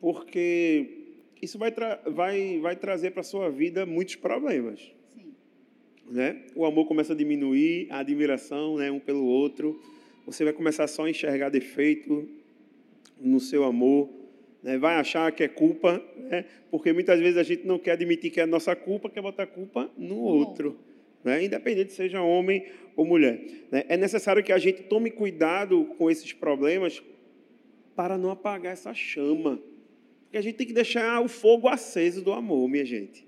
porque 0.00 1.14
isso 1.40 1.58
vai, 1.58 1.70
tra 1.70 2.00
vai, 2.06 2.58
vai 2.60 2.76
trazer 2.76 3.10
para 3.10 3.20
a 3.20 3.24
sua 3.24 3.50
vida 3.50 3.86
muitos 3.86 4.16
problemas. 4.16 4.80
Sim. 5.14 5.34
Né? 6.10 6.42
O 6.54 6.64
amor 6.64 6.86
começa 6.86 7.12
a 7.12 7.16
diminuir, 7.16 7.86
a 7.90 7.98
admiração 7.98 8.76
né, 8.76 8.90
um 8.90 9.00
pelo 9.00 9.24
outro. 9.24 9.80
Você 10.26 10.44
vai 10.44 10.52
começar 10.52 10.86
só 10.86 11.04
a 11.04 11.10
enxergar 11.10 11.48
defeito 11.48 12.28
no 13.20 13.40
seu 13.40 13.64
amor. 13.64 14.08
Né? 14.62 14.78
Vai 14.78 14.96
achar 14.96 15.30
que 15.32 15.42
é 15.42 15.48
culpa, 15.48 16.02
né? 16.16 16.44
porque 16.70 16.92
muitas 16.92 17.18
vezes 17.20 17.36
a 17.36 17.42
gente 17.42 17.66
não 17.66 17.78
quer 17.78 17.92
admitir 17.92 18.30
que 18.30 18.40
é 18.40 18.46
nossa 18.46 18.74
culpa, 18.74 19.08
quer 19.08 19.22
botar 19.22 19.46
culpa 19.46 19.90
no 19.96 20.18
outro 20.18 20.78
né? 21.24 21.44
independente 21.44 21.92
seja 21.92 22.22
homem 22.22 22.66
ou 22.96 23.04
mulher. 23.04 23.40
Né? 23.70 23.84
É 23.88 23.96
necessário 23.96 24.42
que 24.42 24.52
a 24.52 24.58
gente 24.58 24.82
tome 24.84 25.10
cuidado 25.10 25.84
com 25.96 26.10
esses 26.10 26.32
problemas 26.32 27.02
para 27.94 28.16
não 28.16 28.30
apagar 28.30 28.72
essa 28.72 28.94
chama. 28.94 29.60
Porque 30.28 30.36
a 30.36 30.42
gente 30.42 30.56
tem 30.56 30.66
que 30.66 30.74
deixar 30.74 31.22
o 31.22 31.28
fogo 31.28 31.68
aceso 31.68 32.22
do 32.22 32.34
amor, 32.34 32.68
minha 32.68 32.84
gente. 32.84 33.26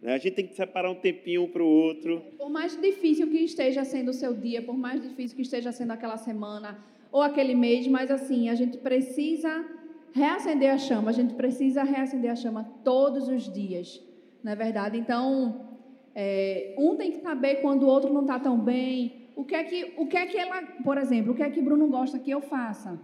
Né? 0.00 0.14
A 0.14 0.18
gente 0.18 0.34
tem 0.34 0.46
que 0.46 0.54
separar 0.54 0.88
um 0.88 0.94
tempinho 0.94 1.42
um 1.42 1.48
para 1.48 1.60
o 1.60 1.66
outro. 1.66 2.22
Por 2.38 2.48
mais 2.48 2.80
difícil 2.80 3.26
que 3.26 3.38
esteja 3.38 3.84
sendo 3.84 4.10
o 4.10 4.14
seu 4.14 4.32
dia, 4.32 4.62
por 4.62 4.76
mais 4.76 5.02
difícil 5.02 5.34
que 5.34 5.42
esteja 5.42 5.72
sendo 5.72 5.90
aquela 5.90 6.16
semana 6.16 6.78
ou 7.10 7.20
aquele 7.20 7.52
mês, 7.52 7.88
mas 7.88 8.12
assim, 8.12 8.48
a 8.48 8.54
gente 8.54 8.78
precisa 8.78 9.64
reacender 10.12 10.72
a 10.72 10.78
chama, 10.78 11.10
a 11.10 11.12
gente 11.12 11.34
precisa 11.34 11.82
reacender 11.82 12.30
a 12.30 12.36
chama 12.36 12.62
todos 12.84 13.28
os 13.28 13.52
dias, 13.52 14.00
não 14.42 14.52
é 14.52 14.54
verdade? 14.54 14.96
Então, 14.96 15.66
é, 16.14 16.76
um 16.78 16.94
tem 16.94 17.10
que 17.10 17.18
saber 17.18 17.56
quando 17.56 17.82
o 17.82 17.86
outro 17.88 18.12
não 18.12 18.20
está 18.20 18.38
tão 18.38 18.56
bem. 18.56 19.30
O 19.34 19.44
que 19.44 19.54
é 19.56 19.64
que, 19.64 19.94
o 19.96 20.06
que 20.06 20.16
é 20.16 20.26
que 20.26 20.38
ela, 20.38 20.62
por 20.84 20.96
exemplo, 20.96 21.32
o 21.32 21.34
que 21.34 21.42
é 21.42 21.50
que 21.50 21.60
Bruno 21.60 21.88
gosta 21.88 22.20
que 22.20 22.30
eu 22.30 22.40
faça? 22.40 22.98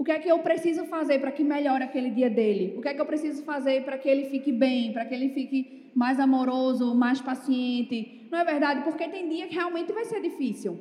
O 0.00 0.04
que 0.04 0.12
é 0.12 0.18
que 0.18 0.32
eu 0.32 0.38
preciso 0.38 0.86
fazer 0.86 1.18
para 1.18 1.30
que 1.30 1.44
melhore 1.44 1.84
aquele 1.84 2.08
dia 2.08 2.30
dele? 2.30 2.72
O 2.74 2.80
que 2.80 2.88
é 2.88 2.94
que 2.94 3.00
eu 3.02 3.04
preciso 3.04 3.42
fazer 3.44 3.84
para 3.84 3.98
que 3.98 4.08
ele 4.08 4.30
fique 4.30 4.50
bem, 4.50 4.94
para 4.94 5.04
que 5.04 5.12
ele 5.12 5.28
fique 5.28 5.90
mais 5.94 6.18
amoroso, 6.18 6.94
mais 6.94 7.20
paciente? 7.20 8.26
Não 8.30 8.38
é 8.38 8.44
verdade? 8.46 8.82
Porque 8.82 9.06
tem 9.08 9.28
dia 9.28 9.46
que 9.46 9.54
realmente 9.54 9.92
vai 9.92 10.06
ser 10.06 10.22
difícil. 10.22 10.72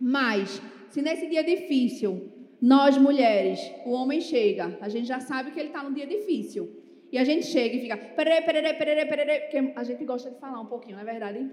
Mas, 0.00 0.60
se 0.88 1.00
nesse 1.00 1.28
dia 1.28 1.44
difícil, 1.44 2.28
nós 2.60 2.98
mulheres, 2.98 3.60
o 3.86 3.92
homem 3.92 4.20
chega, 4.20 4.76
a 4.80 4.88
gente 4.88 5.06
já 5.06 5.20
sabe 5.20 5.52
que 5.52 5.60
ele 5.60 5.68
está 5.68 5.84
num 5.84 5.92
dia 5.92 6.08
difícil. 6.08 6.68
E 7.12 7.18
a 7.18 7.22
gente 7.22 7.46
chega 7.46 7.76
e 7.76 7.82
fica, 7.82 7.96
perere, 7.96 8.44
perere, 8.44 8.74
perere, 8.74 9.06
perere, 9.06 9.40
porque 9.42 9.72
a 9.76 9.84
gente 9.84 10.04
gosta 10.04 10.28
de 10.28 10.40
falar 10.40 10.60
um 10.60 10.66
pouquinho, 10.66 10.96
não 10.96 11.02
é 11.02 11.06
verdade? 11.06 11.48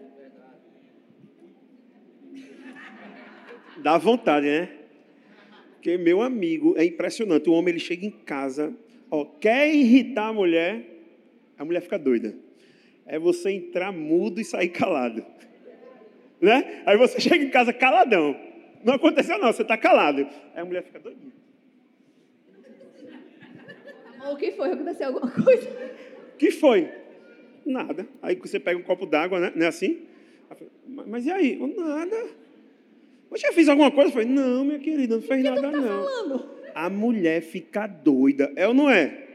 Dá 3.84 4.00
vontade, 4.00 4.48
né? 4.48 4.77
Porque, 5.78 5.96
meu 5.96 6.22
amigo, 6.22 6.74
é 6.76 6.84
impressionante. 6.84 7.50
O 7.50 7.54
homem 7.54 7.74
ele 7.74 7.80
chega 7.80 8.06
em 8.06 8.10
casa, 8.12 8.76
ó, 9.12 9.24
quer 9.24 9.74
irritar 9.74 10.30
a 10.30 10.34
mulher, 10.34 10.84
a 11.58 11.64
mulher 11.64 11.82
fica 11.82 12.00
doida. 12.00 12.36
É 13.06 13.20
você 13.20 13.52
entrar 13.52 13.92
mudo 13.92 14.42
e 14.42 14.44
sair 14.44 14.70
calado. 14.70 15.24
Né? 16.42 16.82
Aí 16.86 16.98
você 16.98 17.20
chega 17.20 17.44
em 17.44 17.50
casa 17.50 17.72
caladão. 17.72 18.36
Não 18.84 18.96
aconteceu, 18.96 19.38
não, 19.40 19.54
você 19.54 19.62
está 19.62 19.78
calado. 19.78 20.28
Aí 20.54 20.62
a 20.62 20.66
mulher 20.66 20.84
fica 20.84 21.00
doidinha. 21.00 21.32
O 24.32 24.36
que 24.36 24.52
foi? 24.52 24.72
Aconteceu 24.72 25.08
alguma 25.08 25.32
coisa? 25.32 25.70
que 26.38 26.52
foi? 26.52 26.92
Nada. 27.66 28.08
Aí 28.22 28.36
você 28.36 28.60
pega 28.60 28.78
um 28.78 28.84
copo 28.84 29.06
d'água, 29.06 29.40
né? 29.40 29.54
Não 29.56 29.66
é 29.66 29.70
assim? 29.70 30.02
Mas 30.88 31.26
e 31.26 31.32
aí? 31.32 31.58
Nada. 31.78 32.30
Você 33.30 33.48
já 33.48 33.54
fez 33.54 33.68
alguma 33.68 33.92
coisa? 33.92 34.10
Eu 34.10 34.14
falei, 34.14 34.28
não, 34.28 34.64
minha 34.64 34.80
querida, 34.80 35.16
não 35.16 35.22
fez 35.22 35.44
nada, 35.44 35.62
tá 35.62 35.72
não. 35.72 36.04
Falando? 36.04 36.50
A 36.74 36.90
mulher 36.90 37.42
fica 37.42 37.88
doida. 37.88 38.52
É 38.56 38.68
ou 38.68 38.74
não 38.74 38.90
é? 38.90 39.28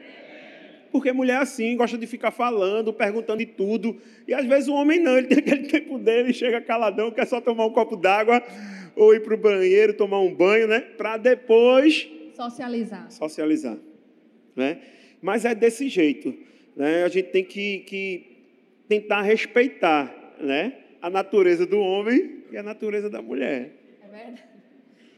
Porque 0.92 1.10
mulher 1.10 1.34
é 1.34 1.38
assim, 1.38 1.74
gosta 1.74 1.96
de 1.96 2.06
ficar 2.06 2.30
falando, 2.30 2.92
perguntando 2.92 3.38
de 3.38 3.46
tudo. 3.46 3.96
E 4.28 4.34
às 4.34 4.44
vezes 4.44 4.68
o 4.68 4.74
homem 4.74 5.00
não, 5.00 5.16
ele 5.16 5.26
tem 5.26 5.38
aquele 5.38 5.66
tempo 5.66 5.98
dele, 5.98 6.34
chega 6.34 6.60
caladão, 6.60 7.10
quer 7.10 7.26
só 7.26 7.40
tomar 7.40 7.64
um 7.64 7.70
copo 7.70 7.96
d'água 7.96 8.42
ou 8.94 9.14
ir 9.14 9.20
para 9.20 9.34
o 9.34 9.38
banheiro, 9.38 9.94
tomar 9.94 10.20
um 10.20 10.34
banho, 10.34 10.68
né? 10.68 10.80
Para 10.80 11.16
depois. 11.16 12.08
Socializar. 12.34 13.10
Socializar. 13.10 13.78
Né? 14.54 14.80
Mas 15.22 15.46
é 15.46 15.54
desse 15.54 15.88
jeito. 15.88 16.34
Né? 16.76 17.04
A 17.04 17.08
gente 17.08 17.30
tem 17.30 17.42
que, 17.42 17.78
que 17.80 18.26
tentar 18.86 19.22
respeitar 19.22 20.34
né? 20.38 20.74
a 21.00 21.08
natureza 21.08 21.64
do 21.64 21.78
homem 21.80 22.42
e 22.52 22.56
a 22.58 22.62
natureza 22.62 23.08
da 23.08 23.22
mulher. 23.22 23.81
Verdade. 24.12 24.42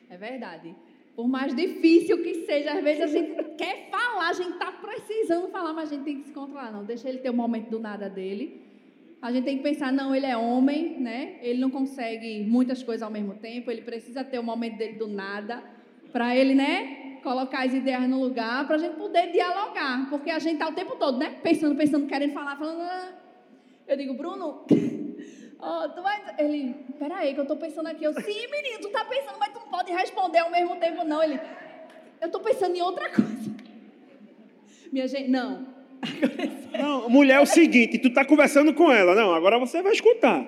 É 0.09 0.16
verdade. 0.16 0.76
Por 1.16 1.28
mais 1.28 1.54
difícil 1.54 2.22
que 2.22 2.46
seja, 2.46 2.72
às 2.72 2.83
vezes 2.83 3.02
a 3.02 3.07
gente 3.07 3.42
quer 3.57 3.88
falar, 3.90 4.28
a 4.28 4.33
gente 4.33 4.50
está 4.50 4.70
precisando 4.72 5.48
falar, 5.48 5.72
mas 5.72 5.90
a 5.90 5.94
gente 5.94 6.04
tem 6.04 6.20
que 6.20 6.28
se 6.28 6.33
controlar. 6.33 6.72
Não, 6.72 6.85
deixa 6.85 7.09
ele 7.09 7.18
ter 7.18 7.30
o 7.30 7.33
um 7.33 7.37
momento 7.37 7.70
do 7.70 7.80
nada 7.80 8.09
dele. 8.09 8.62
A 9.20 9.33
gente 9.33 9.44
tem 9.44 9.57
que 9.57 9.62
pensar, 9.62 9.92
não, 9.92 10.14
ele 10.14 10.26
é 10.26 10.37
homem, 10.37 11.00
né? 11.00 11.38
Ele 11.40 11.61
não 11.61 11.70
consegue 11.70 12.44
muitas 12.44 12.83
coisas 12.83 13.02
ao 13.02 13.11
mesmo 13.11 13.35
tempo, 13.35 13.70
ele 13.70 13.83
precisa 13.83 14.22
ter 14.22 14.38
o 14.38 14.42
um 14.42 14.44
momento 14.44 14.76
dele 14.76 14.94
do 14.94 15.09
nada, 15.09 15.62
para 16.12 16.37
ele, 16.37 16.54
né? 16.54 17.00
colocar 17.24 17.64
as 17.64 17.72
ideias 17.72 18.07
no 18.07 18.20
lugar 18.20 18.66
para 18.66 18.76
a 18.76 18.78
gente 18.78 18.96
poder 18.96 19.33
dialogar, 19.33 20.11
porque 20.11 20.30
a 20.30 20.38
gente 20.38 20.54
está 20.54 20.68
o 20.68 20.74
tempo 20.74 20.94
todo, 20.96 21.16
né? 21.16 21.30
Pensando, 21.42 21.74
pensando, 21.74 22.07
querendo 22.07 22.35
falar, 22.35 22.54
falando. 22.57 22.83
Ah. 22.83 23.14
Eu 23.88 23.96
digo, 23.96 24.12
Bruno, 24.12 24.66
Oh, 25.66 25.88
tu 25.88 26.03
vai... 26.03 26.20
Ele, 26.38 26.77
peraí, 26.98 27.33
que 27.33 27.40
eu 27.40 27.46
tô 27.46 27.57
pensando 27.57 27.87
aqui. 27.88 28.05
Eu, 28.05 28.12
sim, 28.12 28.46
menino, 28.50 28.81
tu 28.83 28.90
tá 28.90 29.03
pensando, 29.07 29.38
mas 29.38 29.48
tu 29.48 29.61
não 29.61 29.68
pode 29.68 29.90
responder 29.90 30.40
ao 30.40 30.50
mesmo 30.50 30.77
tempo, 30.77 31.05
não. 31.05 31.22
Ele, 31.22 31.40
eu 32.20 32.31
tô 32.31 32.40
pensando 32.40 32.77
em 32.77 32.83
outra 32.83 33.09
coisa. 33.09 33.55
Minha 34.92 35.09
gente, 35.09 35.31
não. 35.31 35.66
Não, 36.79 37.09
mulher 37.09 37.37
é 37.37 37.40
o 37.40 37.46
seguinte, 37.46 37.98
tu 37.98 38.11
tá 38.11 38.24
conversando 38.24 38.74
com 38.74 38.90
ela. 38.90 39.14
Não, 39.14 39.33
agora 39.33 39.59
você 39.61 39.81
vai 39.81 39.92
escutar. 39.92 40.44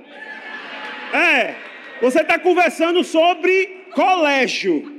É, 1.14 1.54
você 2.00 2.22
tá 2.24 2.36
conversando 2.36 3.02
sobre 3.04 3.86
colégio. 3.94 4.92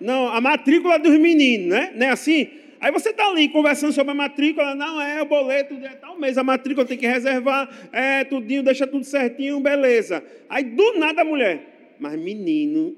Não, 0.00 0.28
a 0.28 0.40
matrícula 0.40 0.98
dos 0.98 1.18
meninos, 1.18 1.68
né? 1.68 1.92
Não 1.96 2.06
é 2.06 2.10
assim? 2.10 2.48
Aí 2.80 2.92
você 2.92 3.10
está 3.10 3.26
ali 3.28 3.48
conversando 3.48 3.92
sobre 3.92 4.12
a 4.12 4.14
matrícula, 4.14 4.74
não 4.74 5.00
é 5.00 5.22
o 5.22 5.26
boleto 5.26 5.74
é 5.74 5.88
tal 5.90 6.18
mês, 6.18 6.36
a 6.36 6.44
matrícula 6.44 6.86
tem 6.86 6.98
que 6.98 7.06
reservar, 7.06 7.68
é 7.92 8.24
tudinho, 8.24 8.62
deixa 8.62 8.86
tudo 8.86 9.04
certinho, 9.04 9.60
beleza. 9.60 10.22
Aí 10.48 10.64
do 10.64 10.98
nada 10.98 11.22
a 11.22 11.24
mulher, 11.24 11.94
mas 11.98 12.18
menino, 12.18 12.94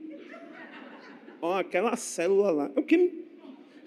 ó, 1.40 1.58
aquela 1.58 1.96
célula 1.96 2.50
lá, 2.50 2.70
o 2.76 2.82
que? 2.82 3.24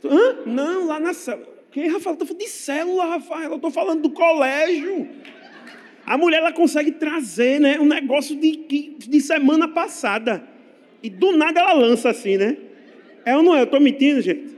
Hã? 0.04 0.38
Não, 0.46 0.88
lá 0.88 1.00
na 1.00 1.14
célula. 1.14 1.50
Que, 1.72 1.88
Rafael? 1.88 2.18
Eu 2.20 2.26
falando 2.26 2.40
de 2.40 2.50
célula, 2.50 3.06
Rafael, 3.06 3.50
eu 3.50 3.56
estou 3.56 3.72
falando 3.72 4.02
do 4.02 4.10
colégio. 4.10 5.08
A 6.06 6.18
mulher 6.18 6.40
ela 6.40 6.52
consegue 6.52 6.92
trazer, 6.92 7.60
né, 7.60 7.80
um 7.80 7.86
negócio 7.86 8.36
de, 8.36 8.58
de 8.98 9.22
semana 9.22 9.68
passada. 9.68 10.44
E 11.02 11.10
do 11.10 11.36
nada 11.38 11.62
ela 11.62 11.74
lança 11.74 12.10
assim, 12.10 12.38
né? 12.38 12.58
É 13.26 13.36
ou 13.36 13.44
não 13.44 13.56
é? 13.56 13.62
Eu 13.62 13.66
estou 13.66 13.80
mentindo, 13.80 14.22
gente? 14.22 14.56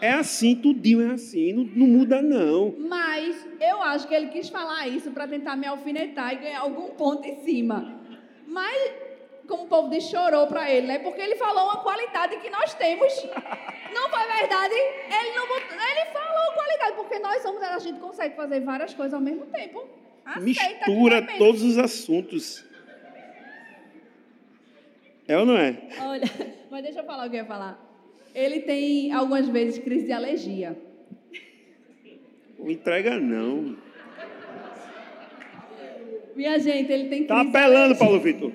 É 0.00 0.12
assim, 0.12 0.54
tudinho 0.54 1.00
é 1.00 1.14
assim, 1.14 1.52
não, 1.52 1.64
não, 1.64 1.86
muda 1.86 2.20
não. 2.20 2.74
Mas 2.78 3.46
eu 3.60 3.82
acho 3.82 4.06
que 4.06 4.14
ele 4.14 4.28
quis 4.28 4.48
falar 4.48 4.86
isso 4.88 5.10
para 5.10 5.26
tentar 5.26 5.56
me 5.56 5.66
alfinetar 5.66 6.34
e 6.34 6.36
ganhar 6.36 6.60
algum 6.60 6.90
ponto 6.90 7.26
em 7.26 7.36
cima. 7.44 7.98
Mas, 8.46 8.92
como 9.48 9.64
o 9.64 9.66
povo 9.66 9.88
diz, 9.88 10.04
chorou 10.04 10.46
para 10.46 10.70
ele, 10.70 10.86
né? 10.86 10.98
Porque 10.98 11.20
ele 11.20 11.36
falou 11.36 11.64
uma 11.64 11.78
qualidade 11.78 12.36
que 12.38 12.50
nós 12.50 12.74
temos. 12.74 13.12
Não 13.94 14.10
foi 14.10 14.26
verdade? 14.26 14.74
Ele 14.74 15.34
não 15.34 15.46
ele 15.56 16.04
falou 16.12 16.52
qualidade, 16.52 16.92
porque 16.96 17.18
nós 17.18 17.42
somos, 17.42 17.62
a 17.62 17.78
gente 17.78 17.98
consegue 17.98 18.36
fazer 18.36 18.60
várias 18.60 18.92
coisas 18.92 19.14
ao 19.14 19.20
mesmo 19.20 19.46
tempo. 19.46 19.88
Aceita 20.24 20.90
Mistura 20.90 21.22
todos 21.38 21.62
os 21.62 21.78
assuntos. 21.78 22.64
É 25.28 25.36
ou 25.38 25.46
não 25.46 25.56
é? 25.56 25.76
Olha, 26.00 26.24
mas 26.70 26.82
deixa 26.82 27.00
eu 27.00 27.04
falar 27.04 27.26
o 27.26 27.30
que 27.30 27.36
eu 27.36 27.40
ia 27.40 27.46
falar. 27.46 27.85
Ele 28.36 28.60
tem 28.60 29.10
algumas 29.12 29.48
vezes 29.48 29.82
crise 29.82 30.04
de 30.04 30.12
alergia. 30.12 30.76
Não 32.58 32.70
entrega 32.70 33.18
não. 33.18 33.78
Minha 36.36 36.58
gente, 36.58 36.92
ele 36.92 37.08
tem 37.08 37.24
tá 37.24 37.38
crise. 37.38 37.52
Tá 37.52 37.58
apelando, 37.58 37.96
Paulo 37.96 38.20
Vitor. 38.20 38.52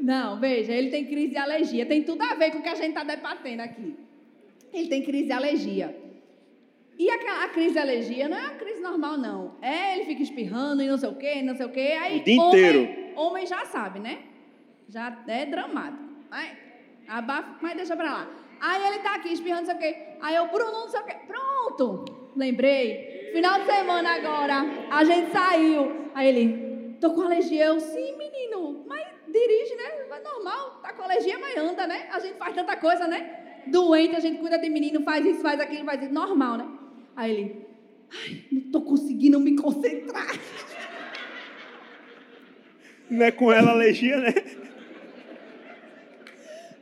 Não, 0.00 0.40
veja, 0.40 0.72
ele 0.72 0.88
tem 0.88 1.04
crise 1.04 1.32
de 1.32 1.36
alergia. 1.36 1.84
Tem 1.84 2.02
tudo 2.02 2.22
a 2.22 2.34
ver 2.34 2.50
com 2.50 2.60
o 2.60 2.62
que 2.62 2.68
a 2.70 2.74
gente 2.74 2.88
está 2.88 3.04
debatendo 3.04 3.60
aqui. 3.60 3.94
Ele 4.72 4.88
tem 4.88 5.02
crise 5.02 5.26
de 5.26 5.32
alergia. 5.32 5.94
E 6.98 7.10
a, 7.10 7.44
a, 7.44 7.48
crise 7.50 7.74
de 7.74 7.78
alergia 7.78 8.26
não 8.26 8.38
é 8.38 8.40
uma 8.40 8.54
crise 8.54 8.80
normal, 8.80 9.18
não. 9.18 9.56
É, 9.60 9.96
ele 9.96 10.06
fica 10.06 10.22
espirrando 10.22 10.82
e 10.82 10.88
não 10.88 10.96
sei 10.96 11.10
o 11.10 11.14
quê, 11.14 11.42
não 11.42 11.54
sei 11.54 11.66
o 11.66 11.70
quê. 11.70 11.94
Aí, 12.00 12.20
o 12.20 12.24
dia 12.24 12.40
homem, 12.40 12.48
inteiro. 12.48 12.88
Homem 13.16 13.46
já 13.46 13.66
sabe, 13.66 14.00
né? 14.00 14.20
Já 14.88 15.24
é 15.28 15.44
dramático. 15.44 16.02
Mas, 16.30 16.56
abafa, 17.06 17.58
mas 17.60 17.76
deixa 17.76 17.94
pra 17.94 18.10
lá. 18.10 18.47
Aí 18.60 18.86
ele 18.86 18.98
tá 19.00 19.14
aqui 19.14 19.32
espirrando, 19.32 19.66
não 19.66 19.66
sei 19.66 19.74
o 19.74 19.78
quê. 19.78 19.96
Aí 20.20 20.34
eu, 20.34 20.48
Bruno, 20.48 20.72
não 20.72 20.88
sei 20.88 21.00
o 21.00 21.04
quê. 21.04 21.16
Pronto, 21.26 22.04
lembrei. 22.34 23.30
Final 23.32 23.60
de 23.60 23.66
semana 23.66 24.16
agora, 24.16 24.64
a 24.90 25.04
gente 25.04 25.30
saiu. 25.30 26.10
Aí 26.14 26.28
ele, 26.28 26.96
tô 27.00 27.10
com 27.12 27.22
alergia. 27.22 27.66
Eu, 27.66 27.78
sim, 27.78 28.16
menino, 28.16 28.84
mas 28.86 29.06
dirige, 29.26 29.74
né? 29.76 29.84
É 30.10 30.22
normal, 30.22 30.80
tá 30.82 30.92
com 30.92 31.02
alergia, 31.02 31.38
mas 31.38 31.56
anda, 31.56 31.86
né? 31.86 32.08
A 32.12 32.18
gente 32.18 32.36
faz 32.36 32.54
tanta 32.54 32.76
coisa, 32.76 33.06
né? 33.06 33.62
Doente, 33.66 34.16
a 34.16 34.20
gente 34.20 34.38
cuida 34.38 34.58
de 34.58 34.68
menino, 34.68 35.02
faz 35.02 35.24
isso, 35.24 35.40
faz 35.40 35.60
aquilo, 35.60 35.84
faz 35.84 36.02
isso. 36.02 36.12
Normal, 36.12 36.56
né? 36.56 36.68
Aí 37.14 37.30
ele, 37.30 37.66
ai, 38.10 38.44
não 38.50 38.72
tô 38.72 38.80
conseguindo 38.80 39.38
me 39.38 39.56
concentrar. 39.56 40.26
Não 43.08 43.24
é 43.24 43.30
com 43.30 43.52
ela 43.52 43.70
alergia, 43.70 44.16
né? 44.18 44.34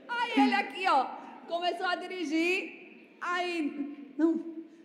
Aí 0.08 0.44
ele 0.44 0.54
aqui, 0.54 0.88
ó 0.88 1.25
começou 1.56 1.86
a 1.86 1.96
dirigir, 1.96 3.16
aí, 3.20 4.12
não, 4.16 4.40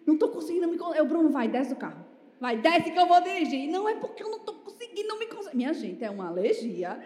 não 0.05 0.13
estou 0.13 0.29
conseguindo 0.29 0.67
me. 0.67 0.77
Eu, 0.95 1.05
Bruno, 1.05 1.29
vai, 1.29 1.47
desce 1.47 1.71
do 1.71 1.75
carro. 1.75 2.05
Vai, 2.39 2.57
desce 2.57 2.91
que 2.91 2.97
eu 2.97 3.07
vou 3.07 3.21
dirigir. 3.21 3.69
Não 3.69 3.87
é 3.87 3.95
porque 3.95 4.23
eu 4.23 4.29
não 4.29 4.37
estou 4.37 4.55
conseguindo 4.55 5.19
me. 5.19 5.27
Minha 5.53 5.73
gente, 5.73 6.03
é 6.03 6.09
uma 6.09 6.29
alergia. 6.29 6.97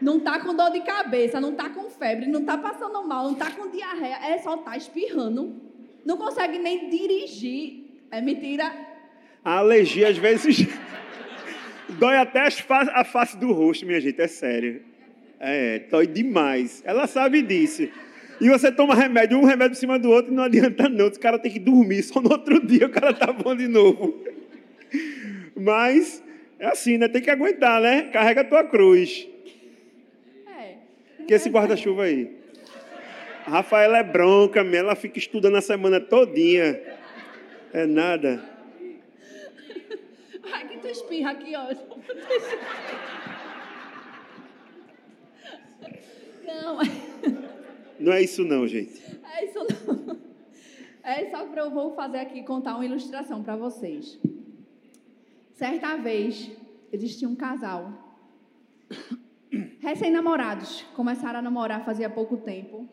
Não 0.00 0.20
tá 0.20 0.38
com 0.40 0.54
dor 0.54 0.70
de 0.70 0.80
cabeça, 0.80 1.40
não 1.40 1.54
tá 1.54 1.68
com 1.68 1.90
febre, 1.90 2.26
não 2.26 2.44
tá 2.44 2.56
passando 2.56 3.04
mal, 3.04 3.24
não 3.24 3.34
tá 3.34 3.50
com 3.50 3.68
diarreia, 3.68 4.18
é 4.28 4.38
só 4.38 4.56
tá 4.58 4.76
espirrando. 4.76 5.60
Não 6.04 6.16
consegue 6.16 6.58
nem 6.58 6.88
dirigir. 6.88 8.06
É 8.10 8.20
mentira. 8.20 8.72
A 9.44 9.58
alergia, 9.58 10.08
às 10.08 10.16
vezes, 10.16 10.66
dói 11.98 12.16
até 12.16 12.48
a 12.70 13.04
face 13.04 13.36
do 13.36 13.52
rosto, 13.52 13.84
minha 13.84 14.00
gente, 14.00 14.20
é 14.20 14.28
sério. 14.28 14.82
É, 15.40 15.80
dói 15.90 16.06
demais. 16.06 16.82
Ela 16.86 17.06
sabe 17.06 17.42
disso. 17.42 17.88
E 18.40 18.48
você 18.48 18.70
toma 18.70 18.94
remédio, 18.94 19.36
um 19.38 19.44
remédio 19.44 19.72
em 19.72 19.80
cima 19.80 19.98
do 19.98 20.10
outro, 20.10 20.32
e 20.32 20.34
não 20.34 20.44
adianta 20.44 20.88
não. 20.88 21.08
Esse 21.08 21.18
cara 21.18 21.38
tem 21.38 21.50
que 21.50 21.58
dormir, 21.58 22.02
só 22.02 22.20
no 22.20 22.30
outro 22.30 22.64
dia 22.64 22.86
o 22.86 22.90
cara 22.90 23.12
tá 23.12 23.32
bom 23.32 23.54
de 23.54 23.66
novo. 23.66 24.22
Mas 25.56 26.22
é 26.58 26.66
assim, 26.66 26.98
né? 26.98 27.08
Tem 27.08 27.20
que 27.20 27.30
aguentar, 27.30 27.80
né? 27.80 28.02
Carrega 28.12 28.42
a 28.42 28.44
tua 28.44 28.64
cruz. 28.64 29.28
É. 30.46 30.76
Que 31.26 31.34
esse 31.34 31.48
guarda-chuva 31.48 32.04
aí. 32.04 32.36
A 33.44 33.50
Rafaela 33.50 33.98
é 33.98 34.04
bronca, 34.04 34.60
ela 34.60 34.94
fica 34.94 35.18
estudando 35.18 35.56
a 35.56 35.60
semana 35.60 36.00
todinha. 36.00 36.80
É 37.72 37.86
nada. 37.86 38.42
Ai, 40.52 40.68
que 40.68 40.78
tu 40.78 40.88
espirra 40.88 41.32
aqui, 41.32 41.54
ó. 41.56 41.74
Não. 46.46 46.78
Não 47.98 48.12
é 48.12 48.22
isso 48.22 48.44
não, 48.44 48.66
gente. 48.66 49.00
É 49.36 49.44
isso 49.44 49.58
não. 49.58 50.18
É 51.02 51.30
só 51.30 51.46
que 51.46 51.58
eu 51.58 51.70
vou 51.70 51.94
fazer 51.94 52.18
aqui 52.18 52.42
contar 52.42 52.74
uma 52.74 52.84
ilustração 52.84 53.42
para 53.42 53.56
vocês. 53.56 54.18
Certa 55.54 55.96
vez 55.96 56.50
existia 56.92 57.28
um 57.28 57.34
casal 57.34 57.92
recém-namorados, 59.80 60.82
começaram 60.94 61.38
a 61.38 61.42
namorar 61.42 61.84
fazia 61.84 62.10
pouco 62.10 62.36
tempo. 62.36 62.86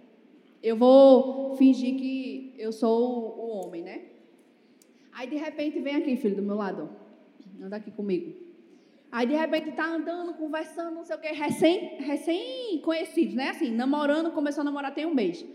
Eu 0.64 0.78
vou 0.78 1.56
fingir 1.58 1.96
que 1.98 2.56
eu 2.58 2.72
sou 2.72 3.38
o 3.38 3.50
homem, 3.50 3.84
né? 3.84 4.02
Aí 5.12 5.30
de 5.30 5.36
repente 5.36 5.80
vem 5.80 5.96
aqui, 5.96 6.16
filho, 6.16 6.38
do 6.38 6.42
meu 6.42 6.56
lado. 6.56 6.90
Anda 7.62 7.76
aqui 7.76 7.92
comigo. 7.92 8.45
Aí 9.12 9.26
de 9.26 9.34
repente 9.34 9.72
tá 9.72 9.86
andando, 9.86 10.34
conversando, 10.34 10.94
não 10.94 11.04
sei 11.04 11.16
o 11.16 11.20
quê, 11.20 11.30
recém, 11.30 11.98
recém 12.02 12.80
conhecidos, 12.82 13.34
né? 13.36 13.50
Assim, 13.50 13.72
namorando, 13.72 14.32
começou 14.32 14.62
a 14.62 14.66
namorar 14.66 14.94
tem 14.94 15.06
um 15.06 15.14
mês. 15.14 15.46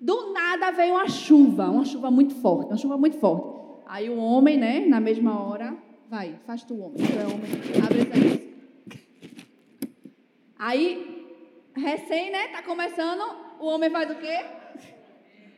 Do 0.00 0.32
nada 0.32 0.70
veio 0.70 0.94
uma 0.94 1.08
chuva, 1.08 1.70
uma 1.70 1.84
chuva 1.84 2.10
muito 2.10 2.34
forte, 2.36 2.68
uma 2.68 2.76
chuva 2.76 2.96
muito 2.96 3.18
forte. 3.18 3.58
Aí 3.86 4.10
o 4.10 4.18
homem, 4.18 4.56
né, 4.58 4.80
na 4.86 5.00
mesma 5.00 5.42
hora, 5.42 5.76
vai, 6.08 6.38
faz 6.46 6.62
tu 6.62 6.78
homem, 6.78 6.98
tu 6.98 7.18
é 7.18 7.24
homem, 7.24 7.50
abre 7.82 8.00
essa 8.02 8.48
Aí, 10.58 11.26
recém, 11.74 12.30
né, 12.30 12.48
tá 12.48 12.62
começando, 12.62 13.22
o 13.58 13.66
homem 13.66 13.90
faz 13.90 14.10
o 14.10 14.14
quê? 14.16 14.44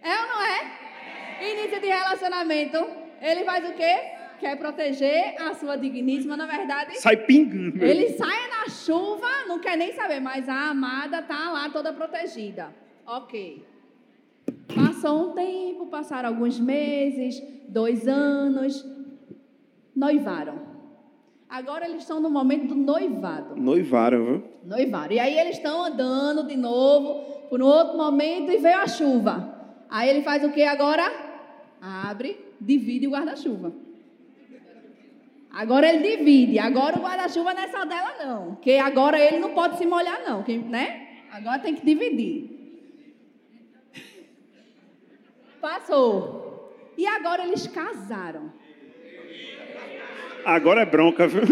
É 0.03 0.20
ou 0.22 0.29
não 0.29 0.42
é? 0.42 1.53
Início 1.53 1.81
de 1.81 1.87
relacionamento, 1.87 2.79
ele 3.20 3.44
faz 3.44 3.68
o 3.68 3.74
quê? 3.74 4.19
Quer 4.40 4.57
proteger 4.57 5.37
a 5.40 5.55
sua 5.55 5.76
digníssima, 5.76 6.37
na 6.37 6.46
verdade. 6.46 6.98
Sai 6.98 7.16
pingando. 7.18 7.85
Ele 7.85 8.09
sai 8.09 8.48
na 8.48 8.68
chuva, 8.68 9.29
não 9.46 9.61
quer 9.61 9.76
nem 9.76 9.92
saber, 9.92 10.18
mas 10.20 10.48
a 10.48 10.70
amada 10.70 11.22
tá 11.22 11.53
lá 11.53 11.68
toda 11.68 11.92
protegida. 11.92 12.74
Ok. 13.07 13.64
Passou 14.74 15.31
um 15.31 15.35
tempo, 15.35 15.87
passaram 15.87 16.31
alguns 16.31 16.59
meses, 16.59 17.40
dois 17.68 18.09
anos, 18.09 18.85
noivaram. 19.94 20.70
Agora 21.48 21.85
eles 21.85 22.03
estão 22.03 22.20
no 22.20 22.31
momento 22.31 22.68
do 22.68 22.76
noivado. 22.76 23.57
Noivaram, 23.57 24.24
viu? 24.24 24.44
Noivaram. 24.64 25.12
E 25.12 25.18
aí 25.18 25.38
eles 25.38 25.57
estão 25.57 25.85
andando 25.85 26.46
de 26.46 26.57
novo 26.57 27.24
por 27.48 27.61
um 27.61 27.66
outro 27.66 27.96
momento 27.96 28.50
e 28.50 28.59
veio 28.59 28.79
a 28.79 28.87
chuva. 28.87 29.59
Aí 29.90 30.09
ele 30.09 30.22
faz 30.22 30.44
o 30.44 30.53
que 30.53 30.62
agora? 30.62 31.03
Abre, 31.81 32.38
divide 32.61 33.09
o 33.09 33.11
guarda-chuva. 33.11 33.72
Agora 35.52 35.88
ele 35.88 36.16
divide. 36.16 36.58
Agora 36.58 36.96
o 36.98 37.02
guarda-chuva 37.02 37.52
não 37.54 37.62
é 37.62 37.68
só 37.68 37.84
dela, 37.84 38.14
não. 38.24 38.54
Porque 38.54 38.72
agora 38.72 39.18
ele 39.18 39.38
não 39.38 39.50
pode 39.54 39.78
se 39.78 39.86
molhar, 39.86 40.20
não. 40.26 40.44
Né? 40.68 41.08
Agora 41.32 41.58
tem 41.58 41.74
que 41.74 41.84
dividir. 41.84 42.58
Passou. 45.60 46.72
E 46.96 47.06
agora 47.06 47.44
eles 47.44 47.66
casaram. 47.66 48.52
Agora 50.44 50.82
é 50.82 50.86
bronca, 50.86 51.26
viu? 51.26 51.42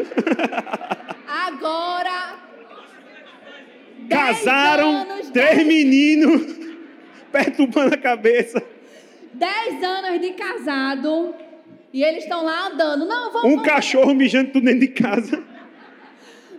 Agora. 1.27 2.39
dez 3.99 4.19
Casaram, 4.45 5.05
três 5.07 5.31
dez- 5.31 5.67
meninos, 5.67 6.57
perturbando 7.31 7.95
a 7.95 7.99
cabeça. 7.99 8.63
10 9.35 9.85
anos 9.85 10.21
de 10.21 10.33
casado 10.33 11.35
e 11.93 12.03
eles 12.03 12.25
estão 12.25 12.45
lá 12.45 12.69
andando. 12.69 13.07
Não, 13.07 13.33
vamos, 13.33 13.51
Um 13.51 13.57
vamos, 13.57 13.69
cachorro 13.69 14.15
mijando 14.15 14.53
tudo 14.53 14.65
dentro 14.65 14.81
de 14.81 14.89
casa. 14.89 15.43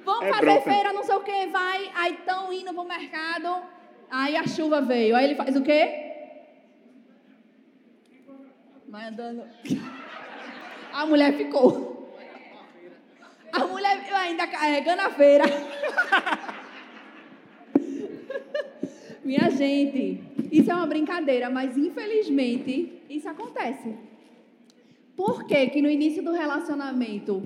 vamos 0.04 0.24
é 0.26 0.30
fazer 0.30 0.42
bronca. 0.42 0.62
feira, 0.72 0.94
não 0.94 1.04
sei 1.04 1.16
o 1.16 1.22
que, 1.22 1.48
vai. 1.48 1.92
Aí 1.96 2.14
estão 2.14 2.52
indo 2.52 2.74
pro 2.74 2.84
mercado. 2.86 3.64
Aí 4.10 4.36
a 4.36 4.48
chuva 4.48 4.82
veio. 4.82 5.16
Aí 5.16 5.26
ele 5.26 5.36
faz 5.36 5.56
o 5.56 5.62
quê? 5.62 6.06
Vai 8.88 9.08
andando. 9.08 9.44
A 10.92 11.06
mulher 11.06 11.34
ficou. 11.38 12.10
A 13.54 13.60
mulher 13.66 14.04
ainda 14.14 14.48
carregando 14.48 15.02
a 15.04 15.10
feira. 15.12 15.44
Minha 19.24 19.50
gente, 19.52 20.24
isso 20.52 20.72
é 20.72 20.74
uma 20.74 20.88
brincadeira, 20.88 21.50
mas 21.50 21.78
infelizmente 21.78 23.04
isso 23.10 23.30
acontece. 23.30 23.96
Por 25.20 25.44
que 25.44 25.68
que 25.68 25.82
no 25.82 25.90
início 25.90 26.24
do 26.24 26.32
relacionamento 26.32 27.44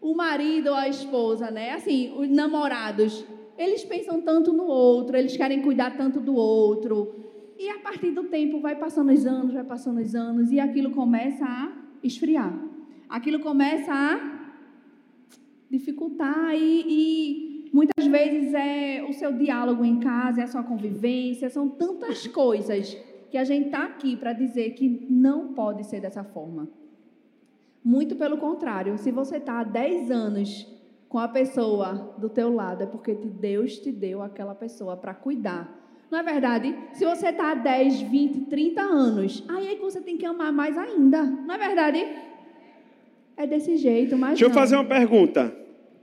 o 0.00 0.12
marido 0.12 0.70
ou 0.70 0.74
a 0.74 0.88
esposa, 0.88 1.52
né? 1.52 1.70
Assim, 1.70 2.12
os 2.18 2.28
namorados, 2.28 3.24
eles 3.56 3.84
pensam 3.84 4.20
tanto 4.22 4.52
no 4.52 4.64
outro, 4.64 5.16
eles 5.16 5.36
querem 5.36 5.62
cuidar 5.62 5.96
tanto 5.96 6.18
do 6.18 6.34
outro. 6.34 7.14
E 7.56 7.68
a 7.68 7.78
partir 7.78 8.10
do 8.10 8.24
tempo 8.24 8.58
vai 8.58 8.74
passando 8.74 9.12
os 9.12 9.24
anos, 9.24 9.54
vai 9.54 9.62
passando 9.62 10.00
os 10.00 10.16
anos 10.16 10.50
e 10.50 10.58
aquilo 10.58 10.90
começa 10.90 11.44
a 11.44 11.70
esfriar. 12.02 12.52
Aquilo 13.08 13.38
começa 13.38 13.92
a 13.92 14.14
dificultar 15.70 16.56
e, 16.56 16.84
e 16.88 17.70
muitas 17.72 18.04
vezes 18.04 18.52
é 18.52 19.06
o 19.08 19.12
seu 19.12 19.32
diálogo 19.32 19.84
em 19.84 20.00
casa, 20.00 20.40
é 20.40 20.42
a 20.42 20.48
sua 20.48 20.64
convivência, 20.64 21.48
são 21.50 21.68
tantas 21.68 22.26
coisas 22.26 22.96
que 23.30 23.38
a 23.38 23.44
gente 23.44 23.66
está 23.66 23.84
aqui 23.84 24.16
para 24.16 24.32
dizer 24.32 24.70
que 24.70 25.06
não 25.10 25.52
pode 25.52 25.84
ser 25.86 26.00
dessa 26.00 26.24
forma. 26.24 26.68
Muito 27.84 28.16
pelo 28.16 28.38
contrário, 28.38 28.98
se 28.98 29.10
você 29.10 29.36
está 29.36 29.60
há 29.60 29.64
10 29.64 30.10
anos 30.10 30.66
com 31.08 31.18
a 31.18 31.28
pessoa 31.28 32.14
do 32.18 32.28
teu 32.28 32.52
lado, 32.54 32.82
é 32.82 32.86
porque 32.86 33.14
Deus 33.14 33.78
te 33.78 33.90
deu 33.90 34.20
aquela 34.22 34.54
pessoa 34.54 34.96
para 34.96 35.14
cuidar. 35.14 35.74
Não 36.10 36.18
é 36.18 36.22
verdade? 36.22 36.74
Se 36.94 37.04
você 37.04 37.28
está 37.28 37.52
há 37.52 37.54
10, 37.54 38.00
20, 38.02 38.40
30 38.46 38.80
anos, 38.82 39.44
aí 39.48 39.68
é 39.68 39.74
que 39.74 39.82
você 39.82 40.00
tem 40.00 40.16
que 40.16 40.24
amar 40.24 40.52
mais 40.52 40.76
ainda. 40.76 41.22
Não 41.22 41.54
é 41.54 41.58
verdade? 41.58 41.98
É 43.36 43.46
desse 43.46 43.76
jeito, 43.76 44.16
mas 44.16 44.30
Deixa 44.30 44.44
eu 44.44 44.48
não. 44.48 44.54
fazer 44.54 44.74
uma 44.76 44.84
pergunta. 44.84 45.54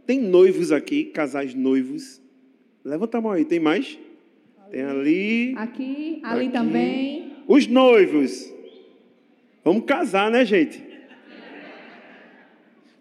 Tem 0.06 0.20
noivos 0.22 0.72
aqui, 0.72 1.06
casais 1.06 1.54
noivos? 1.56 2.22
Levanta 2.84 3.18
a 3.18 3.22
mão 3.22 3.32
aí, 3.32 3.44
tem 3.44 3.60
mais? 3.60 3.98
Tem 4.72 4.84
ali. 4.84 5.54
Aqui, 5.58 6.22
ali 6.24 6.46
Aqui. 6.46 6.54
também. 6.54 7.34
Os 7.48 7.68
noivos. 7.68 8.54
Vamos 9.64 9.86
casar, 9.86 10.30
né, 10.30 10.46
gente? 10.46 10.84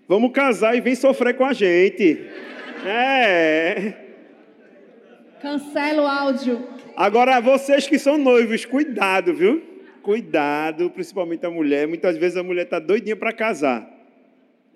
Vamos 0.07 0.33
casar 0.33 0.77
e 0.77 0.81
vem 0.81 0.94
sofrer 0.94 1.35
com 1.35 1.44
a 1.44 1.53
gente. 1.53 2.20
É. 2.87 3.94
Cancela 5.40 6.03
o 6.03 6.07
áudio. 6.07 6.68
Agora, 6.96 7.40
vocês 7.40 7.87
que 7.87 7.98
são 7.98 8.18
noivos, 8.18 8.64
cuidado, 8.64 9.35
viu? 9.35 9.62
Cuidado, 10.03 10.90
principalmente 10.90 11.44
a 11.46 11.50
mulher. 11.50 11.88
Muitas 11.88 12.16
vezes 12.16 12.37
a 12.37 12.42
mulher 12.42 12.64
está 12.64 12.79
doidinha 12.79 13.16
para 13.16 13.33
casar. 13.33 13.90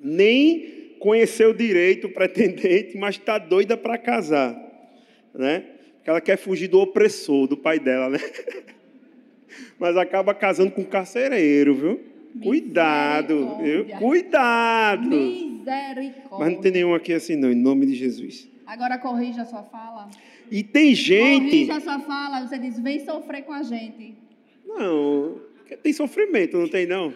Nem 0.01 0.95
conheceu 0.99 1.53
direito 1.53 2.07
o 2.07 2.13
pretendente, 2.13 2.97
mas 2.97 3.17
está 3.17 3.39
doida 3.39 3.77
para 3.77 3.99
casar. 3.99 4.57
Né? 5.35 5.65
Porque 6.09 6.11
ela 6.11 6.21
quer 6.23 6.39
fugir 6.39 6.69
do 6.69 6.81
opressor, 6.81 7.47
do 7.47 7.55
pai 7.55 7.79
dela, 7.79 8.09
né? 8.09 8.19
Mas 9.79 9.95
acaba 9.95 10.33
casando 10.33 10.71
com 10.71 10.81
um 10.81 10.87
carcereiro, 10.87 11.75
viu? 11.75 12.01
Cuidado, 12.43 13.59
viu? 13.59 13.85
Cuidado. 13.99 15.07
Misericórdia. 15.07 16.39
Mas 16.39 16.53
não 16.55 16.61
tem 16.63 16.73
nenhum 16.73 16.95
aqui 16.95 17.13
assim, 17.13 17.37
não, 17.37 17.53
em 17.53 17.55
nome 17.55 17.85
de 17.85 17.95
Jesus. 17.95 18.49
Agora 18.67 18.97
corrija 18.97 19.43
a 19.43 19.45
sua 19.45 19.63
fala. 19.65 20.09
E 20.51 20.63
tem 20.63 20.95
gente. 20.95 21.67
Corrija 21.67 21.77
a 21.77 21.81
sua 21.81 22.01
fala. 22.01 22.47
Você 22.47 22.59
diz, 22.59 22.79
vem 22.79 23.05
sofrer 23.05 23.43
com 23.43 23.53
a 23.53 23.63
gente. 23.63 24.15
Não, 24.67 25.39
porque 25.59 25.77
tem 25.77 25.93
sofrimento, 25.93 26.57
não 26.57 26.69
tem 26.69 26.87
não? 26.87 27.13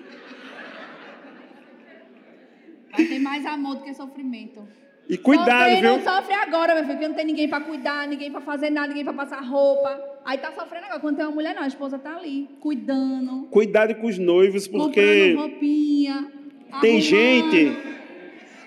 Mas 2.93 3.09
tem 3.09 3.21
mais 3.21 3.47
amor 3.47 3.77
do 3.77 3.85
que 3.85 3.95
sofrimento. 3.95 4.69
E 5.09 5.19
cuidado, 5.19 5.65
Sofrer 5.65 5.81
viu? 5.81 5.91
não 5.91 6.01
sofre 6.03 6.35
agora, 6.35 6.75
meu 6.75 6.85
filho, 6.85 6.95
porque 6.95 7.09
não 7.09 7.15
tem 7.15 7.25
ninguém 7.27 7.49
pra 7.49 7.61
cuidar, 7.61 8.07
ninguém 8.09 8.31
pra 8.31 8.41
fazer 8.41 8.71
nada, 8.71 8.89
ninguém 8.89 9.05
pra 9.05 9.13
passar 9.13 9.41
roupa. 9.41 10.01
Aí 10.25 10.39
tá 10.39 10.53
sofrendo 10.53 10.87
agora. 10.87 11.01
Quando 11.01 11.17
tem 11.17 11.25
uma 11.27 11.35
mulher, 11.35 11.55
não, 11.55 11.63
a 11.63 11.67
esposa 11.67 11.99
tá 11.99 12.17
ali, 12.17 12.49
cuidando, 12.61 13.49
Cuidado 13.51 13.95
com 13.97 14.07
os 14.07 14.17
noivos, 14.19 14.67
porque 14.69 15.35
comprando 15.35 15.51
roupinha. 15.51 16.33
tem 16.81 17.01
gente. 17.01 17.77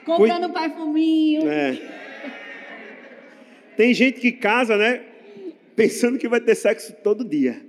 Comprando 0.06 0.50
perfuminho. 0.52 1.50
É. 1.50 1.78
Tem 3.76 3.94
gente 3.94 4.20
que 4.20 4.32
casa, 4.32 4.78
né? 4.78 5.02
Pensando 5.76 6.18
que 6.20 6.28
vai 6.28 6.40
ter 6.40 6.56
sexo 6.56 6.94
todo 7.04 7.26
dia. 7.26 7.62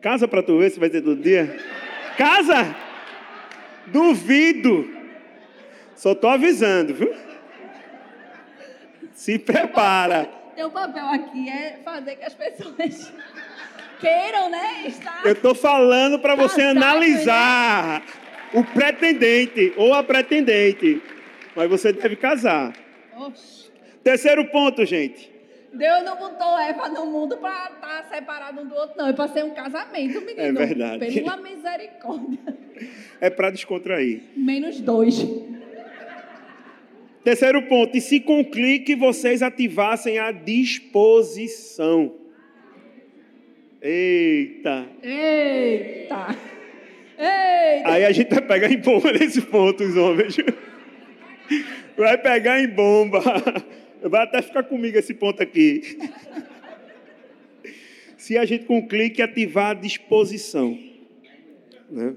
Casa 0.00 0.26
pra 0.26 0.42
tu 0.42 0.58
ver 0.58 0.70
se 0.70 0.80
vai 0.80 0.88
ter 0.88 1.02
todo 1.02 1.20
dia. 1.20 1.56
Casa! 2.16 2.74
Duvido! 3.88 4.88
Só 5.94 6.14
tô 6.14 6.28
avisando, 6.28 6.94
viu? 6.94 7.12
Se 9.16 9.38
prepara. 9.38 10.28
Teu 10.54 10.70
papel 10.70 11.06
aqui 11.06 11.48
é 11.48 11.80
fazer 11.82 12.16
que 12.16 12.24
as 12.24 12.34
pessoas 12.34 13.12
queiram, 13.98 14.50
né? 14.50 14.86
Estar. 14.86 15.22
Eu 15.24 15.34
tô 15.34 15.54
falando 15.54 16.18
para 16.18 16.34
você 16.34 16.62
Casado, 16.62 16.76
analisar 16.76 18.02
o 18.52 18.62
pretendente 18.62 19.72
ou 19.76 19.94
a 19.94 20.02
pretendente. 20.04 21.02
Mas 21.54 21.68
você 21.68 21.92
deve 21.94 22.16
casar. 22.16 22.74
Oxe. 23.16 23.70
Terceiro 24.04 24.44
ponto, 24.50 24.84
gente. 24.84 25.34
Deus 25.72 26.04
não 26.04 26.16
botou 26.16 26.58
Eva 26.58 26.88
no 26.90 27.06
mundo 27.06 27.38
pra 27.38 27.70
estar 27.74 28.08
separado 28.10 28.60
um 28.60 28.66
do 28.66 28.74
outro, 28.74 28.96
não. 28.96 29.08
É 29.08 29.12
pra 29.14 29.28
ser 29.28 29.44
um 29.44 29.50
casamento, 29.50 30.20
menino. 30.20 30.40
É 30.40 30.52
verdade. 30.52 31.20
Pela 31.20 31.36
misericórdia. 31.38 32.38
É 33.20 33.30
para 33.30 33.50
descontrair. 33.50 34.22
Menos 34.36 34.80
dois. 34.80 35.18
Terceiro 37.26 37.60
ponto, 37.62 37.96
e 37.96 38.00
se 38.00 38.20
conclui 38.20 38.78
que 38.78 38.94
vocês 38.94 39.42
ativassem 39.42 40.16
a 40.16 40.30
disposição. 40.30 42.14
Eita! 43.82 44.86
Eita! 45.02 46.38
Eita! 47.18 47.88
Aí 47.90 48.04
a 48.04 48.12
gente 48.12 48.32
vai 48.32 48.42
pegar 48.42 48.70
em 48.70 48.78
bomba 48.78 49.10
nesse 49.10 49.42
ponto, 49.42 49.82
os 49.82 49.96
homens. 49.96 50.36
Vai 51.96 52.16
pegar 52.16 52.60
em 52.60 52.68
bomba. 52.68 53.20
Vai 54.04 54.22
até 54.22 54.40
ficar 54.40 54.62
comigo 54.62 54.96
esse 54.96 55.12
ponto 55.12 55.42
aqui. 55.42 55.98
Se 58.16 58.38
a 58.38 58.44
gente 58.44 58.66
concluir 58.66 59.10
que 59.10 59.20
ativar 59.20 59.70
a 59.70 59.74
disposição. 59.74 60.78
Né? 61.90 62.14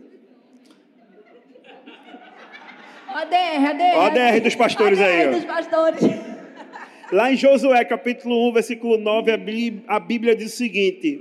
Ó 3.12 3.18
a 3.18 3.26
DR, 3.26 3.66
a 3.70 3.74
DR. 3.74 3.96
Ó 3.98 4.02
a 4.02 4.10
DR 4.10 4.42
dos 4.42 4.56
pastores 4.56 5.00
a 5.00 5.04
DR 5.06 5.12
aí, 5.12 5.28
ó. 5.28 5.32
dos 5.32 5.46
pastores. 5.46 6.02
Lá 7.12 7.32
em 7.34 7.36
Josué, 7.36 7.84
capítulo 7.86 8.50
1, 8.50 8.54
versículo 8.54 8.98
9, 8.98 9.32
a 9.32 9.38
Bí- 9.38 9.82
a 9.88 10.00
Bíblia 10.00 10.36
diz 10.36 10.54
o 10.54 10.58
seguinte: 10.58 11.20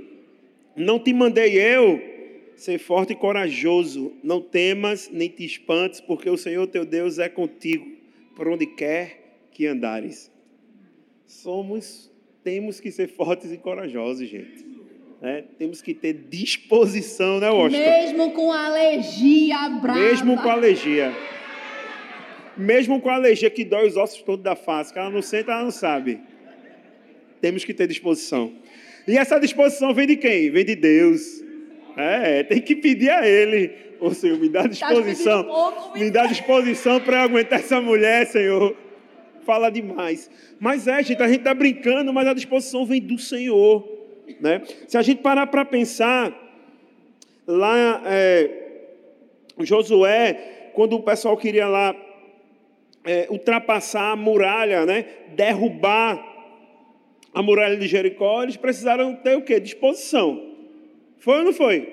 Não 0.75 0.99
te 0.99 1.11
mandei 1.13 1.57
eu 1.59 1.99
ser 2.55 2.77
forte 2.77 3.13
e 3.13 3.15
corajoso, 3.15 4.13
não 4.23 4.39
temas 4.41 5.09
nem 5.11 5.29
te 5.29 5.43
espantes, 5.45 5.99
porque 6.01 6.29
o 6.29 6.37
Senhor 6.37 6.67
teu 6.67 6.85
Deus 6.85 7.17
é 7.17 7.27
contigo, 7.29 7.87
por 8.35 8.47
onde 8.47 8.65
quer 8.67 9.47
que 9.51 9.65
andares. 9.65 10.29
Somos, 11.25 12.11
temos 12.43 12.79
que 12.79 12.91
ser 12.91 13.07
fortes 13.07 13.51
e 13.51 13.57
corajosos, 13.57 14.27
gente. 14.27 14.65
né? 15.21 15.43
Temos 15.57 15.81
que 15.81 15.93
ter 15.93 16.13
disposição, 16.13 17.39
né, 17.39 17.49
Washington? 17.49 17.83
Mesmo 17.83 18.31
com 18.31 18.51
alergia 18.51 19.69
brava. 19.69 19.99
Mesmo 19.99 20.37
com 20.41 20.49
alergia. 20.49 21.13
Mesmo 22.59 22.99
com 22.99 23.09
alergia 23.09 23.49
que 23.49 23.63
dói 23.63 23.87
os 23.87 23.95
ossos 23.95 24.21
todos 24.21 24.43
da 24.43 24.55
face, 24.55 24.91
que 24.91 24.99
ela 24.99 25.09
não 25.09 25.21
sente, 25.21 25.49
ela 25.49 25.63
não 25.63 25.71
sabe. 25.71 26.19
Temos 27.39 27.63
que 27.63 27.73
ter 27.73 27.87
disposição. 27.87 28.53
E 29.07 29.17
essa 29.17 29.39
disposição 29.39 29.93
vem 29.93 30.07
de 30.07 30.17
quem? 30.17 30.51
Vem 30.51 30.65
de 30.65 30.75
Deus. 30.75 31.43
É, 31.95 32.43
tem 32.43 32.61
que 32.61 32.75
pedir 32.75 33.09
a 33.09 33.27
Ele. 33.27 33.71
Ô 33.99 34.13
Senhor, 34.13 34.37
me 34.37 34.49
dá 34.49 34.67
disposição. 34.67 35.43
pedindo 35.43 35.53
pouco, 35.53 35.97
me 35.97 36.11
dá 36.11 36.25
disposição 36.25 36.99
para 36.99 37.23
aguentar 37.23 37.59
essa 37.59 37.79
mulher, 37.81 38.27
Senhor. 38.27 38.75
Fala 39.45 39.69
demais. 39.69 40.29
Mas 40.59 40.87
é, 40.87 41.01
gente, 41.01 41.21
a 41.21 41.27
gente 41.27 41.39
está 41.39 41.53
brincando, 41.53 42.13
mas 42.13 42.27
a 42.27 42.33
disposição 42.33 42.85
vem 42.85 43.01
do 43.01 43.17
Senhor. 43.17 43.87
Né? 44.39 44.61
Se 44.87 44.97
a 44.97 45.01
gente 45.01 45.21
parar 45.21 45.47
para 45.47 45.65
pensar, 45.65 46.33
lá 47.47 48.01
é, 48.05 48.49
Josué, 49.59 50.71
quando 50.73 50.97
o 50.97 51.01
pessoal 51.01 51.35
queria 51.35 51.67
lá 51.67 51.95
é, 53.09 53.27
ultrapassar 53.31 54.11
a 54.11 54.15
muralha, 54.15 54.85
né? 54.85 55.03
derrubar 55.35 56.23
a 57.33 57.41
muralha 57.41 57.75
de 57.75 57.87
Jericó, 57.87 58.43
eles 58.43 58.55
precisaram 58.55 59.15
ter 59.15 59.35
o 59.35 59.41
quê? 59.41 59.59
Disposição. 59.59 60.55
Foi 61.17 61.39
ou 61.39 61.45
não 61.45 61.53
foi? 61.53 61.91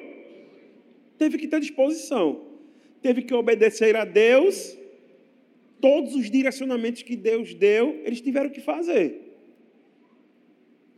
Teve 1.16 1.38
que 1.38 1.48
ter 1.48 1.58
disposição. 1.58 2.42
Teve 3.00 3.22
que 3.22 3.32
obedecer 3.32 3.96
a 3.96 4.04
Deus. 4.04 4.76
Todos 5.80 6.14
os 6.14 6.30
direcionamentos 6.30 7.02
que 7.02 7.16
Deus 7.16 7.54
deu, 7.54 7.98
eles 8.04 8.20
tiveram 8.20 8.50
que 8.50 8.60
fazer. 8.60 9.38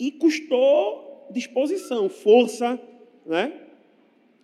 E 0.00 0.10
custou 0.10 1.28
disposição, 1.30 2.08
força, 2.08 2.80
né? 3.24 3.52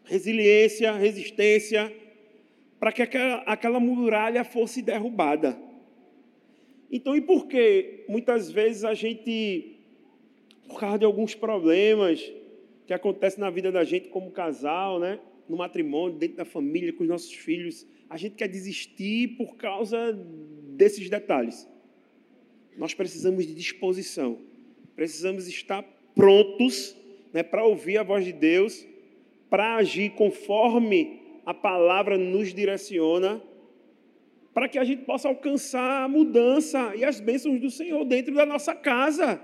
resiliência, 0.05 0.93
resistência, 0.93 1.93
para 2.85 2.93
que 2.93 3.01
aquela, 3.01 3.37
aquela 3.47 3.81
muralha 3.81 4.45
fosse 4.45 4.83
derrubada. 4.83 5.59
Então, 6.93 7.17
e 7.17 7.21
por 7.23 7.47
que 7.47 8.05
muitas 8.07 8.51
vezes 8.51 8.85
a 8.85 8.93
gente, 8.93 9.79
por 10.69 10.79
causa 10.79 10.99
de 10.99 11.07
alguns 11.07 11.35
problemas 11.35 12.31
que 12.87 12.93
acontecem 12.93 13.41
na 13.41 13.49
vida 13.49 13.73
da 13.73 13.85
gente 13.85 14.11
como 14.11 14.31
casal, 14.31 15.01
né? 15.01 15.19
no 15.49 15.57
matrimônio, 15.57 16.19
dentro 16.19 16.37
da 16.37 16.45
família, 16.45 16.93
com 16.93 17.05
os 17.05 17.09
nossos 17.09 17.33
filhos, 17.33 17.87
a 18.11 18.19
gente 18.19 18.35
quer 18.35 18.49
desistir 18.49 19.29
por 19.39 19.57
causa 19.57 20.13
desses 20.77 21.09
detalhes. 21.09 21.67
Nós 22.77 22.93
precisamos 22.93 23.47
de 23.47 23.55
disposição, 23.55 24.41
precisamos 24.95 25.49
estar 25.49 25.83
prontos 26.15 26.95
né, 27.33 27.43
para 27.43 27.65
ouvir 27.65 27.97
a 27.97 28.03
voz 28.03 28.27
de 28.27 28.33
Deus, 28.35 28.87
para 29.49 29.77
agir 29.77 30.11
conforme 30.11 31.24
a 31.45 31.53
palavra 31.53 32.17
nos 32.17 32.55
direciona, 32.55 33.43
para 34.53 34.69
que 34.69 34.79
a 34.79 34.85
gente 34.85 35.03
possa 35.03 35.29
alcançar 35.29 36.05
a 36.05 36.09
mudança 36.09 36.95
e 36.95 37.05
as 37.05 37.21
bênçãos 37.21 37.61
do 37.61 37.71
Senhor 37.71 38.05
dentro 38.05 38.35
da 38.35 38.47
nossa 38.47 38.75
casa. 38.75 39.41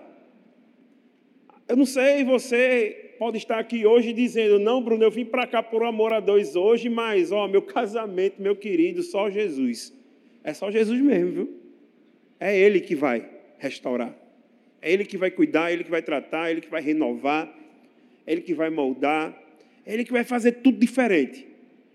Eu 1.69 1.77
não 1.77 1.85
sei, 1.85 2.25
você 2.25 3.15
pode 3.19 3.37
estar 3.37 3.59
aqui 3.59 3.85
hoje 3.85 4.13
dizendo: 4.13 4.59
Não, 4.59 4.83
Bruno, 4.83 5.03
eu 5.03 5.11
vim 5.11 5.25
para 5.25 5.47
cá 5.47 5.63
por 5.63 5.83
amor 5.83 6.13
a 6.13 6.21
dois 6.21 6.57
hoje, 6.57 6.89
mas, 6.89 7.33
ó, 7.33 7.47
meu 7.49 7.63
casamento, 7.63 8.41
meu 8.41 8.57
querido, 8.57 9.03
só 9.03 9.29
Jesus. 9.29 9.93
É 10.43 10.55
só 10.55 10.71
Jesus 10.71 11.01
mesmo, 11.01 11.33
viu? 11.33 11.61
É 12.39 12.57
Ele 12.57 12.81
que 12.81 12.95
vai 12.95 13.29
restaurar. 13.59 14.17
É 14.81 14.91
Ele 14.91 15.05
que 15.05 15.19
vai 15.19 15.31
cuidar, 15.31 15.71
é 15.71 15.75
Ele 15.75 15.85
que 15.85 15.91
vai 15.91 16.03
tratar, 16.03 16.49
é 16.49 16.53
Ele 16.53 16.61
que 16.61 16.71
vai 16.71 16.81
renovar, 16.81 17.53
é 18.27 18.33
Ele 18.33 18.41
que 18.41 18.55
vai 18.55 18.71
moldar, 18.71 19.37
é 19.85 19.93
Ele 19.93 20.05
que 20.05 20.13
vai 20.13 20.25
fazer 20.25 20.53
tudo 20.53 20.79
diferente 20.79 21.50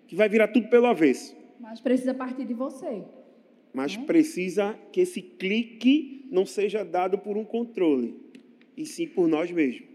que 0.08 0.16
vai 0.16 0.30
virar 0.30 0.48
tudo 0.50 0.70
pelo 0.70 0.86
avesso. 0.86 1.36
Mas 1.60 1.80
precisa 1.80 2.14
partir 2.14 2.46
de 2.46 2.54
você. 2.54 3.04
Mas 3.74 3.98
né? 3.98 4.04
precisa 4.06 4.78
que 4.92 5.02
esse 5.02 5.22
clique 5.22 6.28
não 6.32 6.46
seja 6.46 6.84
dado 6.84 7.18
por 7.18 7.38
um 7.38 7.46
controle, 7.46 8.16
e 8.76 8.86
sim 8.86 9.08
por 9.08 9.28
nós 9.28 9.52
mesmos. 9.52 9.88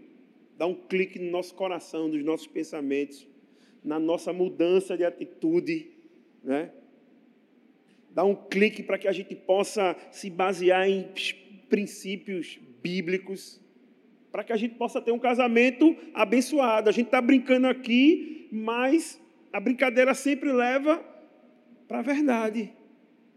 Dá 0.57 0.65
um 0.65 0.75
clique 0.75 1.17
no 1.17 1.31
nosso 1.31 1.55
coração, 1.55 2.07
nos 2.07 2.23
nossos 2.23 2.47
pensamentos, 2.47 3.27
na 3.83 3.99
nossa 3.99 4.31
mudança 4.31 4.95
de 4.95 5.03
atitude, 5.03 5.89
né? 6.43 6.71
Dá 8.11 8.25
um 8.25 8.35
clique 8.35 8.83
para 8.83 8.97
que 8.97 9.07
a 9.07 9.11
gente 9.11 9.35
possa 9.35 9.95
se 10.11 10.29
basear 10.29 10.87
em 10.87 11.07
princípios 11.69 12.59
bíblicos, 12.83 13.61
para 14.31 14.43
que 14.43 14.51
a 14.51 14.57
gente 14.57 14.75
possa 14.75 15.01
ter 15.01 15.11
um 15.11 15.19
casamento 15.19 15.95
abençoado. 16.13 16.89
A 16.89 16.91
gente 16.91 17.05
está 17.07 17.21
brincando 17.21 17.67
aqui, 17.67 18.49
mas 18.51 19.20
a 19.51 19.59
brincadeira 19.59 20.13
sempre 20.13 20.51
leva 20.51 21.03
para 21.87 21.99
a 21.99 22.01
verdade. 22.01 22.71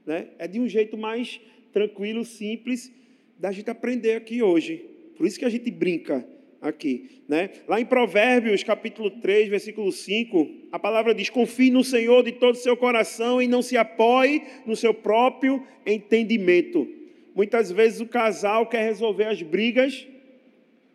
Né? 0.06 0.28
É 0.38 0.46
de 0.46 0.60
um 0.60 0.68
jeito 0.68 0.96
mais 0.96 1.40
tranquilo, 1.72 2.24
simples, 2.24 2.92
da 3.38 3.50
gente 3.50 3.70
aprender 3.70 4.14
aqui 4.14 4.42
hoje. 4.42 4.84
Por 5.16 5.26
isso 5.26 5.38
que 5.38 5.44
a 5.44 5.48
gente 5.50 5.70
brinca 5.70 6.26
aqui. 6.60 7.22
Né? 7.28 7.50
Lá 7.66 7.80
em 7.80 7.84
Provérbios, 7.84 8.62
capítulo 8.62 9.10
3, 9.10 9.48
versículo 9.48 9.90
5, 9.90 10.50
a 10.72 10.78
palavra 10.78 11.14
diz: 11.14 11.30
Confie 11.30 11.70
no 11.70 11.82
Senhor 11.82 12.22
de 12.22 12.32
todo 12.32 12.54
o 12.54 12.58
seu 12.58 12.76
coração 12.76 13.40
e 13.40 13.48
não 13.48 13.62
se 13.62 13.76
apoie 13.76 14.42
no 14.66 14.76
seu 14.76 14.94
próprio 14.94 15.66
entendimento. 15.86 16.88
Muitas 17.34 17.72
vezes 17.72 18.00
o 18.00 18.06
casal 18.06 18.68
quer 18.68 18.84
resolver 18.84 19.24
as 19.24 19.42
brigas 19.42 20.06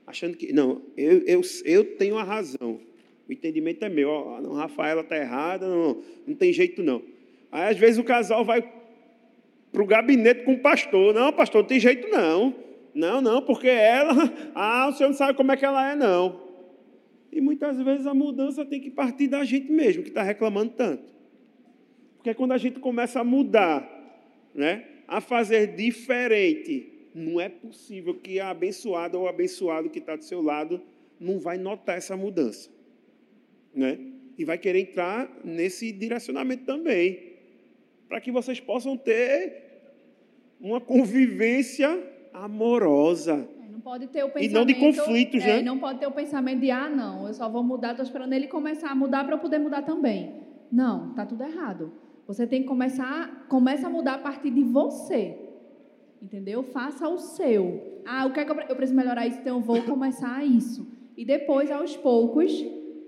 achando 0.10 0.36
que, 0.36 0.51
não, 0.51 0.82
eu, 0.97 1.19
eu, 1.27 1.41
eu 1.65 1.86
tenho 1.97 2.17
a 2.17 2.23
razão. 2.23 2.79
O 3.30 3.32
entendimento 3.32 3.86
é 3.86 3.89
meu. 3.89 4.39
Não, 4.42 4.54
Rafaela 4.54 5.02
está 5.02 5.15
errada, 5.15 5.68
não, 5.68 6.02
não 6.26 6.36
tem 6.36 6.52
jeito 6.52 6.82
não. 6.82 7.04
Aí 7.52 7.70
às 7.70 7.78
vezes 7.78 8.00
o 8.00 8.04
casal 8.04 8.44
vai 8.44 8.68
para 9.72 9.84
o 9.84 9.86
gabinete 9.86 10.44
com 10.44 10.54
o 10.54 10.60
pastor. 10.60 11.13
Não, 11.13 11.32
pastor, 11.32 11.62
não 11.62 11.68
tem 11.68 11.80
jeito 11.80 12.08
não. 12.08 12.56
Não, 12.92 13.22
não, 13.22 13.44
porque 13.44 13.68
ela, 13.68 14.15
ah, 14.56 14.88
o 14.89 14.94
senhor 14.94 15.10
não 15.10 15.15
sabe 15.15 15.38
como 15.38 15.52
é 15.52 15.58
que 15.58 15.63
ela 15.63 15.92
é, 15.92 15.96
não. 15.96 16.50
E 17.32 17.39
muitas 17.39 17.80
vezes 17.80 18.08
a 18.08 18.15
mudança 18.15 18.65
tem 18.65 18.82
que 18.82 18.89
partir 18.89 19.28
da 19.28 19.44
gente 19.44 19.72
mesmo, 19.72 20.02
que 20.02 20.10
está 20.10 20.24
reclamando 20.24 20.72
tanto. 20.72 21.13
Porque 22.18 22.34
quando 22.34 22.54
a 22.54 22.58
gente 22.58 22.80
começa 22.80 23.20
a 23.20 23.24
mudar, 23.24 23.88
né, 24.56 24.86
a 25.08 25.22
fazer 25.22 25.76
diferente, 25.76 26.92
não 27.13 27.39
é 27.39 27.48
possível 27.48 28.15
que 28.15 28.39
a 28.39 28.50
abençoada 28.50 29.20
ou 29.20 29.26
o 29.26 29.28
abençoado 29.28 29.88
que 29.88 30.00
está 30.00 30.15
do 30.15 30.24
seu 30.24 30.42
lado 30.42 30.82
não 31.20 31.39
vai 31.39 31.60
notar 31.60 31.96
essa 31.96 32.18
mudança 32.18 32.79
né? 33.73 33.97
E 34.38 34.45
vai 34.45 34.58
querer 34.58 34.79
entrar 34.79 35.29
nesse 35.43 35.91
direcionamento 35.91 36.65
também, 36.65 37.34
para 38.08 38.21
que 38.21 38.32
vocês 38.32 38.60
possam 38.60 38.97
ter 38.97 39.69
uma 40.60 40.82
convivência 40.82 42.01
amorosa. 42.34 43.47
É, 43.63 43.71
não 43.71 43.79
pode 43.79 44.08
ter 44.08 44.23
o 44.23 44.29
pensamento, 44.29 44.51
e 44.51 44.53
não 44.53 44.65
de 44.65 44.75
conflitos, 44.75 45.43
é, 45.43 45.47
né? 45.58 45.62
Não 45.62 45.77
pode 45.77 45.99
ter 45.99 46.08
o 46.08 46.12
pensamento 46.12 46.62
de, 46.62 46.71
ah, 46.71 46.89
não, 46.89 47.27
eu 47.27 47.34
só 47.34 47.49
vou 47.49 47.63
mudar, 47.63 47.91
estou 47.91 48.03
esperando 48.03 48.34
ele 48.34 48.47
começar 48.47 48.89
a 48.89 48.95
mudar 48.95 49.23
para 49.23 49.36
eu 49.36 49.39
poder 49.39 49.60
mudar 49.60 49.82
também. 49.84 50.34
Não, 50.71 51.13
tá 51.13 51.25
tudo 51.25 51.43
errado. 51.43 51.91
Você 52.27 52.45
tem 52.45 52.62
que 52.62 52.67
começar, 52.67 53.47
começa 53.49 53.88
a 53.88 53.89
mudar 53.89 54.15
a 54.15 54.19
partir 54.19 54.51
de 54.51 54.63
você. 54.63 55.36
Entendeu? 56.21 56.63
Faça 56.63 57.08
o 57.08 57.17
seu. 57.17 58.01
Ah, 58.05 58.25
o 58.25 58.34
que 58.34 58.39
é 58.39 58.45
que 58.45 58.51
eu, 58.51 58.60
eu 58.62 58.75
preciso 58.75 58.95
melhorar 58.95 59.25
isso, 59.25 59.39
então 59.39 59.58
eu 59.58 59.63
vou 59.63 59.82
começar 59.84 60.45
isso. 60.45 60.88
E 61.15 61.25
depois, 61.25 61.71
aos 61.71 61.95
poucos, 61.95 62.51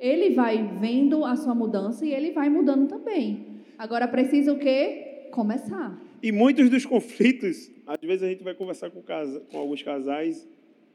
ele 0.01 0.33
vai 0.33 0.79
vendo 0.79 1.23
a 1.23 1.35
sua 1.35 1.53
mudança 1.53 2.03
e 2.03 2.11
ele 2.11 2.31
vai 2.31 2.49
mudando 2.49 2.89
também. 2.89 3.61
Agora 3.77 4.07
precisa 4.07 4.51
o 4.51 4.57
quê? 4.57 5.27
Começar. 5.31 6.01
E 6.23 6.31
muitos 6.31 6.71
dos 6.71 6.85
conflitos, 6.85 7.71
às 7.85 7.99
vezes 8.01 8.23
a 8.23 8.27
gente 8.27 8.43
vai 8.43 8.55
conversar 8.55 8.89
com, 8.89 9.01
casa, 9.03 9.39
com 9.51 9.59
alguns 9.59 9.83
casais, 9.83 10.47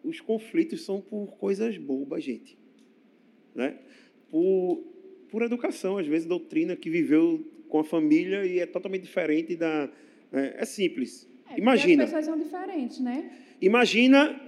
os 0.02 0.20
conflitos 0.20 0.84
são 0.84 1.00
por 1.00 1.36
coisas 1.36 1.78
bobas, 1.78 2.24
gente. 2.24 2.58
Né? 3.54 3.78
Por, 4.28 4.84
por 5.30 5.42
educação, 5.42 5.98
às 5.98 6.06
vezes 6.06 6.26
doutrina 6.26 6.74
que 6.74 6.90
viveu 6.90 7.46
com 7.68 7.78
a 7.78 7.84
família 7.84 8.44
e 8.44 8.58
é 8.58 8.66
totalmente 8.66 9.02
diferente 9.02 9.54
da. 9.54 9.88
É, 10.32 10.62
é 10.62 10.64
simples. 10.64 11.28
É, 11.48 11.58
Imagina. 11.58 12.04
As 12.04 12.10
pessoas 12.10 12.24
são 12.24 12.38
diferentes, 12.38 12.98
né? 12.98 13.30
Imagina 13.62 14.40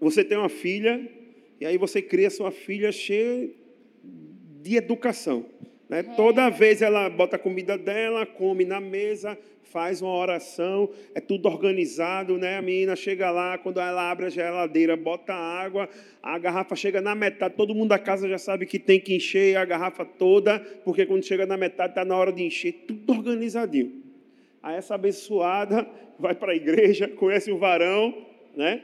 você 0.00 0.24
tem 0.24 0.38
uma 0.38 0.48
filha 0.48 1.06
e 1.60 1.66
aí 1.66 1.76
você 1.76 2.00
cria 2.00 2.30
sua 2.30 2.50
filha 2.50 2.90
cheia 2.90 3.59
de 4.62 4.76
educação. 4.76 5.46
Né? 5.88 6.00
É. 6.00 6.02
Toda 6.02 6.48
vez 6.50 6.82
ela 6.82 7.08
bota 7.10 7.36
a 7.36 7.38
comida 7.38 7.76
dela, 7.76 8.24
come 8.24 8.64
na 8.64 8.80
mesa, 8.80 9.36
faz 9.62 10.02
uma 10.02 10.14
oração, 10.14 10.90
é 11.14 11.20
tudo 11.20 11.46
organizado, 11.46 12.36
né? 12.36 12.58
A 12.58 12.62
menina 12.62 12.96
chega 12.96 13.30
lá, 13.30 13.56
quando 13.56 13.80
ela 13.80 14.10
abre 14.10 14.26
a 14.26 14.28
geladeira, 14.28 14.96
bota 14.96 15.32
água, 15.32 15.88
a 16.22 16.38
garrafa 16.38 16.74
chega 16.74 17.00
na 17.00 17.14
metade, 17.14 17.54
todo 17.56 17.74
mundo 17.74 17.90
da 17.90 17.98
casa 17.98 18.28
já 18.28 18.38
sabe 18.38 18.66
que 18.66 18.78
tem 18.78 19.00
que 19.00 19.14
encher 19.14 19.56
a 19.56 19.64
garrafa 19.64 20.04
toda, 20.04 20.58
porque 20.84 21.06
quando 21.06 21.24
chega 21.24 21.46
na 21.46 21.56
metade 21.56 21.92
está 21.92 22.04
na 22.04 22.16
hora 22.16 22.32
de 22.32 22.42
encher, 22.42 22.84
tudo 22.86 23.12
organizadinho. 23.12 24.02
Aí 24.62 24.76
essa 24.76 24.96
abençoada 24.96 25.86
vai 26.18 26.34
para 26.34 26.52
a 26.52 26.56
igreja, 26.56 27.06
conhece 27.16 27.50
o 27.50 27.58
varão, 27.58 28.26
né? 28.56 28.82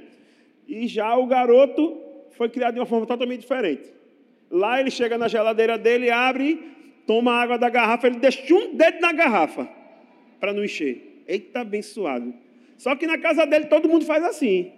E 0.68 0.86
já 0.86 1.16
o 1.16 1.26
garoto 1.26 2.01
foi 2.30 2.48
criado 2.48 2.74
de 2.74 2.80
uma 2.80 2.86
forma 2.86 3.07
totalmente 3.07 3.40
diferente. 3.40 3.95
Lá 4.57 4.80
ele 4.80 4.90
chega 4.90 5.18
na 5.18 5.28
geladeira 5.28 5.76
dele, 5.76 6.11
abre, 6.11 6.59
toma 7.07 7.32
a 7.32 7.42
água 7.42 7.59
da 7.59 7.68
garrafa, 7.68 8.07
ele 8.07 8.18
deixa 8.18 8.54
um 8.54 8.74
dedo 8.74 9.00
na 9.00 9.12
garrafa 9.12 9.68
para 10.40 10.54
não 10.54 10.64
encher. 10.64 11.24
Eita, 11.28 11.61
abençoado. 11.61 12.32
Só 12.78 12.96
que 12.96 13.07
na 13.07 13.18
casa 13.18 13.46
dele 13.46 13.66
todo 13.66 13.86
mundo 13.86 14.07
faz 14.07 14.24
assim. 14.24 14.72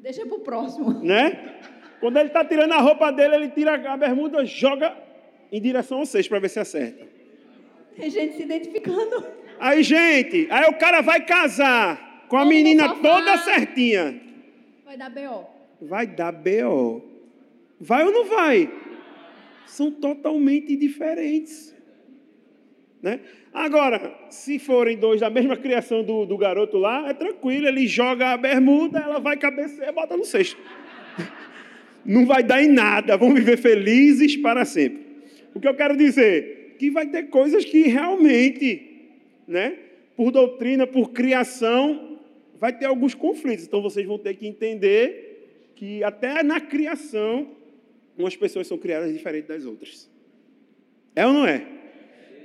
Deixa 0.00 0.26
para 0.26 0.34
o 0.34 0.40
próximo. 0.40 0.92
Né? 1.00 1.60
Quando 2.00 2.16
ele 2.16 2.26
está 2.26 2.44
tirando 2.44 2.72
a 2.72 2.78
roupa 2.78 3.12
dele, 3.12 3.36
ele 3.36 3.48
tira 3.50 3.74
a 3.88 3.96
bermuda, 3.96 4.44
joga 4.44 4.96
em 5.52 5.60
direção 5.60 5.98
ao 5.98 6.06
sexto 6.06 6.28
para 6.30 6.40
ver 6.40 6.48
se 6.48 6.58
acerta. 6.58 7.06
Tem 7.94 8.10
gente 8.10 8.34
se 8.34 8.42
identificando. 8.42 9.24
Aí, 9.60 9.84
gente, 9.84 10.48
aí 10.50 10.68
o 10.68 10.74
cara 10.74 11.02
vai 11.02 11.24
casar 11.24 12.26
com 12.28 12.36
a 12.36 12.44
menina 12.44 12.96
toda 12.96 13.36
certinha. 13.38 14.20
Vai 14.84 14.96
dar 14.96 15.10
B.O. 15.10 15.44
Vai 15.80 16.06
dar 16.06 16.32
B.O. 16.32 17.11
Vai 17.84 18.04
ou 18.06 18.12
não 18.12 18.24
vai? 18.26 18.70
São 19.66 19.90
totalmente 19.90 20.76
diferentes. 20.76 21.74
Né? 23.02 23.18
Agora, 23.52 24.16
se 24.30 24.60
forem 24.60 24.96
dois 24.96 25.20
da 25.20 25.28
mesma 25.28 25.56
criação 25.56 26.04
do, 26.04 26.24
do 26.24 26.38
garoto 26.38 26.78
lá, 26.78 27.08
é 27.08 27.12
tranquilo, 27.12 27.66
ele 27.66 27.88
joga 27.88 28.28
a 28.28 28.36
bermuda, 28.36 29.00
ela 29.00 29.18
vai 29.18 29.36
cabecear 29.36 29.88
e 29.88 29.92
bota 29.92 30.16
no 30.16 30.24
cesto. 30.24 30.60
Não 32.06 32.24
vai 32.24 32.44
dar 32.44 32.62
em 32.62 32.68
nada, 32.68 33.16
vão 33.16 33.34
viver 33.34 33.56
felizes 33.56 34.36
para 34.36 34.64
sempre. 34.64 35.02
O 35.52 35.58
que 35.58 35.66
eu 35.66 35.74
quero 35.74 35.96
dizer? 35.96 36.76
Que 36.78 36.88
vai 36.88 37.08
ter 37.08 37.24
coisas 37.24 37.64
que 37.64 37.88
realmente, 37.88 39.10
né, 39.48 39.76
por 40.16 40.30
doutrina, 40.30 40.86
por 40.86 41.10
criação, 41.10 42.20
vai 42.60 42.72
ter 42.72 42.86
alguns 42.86 43.12
conflitos. 43.12 43.66
Então 43.66 43.82
vocês 43.82 44.06
vão 44.06 44.20
ter 44.20 44.34
que 44.34 44.46
entender 44.46 45.72
que 45.74 46.04
até 46.04 46.44
na 46.44 46.60
criação, 46.60 47.60
umas 48.16 48.36
pessoas 48.36 48.66
são 48.66 48.78
criadas 48.78 49.12
diferentes 49.12 49.48
das 49.48 49.64
outras. 49.64 50.10
É 51.14 51.26
ou 51.26 51.32
não 51.32 51.46
é? 51.46 51.66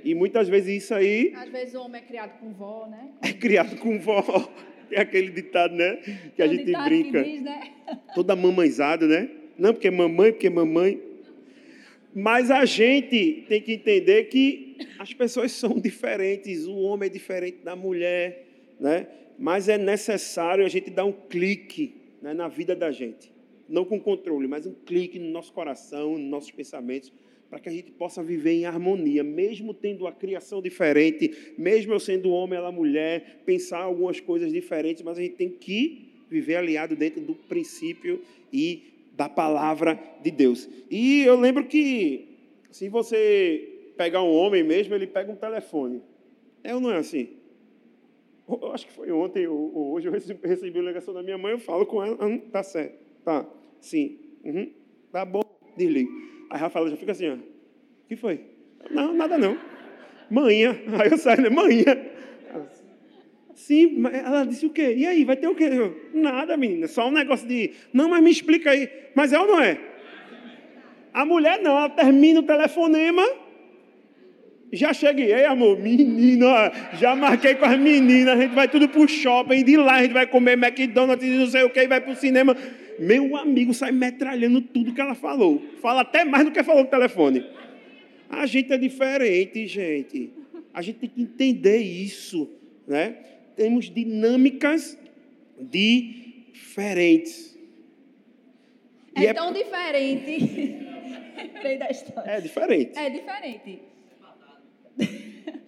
E 0.04 0.14
muitas 0.14 0.48
vezes 0.48 0.84
isso 0.84 0.94
aí. 0.94 1.32
Às 1.34 1.48
vezes 1.50 1.74
o 1.74 1.82
homem 1.82 2.00
é 2.00 2.04
criado 2.04 2.38
com 2.38 2.52
vó, 2.52 2.86
né? 2.86 3.10
É 3.22 3.32
criado 3.32 3.76
com 3.76 3.98
vó. 3.98 4.22
É 4.90 5.02
aquele 5.02 5.30
ditado, 5.30 5.74
né? 5.74 5.96
Que 6.34 6.40
a 6.40 6.46
gente 6.46 6.72
brinca. 6.72 7.22
Diz, 7.22 7.42
né? 7.42 7.74
Toda 8.14 8.34
mamãezada, 8.34 9.06
né? 9.06 9.28
Não 9.58 9.74
porque 9.74 9.88
é 9.88 9.90
mamãe, 9.90 10.32
porque 10.32 10.46
é 10.46 10.50
mamãe. 10.50 10.98
Mas 12.14 12.50
a 12.50 12.64
gente 12.64 13.44
tem 13.46 13.60
que 13.60 13.74
entender 13.74 14.24
que 14.24 14.78
as 14.98 15.12
pessoas 15.12 15.52
são 15.52 15.78
diferentes, 15.78 16.66
o 16.66 16.74
homem 16.78 17.06
é 17.06 17.12
diferente 17.12 17.58
da 17.62 17.76
mulher, 17.76 18.46
né? 18.80 19.06
Mas 19.38 19.68
é 19.68 19.76
necessário 19.76 20.64
a 20.64 20.68
gente 20.68 20.88
dar 20.88 21.04
um 21.04 21.12
clique 21.12 21.94
né, 22.22 22.32
na 22.32 22.48
vida 22.48 22.74
da 22.74 22.90
gente. 22.90 23.30
Não 23.68 23.84
com 23.84 24.00
controle, 24.00 24.48
mas 24.48 24.66
um 24.66 24.72
clique 24.72 25.18
no 25.18 25.30
nosso 25.30 25.52
coração, 25.52 26.12
nos 26.12 26.30
nossos 26.30 26.50
pensamentos, 26.50 27.12
para 27.50 27.58
que 27.58 27.68
a 27.68 27.72
gente 27.72 27.90
possa 27.90 28.22
viver 28.22 28.52
em 28.52 28.66
harmonia, 28.66 29.24
mesmo 29.24 29.72
tendo 29.72 30.06
a 30.06 30.12
criação 30.12 30.60
diferente, 30.60 31.54
mesmo 31.56 31.92
eu 31.92 32.00
sendo 32.00 32.30
homem, 32.30 32.58
ela 32.58 32.70
mulher, 32.70 33.42
pensar 33.44 33.80
algumas 33.80 34.20
coisas 34.20 34.52
diferentes, 34.52 35.02
mas 35.02 35.18
a 35.18 35.22
gente 35.22 35.36
tem 35.36 35.48
que 35.48 36.08
viver 36.28 36.56
aliado 36.56 36.94
dentro 36.94 37.20
do 37.20 37.34
princípio 37.34 38.20
e 38.52 39.10
da 39.16 39.28
palavra 39.28 39.98
de 40.22 40.30
Deus. 40.30 40.68
E 40.90 41.22
eu 41.22 41.38
lembro 41.38 41.66
que 41.66 42.28
se 42.70 42.88
você 42.88 43.92
pegar 43.96 44.22
um 44.22 44.32
homem 44.32 44.62
mesmo, 44.62 44.94
ele 44.94 45.06
pega 45.06 45.32
um 45.32 45.36
telefone. 45.36 46.02
É 46.62 46.74
ou 46.74 46.80
não 46.80 46.90
é 46.90 46.98
assim? 46.98 47.30
Eu 48.48 48.72
acho 48.72 48.86
que 48.86 48.92
foi 48.92 49.10
ontem 49.10 49.46
ou 49.46 49.92
hoje 49.92 50.08
eu 50.08 50.12
recebi, 50.12 50.78
a 50.78 50.82
ligação 50.82 51.12
da 51.12 51.22
minha 51.22 51.36
mãe, 51.36 51.52
eu 51.52 51.58
falo 51.58 51.84
com 51.84 52.02
ela, 52.02 52.16
ah, 52.18 52.38
tá 52.50 52.62
certo, 52.62 52.96
tá, 53.22 53.46
sim, 53.80 54.18
uhum, 54.44 54.70
tá 55.12 55.24
bom, 55.24 55.42
desligo. 55.76 56.10
Aí 56.50 56.58
Rafaela 56.58 56.90
já 56.90 56.96
fica 56.96 57.12
assim, 57.12 57.28
ó, 57.28 57.34
o 57.34 58.08
que 58.08 58.16
foi? 58.16 58.40
Não, 58.90 59.14
nada 59.14 59.36
não. 59.36 59.58
Manhã. 60.30 60.76
Aí 61.00 61.10
eu 61.10 61.18
saio, 61.18 61.42
né? 61.42 61.48
Manhã. 61.48 61.84
Sim, 63.54 64.04
ela 64.12 64.44
disse 64.44 64.64
o 64.64 64.70
quê? 64.70 64.94
E 64.96 65.04
aí, 65.04 65.24
vai 65.24 65.36
ter 65.36 65.48
o 65.48 65.54
quê? 65.54 65.64
Eu, 65.64 66.10
Nada, 66.14 66.56
menina, 66.56 66.86
só 66.86 67.08
um 67.08 67.10
negócio 67.10 67.46
de. 67.46 67.72
Não, 67.92 68.08
mas 68.08 68.22
me 68.22 68.30
explica 68.30 68.70
aí. 68.70 68.88
Mas 69.14 69.32
é 69.32 69.38
ou 69.38 69.48
não 69.48 69.60
é? 69.60 69.78
A 71.12 71.24
mulher 71.24 71.60
não, 71.60 71.76
ela 71.76 71.88
termina 71.88 72.38
o 72.38 72.44
telefonema, 72.44 73.22
já 74.72 74.92
cheguei, 74.92 75.32
ei 75.32 75.46
amor, 75.46 75.78
menino, 75.80 76.46
já 76.94 77.16
marquei 77.16 77.56
com 77.56 77.64
as 77.64 77.78
meninas, 77.78 78.38
a 78.38 78.40
gente 78.40 78.54
vai 78.54 78.68
tudo 78.68 78.88
pro 78.88 79.08
shopping, 79.08 79.64
de 79.64 79.76
lá 79.76 79.94
a 79.94 80.02
gente 80.02 80.12
vai 80.12 80.26
comer 80.26 80.52
McDonald's, 80.52 81.28
não 81.28 81.46
sei 81.46 81.64
o 81.64 81.70
que, 81.70 81.88
vai 81.88 82.00
pro 82.00 82.14
cinema. 82.14 82.56
Meu 82.98 83.36
amigo 83.36 83.72
sai 83.72 83.92
metralhando 83.92 84.60
tudo 84.60 84.92
que 84.92 85.00
ela 85.00 85.14
falou. 85.14 85.62
Fala 85.80 86.02
até 86.02 86.24
mais 86.24 86.44
do 86.44 86.52
que 86.52 86.62
falou 86.62 86.84
no 86.84 86.90
telefone. 86.90 87.44
A 88.28 88.46
gente 88.46 88.72
é 88.72 88.78
diferente, 88.78 89.66
gente. 89.66 90.32
A 90.72 90.82
gente 90.82 90.98
tem 90.98 91.08
que 91.08 91.22
entender 91.22 91.78
isso, 91.78 92.50
né? 92.86 93.16
temos 93.58 93.90
dinâmicas 93.90 94.96
diferentes. 95.60 97.58
É, 99.16 99.24
é 99.24 99.34
tão 99.34 99.52
diferente. 99.52 100.86
da 101.78 101.90
história. 101.90 102.30
É 102.30 102.40
diferente. 102.40 102.96
É 102.96 103.10
diferente. 103.10 103.82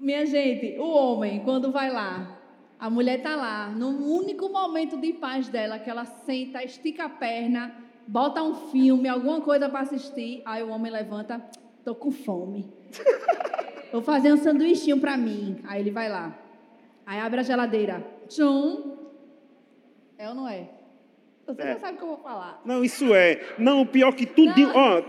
Minha 0.00 0.24
gente, 0.24 0.78
o 0.78 0.88
homem, 0.88 1.40
quando 1.40 1.70
vai 1.70 1.90
lá, 1.90 2.42
a 2.78 2.90
mulher 2.90 3.18
está 3.18 3.36
lá, 3.36 3.68
no 3.68 3.88
único 3.88 4.48
momento 4.48 4.96
de 4.96 5.12
paz 5.14 5.48
dela, 5.48 5.78
que 5.78 5.88
ela 5.88 6.04
senta, 6.04 6.62
estica 6.62 7.04
a 7.04 7.08
perna, 7.08 7.74
bota 8.06 8.42
um 8.42 8.54
filme, 8.70 9.08
alguma 9.08 9.40
coisa 9.40 9.68
para 9.68 9.80
assistir, 9.80 10.42
aí 10.44 10.62
o 10.62 10.70
homem 10.70 10.92
levanta, 10.92 11.42
tô 11.84 11.94
com 11.94 12.10
fome. 12.10 12.72
Vou 13.92 14.02
fazer 14.02 14.32
um 14.32 14.36
sanduichinho 14.36 14.98
para 14.98 15.16
mim. 15.16 15.58
Aí 15.64 15.80
ele 15.80 15.92
vai 15.92 16.08
lá. 16.08 16.36
Aí 17.06 17.20
abre 17.20 17.40
a 17.40 17.42
geladeira. 17.44 18.04
Tchum. 18.28 18.96
É 20.18 20.28
ou 20.28 20.34
não 20.34 20.48
é? 20.48 20.68
Você 21.46 21.62
é. 21.62 21.74
não 21.74 21.80
sabe 21.80 21.94
o 21.94 21.96
que 21.98 22.02
eu 22.02 22.08
vou 22.08 22.16
falar. 22.16 22.60
Não, 22.64 22.84
isso 22.84 23.14
é. 23.14 23.40
Não, 23.58 23.86
pior 23.86 24.12
que 24.12 24.26
tudo. 24.26 24.50
Ó, 24.74 25.00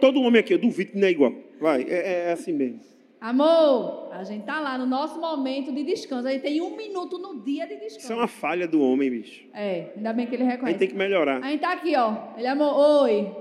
todo 0.00 0.20
homem 0.20 0.40
aqui, 0.40 0.52
eu 0.52 0.58
duvido 0.58 0.92
que 0.92 0.98
não 0.98 1.06
é 1.06 1.10
igual. 1.10 1.32
Vai, 1.60 1.82
é, 1.84 1.94
é, 1.94 2.28
é, 2.28 2.32
assim 2.32 2.52
mesmo. 2.52 2.80
Amor, 3.24 4.10
a 4.12 4.22
gente 4.22 4.44
tá 4.44 4.60
lá 4.60 4.76
no 4.76 4.84
nosso 4.84 5.18
momento 5.18 5.72
de 5.72 5.82
descanso. 5.82 6.28
A 6.28 6.32
gente 6.32 6.42
tem 6.42 6.60
um 6.60 6.76
minuto 6.76 7.16
no 7.16 7.40
dia 7.40 7.66
de 7.66 7.76
descanso. 7.76 8.00
Isso 8.00 8.12
é 8.12 8.16
uma 8.16 8.28
falha 8.28 8.68
do 8.68 8.82
homem, 8.82 9.08
bicho. 9.08 9.46
É, 9.54 9.94
ainda 9.96 10.12
bem 10.12 10.26
que 10.26 10.34
ele 10.34 10.44
reconhece. 10.44 10.66
A 10.66 10.68
gente 10.72 10.78
tem 10.78 10.88
que 10.88 10.94
melhorar. 10.94 11.42
A 11.42 11.48
gente 11.48 11.60
tá 11.60 11.72
aqui, 11.72 11.96
ó. 11.96 12.14
Ele, 12.36 12.46
amor, 12.46 13.02
oi. 13.02 13.34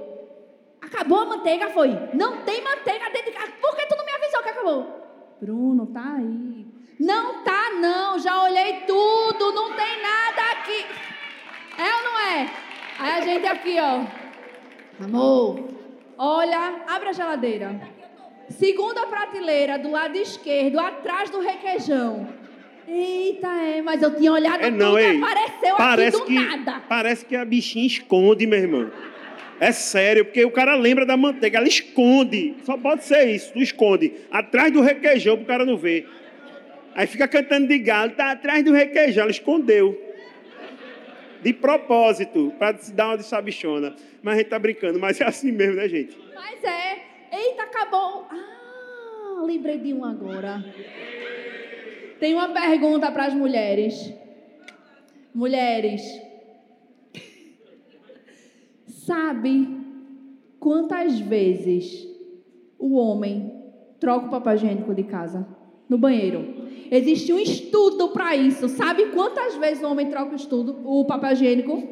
Acabou 0.82 1.20
a 1.20 1.26
manteiga, 1.26 1.70
foi. 1.72 1.90
Não 2.14 2.46
tem 2.46 2.64
manteiga 2.64 3.10
dentro 3.12 3.30
de 3.30 3.38
casa. 3.38 3.52
Por 3.60 3.76
que 3.76 3.86
tu 3.88 3.98
não 3.98 4.06
me 4.06 4.12
avisou 4.14 4.42
que 4.42 4.50
acabou? 4.50 4.88
Bruno, 5.42 5.86
tá 5.88 6.16
aí. 6.16 6.66
Não 6.98 7.44
tá, 7.44 7.72
não. 7.82 8.18
Já 8.20 8.42
olhei 8.42 8.84
tudo, 8.88 9.52
não 9.52 9.76
tem 9.76 10.02
nada 10.02 10.52
aqui. 10.54 10.86
É 11.78 11.96
ou 11.98 12.04
não 12.06 12.20
é? 12.22 12.50
Aí 13.00 13.12
a 13.12 13.22
gente 13.22 13.46
aqui, 13.48 13.76
ó. 13.82 15.04
Amor, 15.04 15.60
olha, 16.18 16.86
abre 16.88 17.10
a 17.10 17.12
geladeira. 17.12 17.93
Segunda 18.50 19.08
prateleira, 19.08 19.80
do 19.80 19.92
lado 19.92 20.18
esquerdo, 20.18 20.80
atrás 20.80 21.30
do 21.30 21.40
requeijão. 21.40 22.28
Eita, 22.88 23.48
é, 23.48 23.82
mas 23.82 24.02
eu 24.02 24.14
tinha 24.16 24.32
olhado 24.32 24.62
é, 24.62 24.70
não, 24.70 24.88
tudo 24.88 25.00
ei, 25.00 25.18
apareceu 25.18 25.76
parece 25.78 26.18
aqui 26.18 26.20
do 26.20 26.26
que, 26.26 26.58
nada. 26.58 26.82
Parece 26.88 27.26
que 27.26 27.36
a 27.36 27.46
bichinha 27.46 27.88
esconde, 27.88 28.46
meu 28.46 28.60
irmão. 28.60 28.92
É 29.60 29.72
sério, 29.72 30.26
porque 30.26 30.44
o 30.44 30.52
cara 30.52 30.76
lembra 30.76 31.06
da 31.06 31.16
manteiga, 31.16 31.58
ela 31.58 31.68
esconde. 31.68 32.56
Só 32.64 32.78
pode 32.78 33.06
ser 33.06 33.30
isso, 33.30 33.54
tu 33.54 33.60
esconde. 33.60 34.14
Atrás 34.30 34.72
do 34.74 34.82
requeijão 34.82 35.38
pro 35.38 35.46
cara 35.46 35.66
não 35.66 35.78
ver. 35.78 36.10
Aí 36.94 37.08
fica 37.08 37.28
cantando 37.28 37.68
de 37.68 37.80
galo, 37.80 38.12
tá 38.12 38.32
atrás 38.32 38.64
do 38.64 38.74
requeijão, 38.74 39.24
ela 39.24 39.32
escondeu. 39.32 40.00
De 41.42 41.54
propósito, 41.54 42.54
para 42.60 42.78
dar 42.94 43.08
uma 43.08 43.18
de 43.18 43.26
sabichona. 43.26 43.96
Mas 44.22 44.36
a 44.36 44.38
gente 44.38 44.50
tá 44.50 44.60
brincando, 44.60 45.00
mas 45.00 45.20
é 45.20 45.26
assim 45.26 45.52
mesmo, 45.52 45.76
né, 45.76 45.88
gente? 45.88 46.18
Mas 46.36 46.64
é. 46.64 46.93
Eita, 47.44 47.64
acabou. 47.64 48.26
Ah, 48.30 49.42
lembrei 49.44 49.78
de 49.78 49.94
um 49.94 50.06
agora. 50.06 50.64
Tem 52.18 52.34
uma 52.34 52.48
pergunta 52.54 53.12
para 53.12 53.26
as 53.26 53.34
mulheres. 53.34 54.14
Mulheres, 55.36 56.02
sabe 58.88 59.68
quantas 60.58 61.20
vezes 61.20 62.08
o 62.80 62.96
homem 62.96 63.52
troca 64.00 64.28
o 64.28 64.30
papel 64.30 64.56
higiênico 64.56 64.96
de 64.96 65.04
casa 65.04 65.46
no 65.90 65.98
banheiro? 65.98 66.70
Existe 66.90 67.34
um 67.34 67.40
estudo 67.40 68.10
para 68.10 68.38
isso. 68.38 68.70
Sabe 68.70 69.08
quantas 69.08 69.58
vezes 69.58 69.84
o 69.84 69.92
homem 69.92 70.10
troca 70.10 70.32
o 70.32 70.36
estudo, 70.36 70.80
o 70.86 71.04
papel 71.04 71.34
higiênico? 71.34 71.84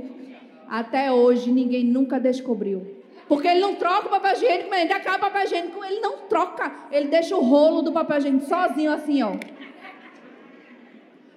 Até 0.69 1.11
hoje 1.11 1.51
ninguém 1.51 1.83
nunca 1.83 2.21
descobriu. 2.21 3.00
Porque 3.31 3.47
ele 3.47 3.61
não 3.61 3.75
troca 3.75 4.07
o 4.07 4.09
papel 4.09 4.33
higiênico, 4.33 4.69
mas 4.69 4.81
ele 4.81 4.91
acaba 4.91 5.15
o 5.15 5.31
papel 5.31 5.45
higiênico, 5.45 5.85
ele 5.85 6.01
não 6.01 6.17
troca. 6.27 6.69
Ele 6.91 7.07
deixa 7.07 7.33
o 7.33 7.39
rolo 7.39 7.81
do 7.81 7.93
papel 7.93 8.17
higiênico 8.17 8.45
sozinho 8.45 8.91
assim, 8.91 9.23
ó. 9.23 9.37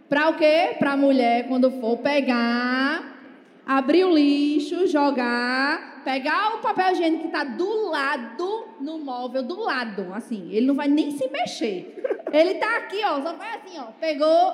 Para 0.08 0.30
o 0.30 0.36
quê? 0.36 0.74
Para 0.76 0.94
a 0.94 0.96
mulher, 0.96 1.46
quando 1.46 1.70
for 1.70 1.98
pegar, 1.98 3.16
abrir 3.64 4.04
o 4.04 4.12
lixo, 4.12 4.88
jogar, 4.88 6.02
pegar 6.02 6.56
o 6.56 6.58
papel 6.58 6.94
higiênico 6.94 7.20
que 7.20 7.28
está 7.28 7.44
do 7.44 7.88
lado 7.88 8.70
no 8.80 8.98
móvel, 8.98 9.44
do 9.44 9.60
lado, 9.60 10.12
assim. 10.14 10.50
Ele 10.50 10.66
não 10.66 10.74
vai 10.74 10.88
nem 10.88 11.12
se 11.12 11.28
mexer. 11.28 11.94
Ele 12.32 12.54
está 12.54 12.76
aqui, 12.76 13.04
ó, 13.04 13.22
só 13.22 13.36
faz 13.36 13.62
assim, 13.62 13.78
ó. 13.78 13.92
Pegou, 14.00 14.52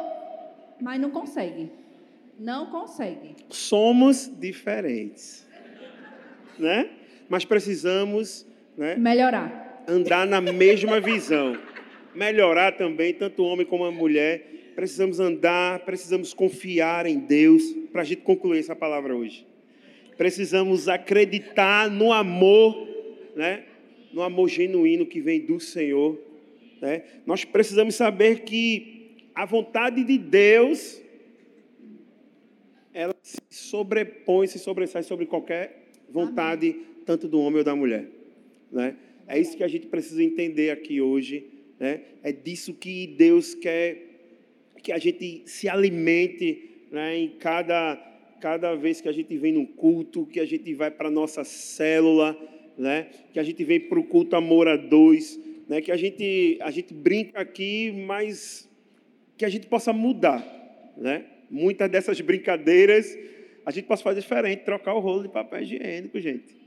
mas 0.78 1.01
não 1.01 1.11
consegue. 1.11 1.72
Não 2.38 2.66
consegue. 2.66 3.34
Somos 3.49 4.30
diferentes. 4.38 5.49
Né? 6.59 6.99
Mas 7.31 7.45
precisamos 7.45 8.45
né, 8.76 8.97
melhorar. 8.97 9.85
Andar 9.87 10.26
na 10.26 10.41
mesma 10.41 11.01
visão. 11.01 11.57
Melhorar 12.12 12.72
também, 12.72 13.14
tanto 13.14 13.43
o 13.43 13.47
homem 13.47 13.64
como 13.64 13.85
a 13.85 13.93
mulher. 13.93 14.72
Precisamos 14.74 15.20
andar, 15.20 15.78
precisamos 15.85 16.35
confiar 16.35 17.07
em 17.07 17.20
Deus 17.20 17.62
para 17.93 18.03
a 18.03 18.05
gente 18.05 18.22
concluir 18.22 18.59
essa 18.59 18.74
palavra 18.74 19.14
hoje. 19.14 19.47
Precisamos 20.16 20.89
acreditar 20.89 21.89
no 21.89 22.12
amor, 22.12 22.89
né? 23.37 23.62
no 24.12 24.22
amor 24.22 24.49
genuíno 24.49 25.07
que 25.07 25.20
vem 25.20 25.41
do 25.41 25.61
Senhor 25.61 26.18
Né? 26.81 27.05
Nós 27.24 27.45
precisamos 27.45 27.95
saber 27.95 28.41
que 28.41 29.28
a 29.33 29.45
vontade 29.45 30.03
de 30.03 30.18
Deus 30.18 31.01
ela 32.93 33.14
se 33.22 33.39
sobrepõe, 33.51 34.49
se 34.49 34.59
sobressai 34.59 35.05
sobre 35.05 35.26
qualquer 35.26 35.93
vontade, 36.11 36.70
Amém. 36.70 36.89
Tanto 37.11 37.26
do 37.26 37.40
homem 37.40 37.58
ou 37.58 37.64
da 37.64 37.74
mulher. 37.74 38.06
Né? 38.70 38.94
É 39.26 39.36
isso 39.36 39.56
que 39.56 39.64
a 39.64 39.68
gente 39.68 39.88
precisa 39.88 40.22
entender 40.22 40.70
aqui 40.70 41.00
hoje. 41.00 41.44
Né? 41.76 42.02
É 42.22 42.30
disso 42.30 42.72
que 42.72 43.08
Deus 43.08 43.52
quer 43.52 44.06
que 44.80 44.92
a 44.92 44.98
gente 44.98 45.42
se 45.44 45.68
alimente 45.68 46.86
né? 46.88 47.18
em 47.18 47.30
cada, 47.30 47.96
cada 48.40 48.76
vez 48.76 49.00
que 49.00 49.08
a 49.08 49.12
gente 49.12 49.36
vem 49.36 49.52
num 49.52 49.66
culto, 49.66 50.24
que 50.24 50.38
a 50.38 50.46
gente 50.46 50.72
vai 50.72 50.88
para 50.88 51.08
a 51.08 51.11
nossa 51.11 51.42
célula, 51.42 52.38
né? 52.78 53.08
que 53.32 53.40
a 53.40 53.42
gente 53.42 53.64
vem 53.64 53.80
para 53.80 53.98
o 53.98 54.04
culto 54.04 54.36
Amor 54.36 54.68
a 54.68 54.76
Dois, 54.76 55.36
né? 55.68 55.80
que 55.80 55.90
a 55.90 55.96
gente, 55.96 56.58
a 56.61 56.70
gente 56.70 56.94
brinca 56.94 57.40
aqui, 57.40 57.90
mas 58.06 58.70
que 59.36 59.44
a 59.44 59.48
gente 59.48 59.66
possa 59.66 59.92
mudar. 59.92 60.46
Né? 60.96 61.24
Muitas 61.50 61.90
dessas 61.90 62.20
brincadeiras 62.20 63.18
a 63.66 63.72
gente 63.72 63.86
possa 63.86 64.04
fazer 64.04 64.20
diferente, 64.20 64.61
trocar 64.61 64.94
o 64.94 65.00
rolo 65.00 65.24
de 65.24 65.28
papel 65.28 65.61
higiênico, 65.61 66.20
gente. 66.20 66.59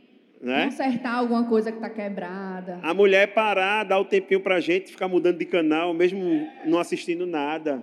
Né? 0.44 0.66
Consertar 0.66 1.20
alguma 1.20 1.46
coisa 1.46 1.72
que 1.72 1.78
está 1.78 1.90
quebrada. 1.90 2.78
A 2.84 2.94
mulher 2.94 3.34
parar, 3.34 3.86
dar 3.86 3.98
o 3.98 4.04
tempinho 4.04 4.42
para 4.42 4.56
a 4.56 4.60
gente, 4.60 4.92
ficar 4.92 5.08
mudando 5.08 5.38
de 5.38 5.46
canal, 5.46 5.94
mesmo 5.94 6.46
não 6.66 6.80
assistindo 6.80 7.26
nada. 7.26 7.82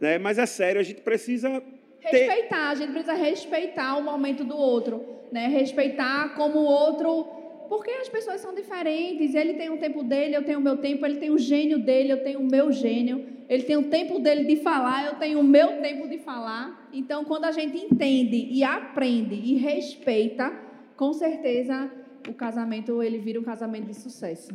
Né? 0.00 0.16
Mas 0.16 0.38
é 0.38 0.46
sério, 0.46 0.80
a 0.80 0.82
gente 0.82 1.02
precisa. 1.02 1.62
Ter... 2.00 2.08
Respeitar, 2.08 2.70
a 2.70 2.74
gente 2.74 2.90
precisa 2.90 3.12
respeitar 3.12 3.98
o 3.98 4.02
momento 4.02 4.44
do 4.44 4.56
outro. 4.56 5.04
Né? 5.30 5.46
Respeitar 5.48 6.34
como 6.34 6.60
o 6.60 6.64
outro. 6.64 7.24
Porque 7.68 7.90
as 7.90 8.08
pessoas 8.08 8.40
são 8.40 8.54
diferentes. 8.54 9.34
Ele 9.34 9.52
tem 9.52 9.68
o 9.68 9.76
tempo 9.76 10.02
dele, 10.02 10.34
eu 10.34 10.42
tenho 10.42 10.60
o 10.60 10.62
meu 10.62 10.78
tempo. 10.78 11.04
Ele 11.04 11.16
tem 11.16 11.30
o 11.30 11.38
gênio 11.38 11.78
dele, 11.78 12.14
eu 12.14 12.24
tenho 12.24 12.40
o 12.40 12.50
meu 12.50 12.72
gênio. 12.72 13.26
Ele 13.46 13.62
tem 13.62 13.76
o 13.76 13.90
tempo 13.90 14.18
dele 14.20 14.44
de 14.44 14.56
falar, 14.56 15.04
eu 15.04 15.16
tenho 15.16 15.38
o 15.38 15.44
meu 15.44 15.82
tempo 15.82 16.08
de 16.08 16.16
falar. 16.16 16.88
Então, 16.94 17.26
quando 17.26 17.44
a 17.44 17.52
gente 17.52 17.76
entende 17.76 18.48
e 18.50 18.64
aprende 18.64 19.34
e 19.34 19.56
respeita, 19.56 20.50
com 20.96 21.12
certeza 21.12 21.90
o 22.28 22.32
casamento 22.32 23.02
ele 23.02 23.18
vira 23.18 23.38
um 23.38 23.44
casamento 23.44 23.86
de 23.86 23.94
sucesso. 23.94 24.52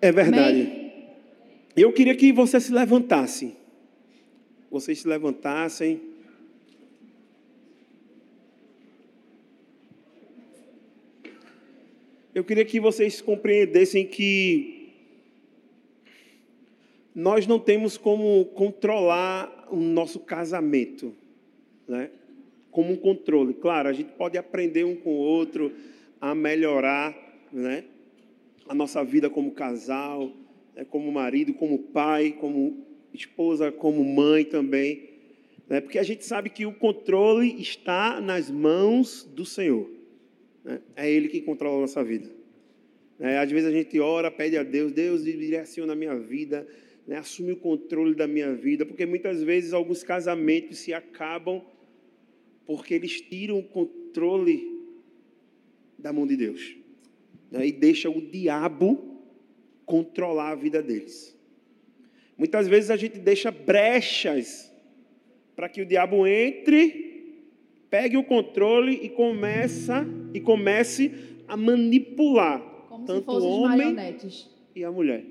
É 0.00 0.12
verdade. 0.12 0.60
Amém? 0.62 0.86
Eu 1.76 1.92
queria 1.92 2.14
que 2.14 2.32
você 2.32 2.60
se 2.60 2.72
levantasse. 2.72 3.54
Vocês 4.70 5.00
se 5.00 5.08
levantassem. 5.08 6.00
Eu 12.34 12.44
queria 12.44 12.64
que 12.64 12.78
vocês 12.78 13.20
compreendessem 13.22 14.06
que 14.06 14.92
nós 17.14 17.46
não 17.46 17.58
temos 17.58 17.96
como 17.96 18.44
controlar 18.46 19.68
o 19.70 19.76
nosso 19.76 20.20
casamento, 20.20 21.14
né? 21.88 22.10
Como 22.76 22.92
um 22.92 22.96
controle. 22.96 23.54
Claro, 23.54 23.88
a 23.88 23.92
gente 23.94 24.12
pode 24.18 24.36
aprender 24.36 24.84
um 24.84 24.94
com 24.94 25.08
o 25.08 25.16
outro 25.16 25.72
a 26.20 26.34
melhorar, 26.34 27.16
né? 27.50 27.84
A 28.68 28.74
nossa 28.74 29.02
vida 29.02 29.30
como 29.30 29.52
casal, 29.52 30.30
né? 30.74 30.84
como 30.84 31.10
marido, 31.10 31.54
como 31.54 31.78
pai, 31.78 32.36
como 32.38 32.84
esposa, 33.14 33.72
como 33.72 34.04
mãe 34.04 34.44
também, 34.44 35.08
né? 35.66 35.80
Porque 35.80 35.98
a 35.98 36.02
gente 36.02 36.26
sabe 36.26 36.50
que 36.50 36.66
o 36.66 36.72
controle 36.74 37.58
está 37.58 38.20
nas 38.20 38.50
mãos 38.50 39.24
do 39.24 39.46
Senhor. 39.46 39.90
Né? 40.62 40.82
É 40.94 41.10
Ele 41.10 41.28
que 41.28 41.40
controla 41.40 41.78
a 41.78 41.80
nossa 41.80 42.04
vida. 42.04 42.30
É, 43.18 43.38
às 43.38 43.50
vezes 43.50 43.70
a 43.70 43.72
gente 43.72 43.98
ora, 43.98 44.30
pede 44.30 44.58
a 44.58 44.62
Deus, 44.62 44.92
Deus 44.92 45.24
direciona 45.24 45.94
a 45.94 45.96
minha 45.96 46.14
vida, 46.18 46.68
né, 47.06 47.16
assumir 47.16 47.52
o 47.52 47.56
controle 47.56 48.14
da 48.14 48.26
minha 48.26 48.52
vida, 48.52 48.84
porque 48.84 49.06
muitas 49.06 49.42
vezes 49.42 49.72
alguns 49.72 50.02
casamentos 50.02 50.76
se 50.76 50.92
acabam 50.92 51.62
porque 52.66 52.94
eles 52.94 53.20
tiram 53.20 53.58
o 53.58 53.62
controle 53.62 54.76
da 55.98 56.12
mão 56.12 56.26
de 56.26 56.36
Deus 56.36 56.76
né, 57.50 57.66
e 57.66 57.72
deixam 57.72 58.16
o 58.16 58.20
diabo 58.20 59.22
controlar 59.84 60.50
a 60.50 60.54
vida 60.54 60.82
deles. 60.82 61.36
Muitas 62.36 62.68
vezes 62.68 62.90
a 62.90 62.96
gente 62.96 63.18
deixa 63.18 63.50
brechas 63.50 64.70
para 65.54 65.68
que 65.68 65.80
o 65.80 65.86
diabo 65.86 66.26
entre, 66.26 67.40
pegue 67.88 68.16
o 68.16 68.24
controle 68.24 68.92
e 69.02 69.08
começa 69.08 70.06
e 70.34 70.40
comece 70.40 71.12
a 71.48 71.56
manipular 71.56 72.60
Como 72.88 73.06
tanto 73.06 73.30
o 73.30 73.62
homem 73.62 73.96
e 74.74 74.84
a 74.84 74.92
mulher. 74.92 75.24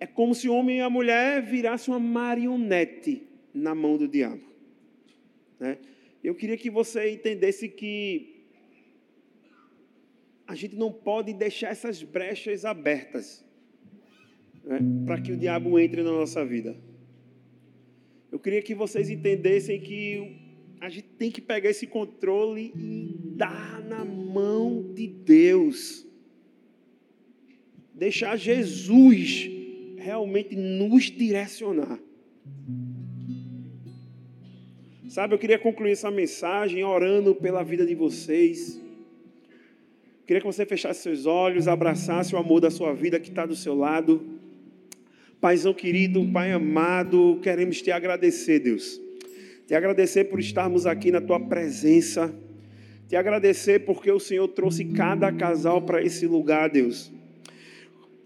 É 0.00 0.06
como 0.06 0.34
se 0.34 0.48
o 0.48 0.54
homem 0.54 0.78
e 0.78 0.80
a 0.80 0.88
mulher 0.88 1.42
virassem 1.42 1.92
uma 1.92 2.00
marionete 2.00 3.22
na 3.52 3.74
mão 3.74 3.96
do 3.98 4.08
diabo. 4.08 4.40
Né? 5.60 5.78
Eu 6.22 6.34
queria 6.34 6.56
que 6.56 6.70
você 6.70 7.10
entendesse 7.10 7.68
que 7.68 8.46
a 10.46 10.54
gente 10.54 10.76
não 10.76 10.92
pode 10.92 11.32
deixar 11.32 11.70
essas 11.70 12.02
brechas 12.02 12.64
abertas 12.64 13.44
né, 14.64 14.78
para 15.06 15.20
que 15.20 15.32
o 15.32 15.36
diabo 15.36 15.78
entre 15.78 16.02
na 16.02 16.10
nossa 16.12 16.44
vida. 16.44 16.76
Eu 18.30 18.38
queria 18.38 18.62
que 18.62 18.74
vocês 18.74 19.10
entendessem 19.10 19.80
que 19.80 20.36
a 20.80 20.88
gente 20.88 21.08
tem 21.08 21.30
que 21.30 21.40
pegar 21.40 21.70
esse 21.70 21.86
controle 21.86 22.72
e 22.74 23.14
dar 23.36 23.82
na 23.82 24.04
mão 24.04 24.92
de 24.94 25.06
Deus. 25.06 26.06
Deixar 27.94 28.36
Jesus 28.36 29.50
realmente 29.96 30.56
nos 30.56 31.04
direcionar. 31.04 32.00
Sabe, 35.12 35.34
eu 35.34 35.38
queria 35.38 35.58
concluir 35.58 35.90
essa 35.92 36.10
mensagem 36.10 36.82
orando 36.82 37.34
pela 37.34 37.62
vida 37.62 37.84
de 37.84 37.94
vocês. 37.94 38.80
Queria 40.26 40.40
que 40.40 40.46
você 40.46 40.64
fechasse 40.64 41.02
seus 41.02 41.26
olhos, 41.26 41.68
abraçasse 41.68 42.34
o 42.34 42.38
amor 42.38 42.62
da 42.62 42.70
sua 42.70 42.94
vida 42.94 43.20
que 43.20 43.28
está 43.28 43.44
do 43.44 43.54
seu 43.54 43.74
lado. 43.74 44.24
Paizão 45.38 45.74
querido, 45.74 46.26
Pai 46.32 46.50
amado, 46.50 47.38
queremos 47.42 47.82
te 47.82 47.90
agradecer, 47.90 48.60
Deus. 48.60 48.98
Te 49.66 49.74
agradecer 49.74 50.24
por 50.30 50.40
estarmos 50.40 50.86
aqui 50.86 51.10
na 51.10 51.20
tua 51.20 51.38
presença. 51.38 52.34
Te 53.06 53.14
agradecer 53.14 53.80
porque 53.80 54.10
o 54.10 54.18
Senhor 54.18 54.48
trouxe 54.48 54.82
cada 54.86 55.30
casal 55.30 55.82
para 55.82 56.02
esse 56.02 56.26
lugar, 56.26 56.70
Deus 56.70 57.12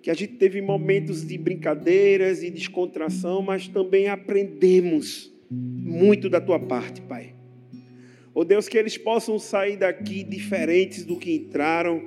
que 0.00 0.10
a 0.10 0.14
gente 0.14 0.34
teve 0.34 0.62
momentos 0.62 1.26
de 1.26 1.36
brincadeiras 1.36 2.40
e 2.40 2.48
descontração, 2.48 3.42
mas 3.42 3.66
também 3.66 4.06
aprendemos 4.06 5.34
muito 5.50 6.28
da 6.28 6.40
tua 6.40 6.58
parte, 6.58 7.00
Pai. 7.00 7.34
Oh 8.34 8.44
Deus, 8.44 8.68
que 8.68 8.76
eles 8.76 8.98
possam 8.98 9.38
sair 9.38 9.76
daqui 9.76 10.22
diferentes 10.22 11.04
do 11.04 11.16
que 11.16 11.34
entraram, 11.34 12.02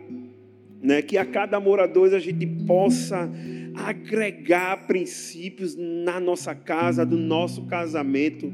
né? 0.82 1.02
que 1.02 1.18
a 1.18 1.26
cada 1.26 1.60
morador 1.60 2.14
a 2.14 2.20
gente 2.20 2.46
possa 2.46 3.30
agregar 3.74 4.86
princípios 4.86 5.76
na 5.76 6.20
nossa 6.20 6.54
casa, 6.54 7.06
do 7.06 7.18
nosso 7.18 7.66
casamento. 7.66 8.54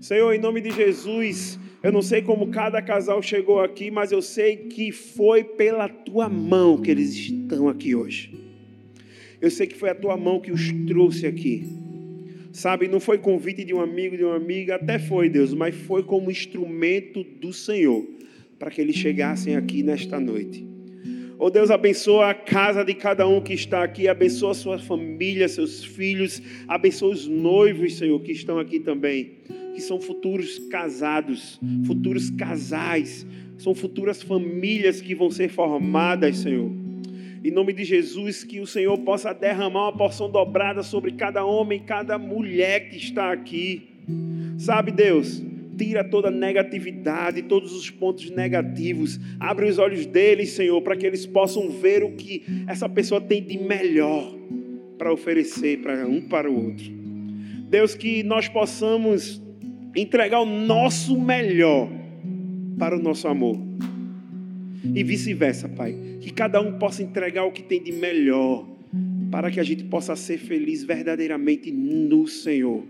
Senhor, 0.00 0.32
em 0.32 0.40
nome 0.40 0.60
de 0.60 0.70
Jesus, 0.70 1.58
eu 1.82 1.92
não 1.92 2.02
sei 2.02 2.22
como 2.22 2.48
cada 2.48 2.82
casal 2.82 3.22
chegou 3.22 3.60
aqui, 3.60 3.90
mas 3.90 4.10
eu 4.10 4.20
sei 4.20 4.56
que 4.56 4.90
foi 4.90 5.44
pela 5.44 5.88
tua 5.88 6.28
mão 6.28 6.78
que 6.78 6.90
eles 6.90 7.14
estão 7.14 7.68
aqui 7.68 7.94
hoje. 7.94 8.34
Eu 9.40 9.50
sei 9.50 9.68
que 9.68 9.76
foi 9.76 9.90
a 9.90 9.94
tua 9.94 10.16
mão 10.16 10.40
que 10.40 10.50
os 10.50 10.72
trouxe 10.86 11.26
aqui. 11.26 11.64
Sabe, 12.52 12.88
não 12.88 12.98
foi 12.98 13.18
convite 13.18 13.64
de 13.64 13.74
um 13.74 13.80
amigo, 13.80 14.16
de 14.16 14.24
uma 14.24 14.36
amiga, 14.36 14.76
até 14.76 14.98
foi, 14.98 15.28
Deus, 15.28 15.52
mas 15.52 15.74
foi 15.74 16.02
como 16.02 16.30
instrumento 16.30 17.22
do 17.22 17.52
Senhor 17.52 18.06
para 18.58 18.70
que 18.70 18.80
eles 18.80 18.96
chegassem 18.96 19.54
aqui 19.54 19.82
nesta 19.82 20.18
noite. 20.18 20.66
Oh 21.38 21.50
Deus, 21.50 21.70
abençoa 21.70 22.30
a 22.30 22.34
casa 22.34 22.84
de 22.84 22.92
cada 22.94 23.28
um 23.28 23.40
que 23.40 23.52
está 23.52 23.84
aqui, 23.84 24.08
abençoa 24.08 24.54
sua 24.54 24.76
família, 24.76 25.46
seus 25.46 25.84
filhos, 25.84 26.42
abençoa 26.66 27.12
os 27.12 27.28
noivos, 27.28 27.96
Senhor, 27.96 28.20
que 28.20 28.32
estão 28.32 28.58
aqui 28.58 28.80
também, 28.80 29.36
que 29.72 29.80
são 29.80 30.00
futuros 30.00 30.58
casados, 30.68 31.60
futuros 31.86 32.28
casais, 32.30 33.24
são 33.56 33.72
futuras 33.72 34.20
famílias 34.20 35.00
que 35.00 35.14
vão 35.14 35.30
ser 35.30 35.48
formadas, 35.48 36.38
Senhor. 36.38 36.72
Em 37.44 37.50
nome 37.50 37.72
de 37.72 37.84
Jesus, 37.84 38.42
que 38.42 38.60
o 38.60 38.66
Senhor 38.66 38.98
possa 38.98 39.32
derramar 39.32 39.88
uma 39.88 39.96
porção 39.96 40.30
dobrada 40.30 40.82
sobre 40.82 41.12
cada 41.12 41.44
homem, 41.44 41.80
cada 41.80 42.18
mulher 42.18 42.88
que 42.88 42.96
está 42.96 43.32
aqui. 43.32 43.88
Sabe, 44.56 44.90
Deus, 44.90 45.42
tira 45.76 46.02
toda 46.02 46.30
negatividade, 46.30 47.42
todos 47.42 47.72
os 47.72 47.88
pontos 47.90 48.30
negativos. 48.30 49.20
Abre 49.38 49.68
os 49.68 49.78
olhos 49.78 50.04
deles, 50.04 50.50
Senhor, 50.50 50.80
para 50.82 50.96
que 50.96 51.06
eles 51.06 51.24
possam 51.24 51.70
ver 51.70 52.02
o 52.02 52.12
que 52.12 52.42
essa 52.66 52.88
pessoa 52.88 53.20
tem 53.20 53.42
de 53.42 53.56
melhor 53.56 54.34
para 54.98 55.12
oferecer 55.12 55.78
para 55.78 56.06
um 56.06 56.20
para 56.22 56.50
o 56.50 56.66
outro. 56.66 56.92
Deus, 57.70 57.94
que 57.94 58.22
nós 58.24 58.48
possamos 58.48 59.40
entregar 59.94 60.40
o 60.40 60.46
nosso 60.46 61.18
melhor 61.20 61.88
para 62.78 62.96
o 62.96 63.02
nosso 63.02 63.28
amor. 63.28 63.56
E 64.84 65.02
vice-versa, 65.02 65.68
Pai. 65.68 65.94
Que 66.20 66.32
cada 66.32 66.60
um 66.60 66.78
possa 66.78 67.02
entregar 67.02 67.44
o 67.44 67.52
que 67.52 67.62
tem 67.62 67.82
de 67.82 67.92
melhor 67.92 68.66
para 69.30 69.50
que 69.50 69.60
a 69.60 69.62
gente 69.62 69.84
possa 69.84 70.16
ser 70.16 70.38
feliz 70.38 70.82
verdadeiramente 70.82 71.70
no 71.70 72.26
Senhor. 72.26 72.82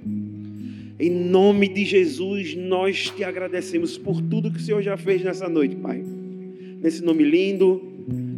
Em 1.01 1.11
nome 1.11 1.69
de 1.69 1.85
Jesus, 1.85 2.57
nós 2.57 3.11
te 3.11 3.23
agradecemos 3.23 3.97
por 3.97 4.21
tudo 4.21 4.51
que 4.51 4.59
o 4.59 4.61
Senhor 4.61 4.83
já 4.83 4.97
fez 4.97 5.23
nessa 5.23 5.49
noite, 5.49 5.77
Pai. 5.77 6.03
Nesse 6.81 7.05
nome 7.05 7.25
lindo, 7.25 7.83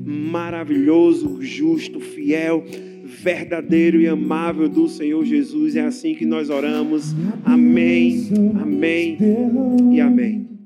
maravilhoso, 0.05 1.38
justo, 1.40 2.01
fiel, 2.01 2.64
verdadeiro 3.05 4.01
e 4.01 4.07
amável 4.07 4.68
do 4.68 4.88
Senhor 4.88 5.24
Jesus. 5.24 5.76
É 5.76 5.82
assim 5.82 6.14
que 6.14 6.26
nós 6.26 6.51
oramos. 6.51 7.14
Amém, 7.44 8.28
amém 8.61 9.18
e 9.92 10.01
amém. 10.01 10.59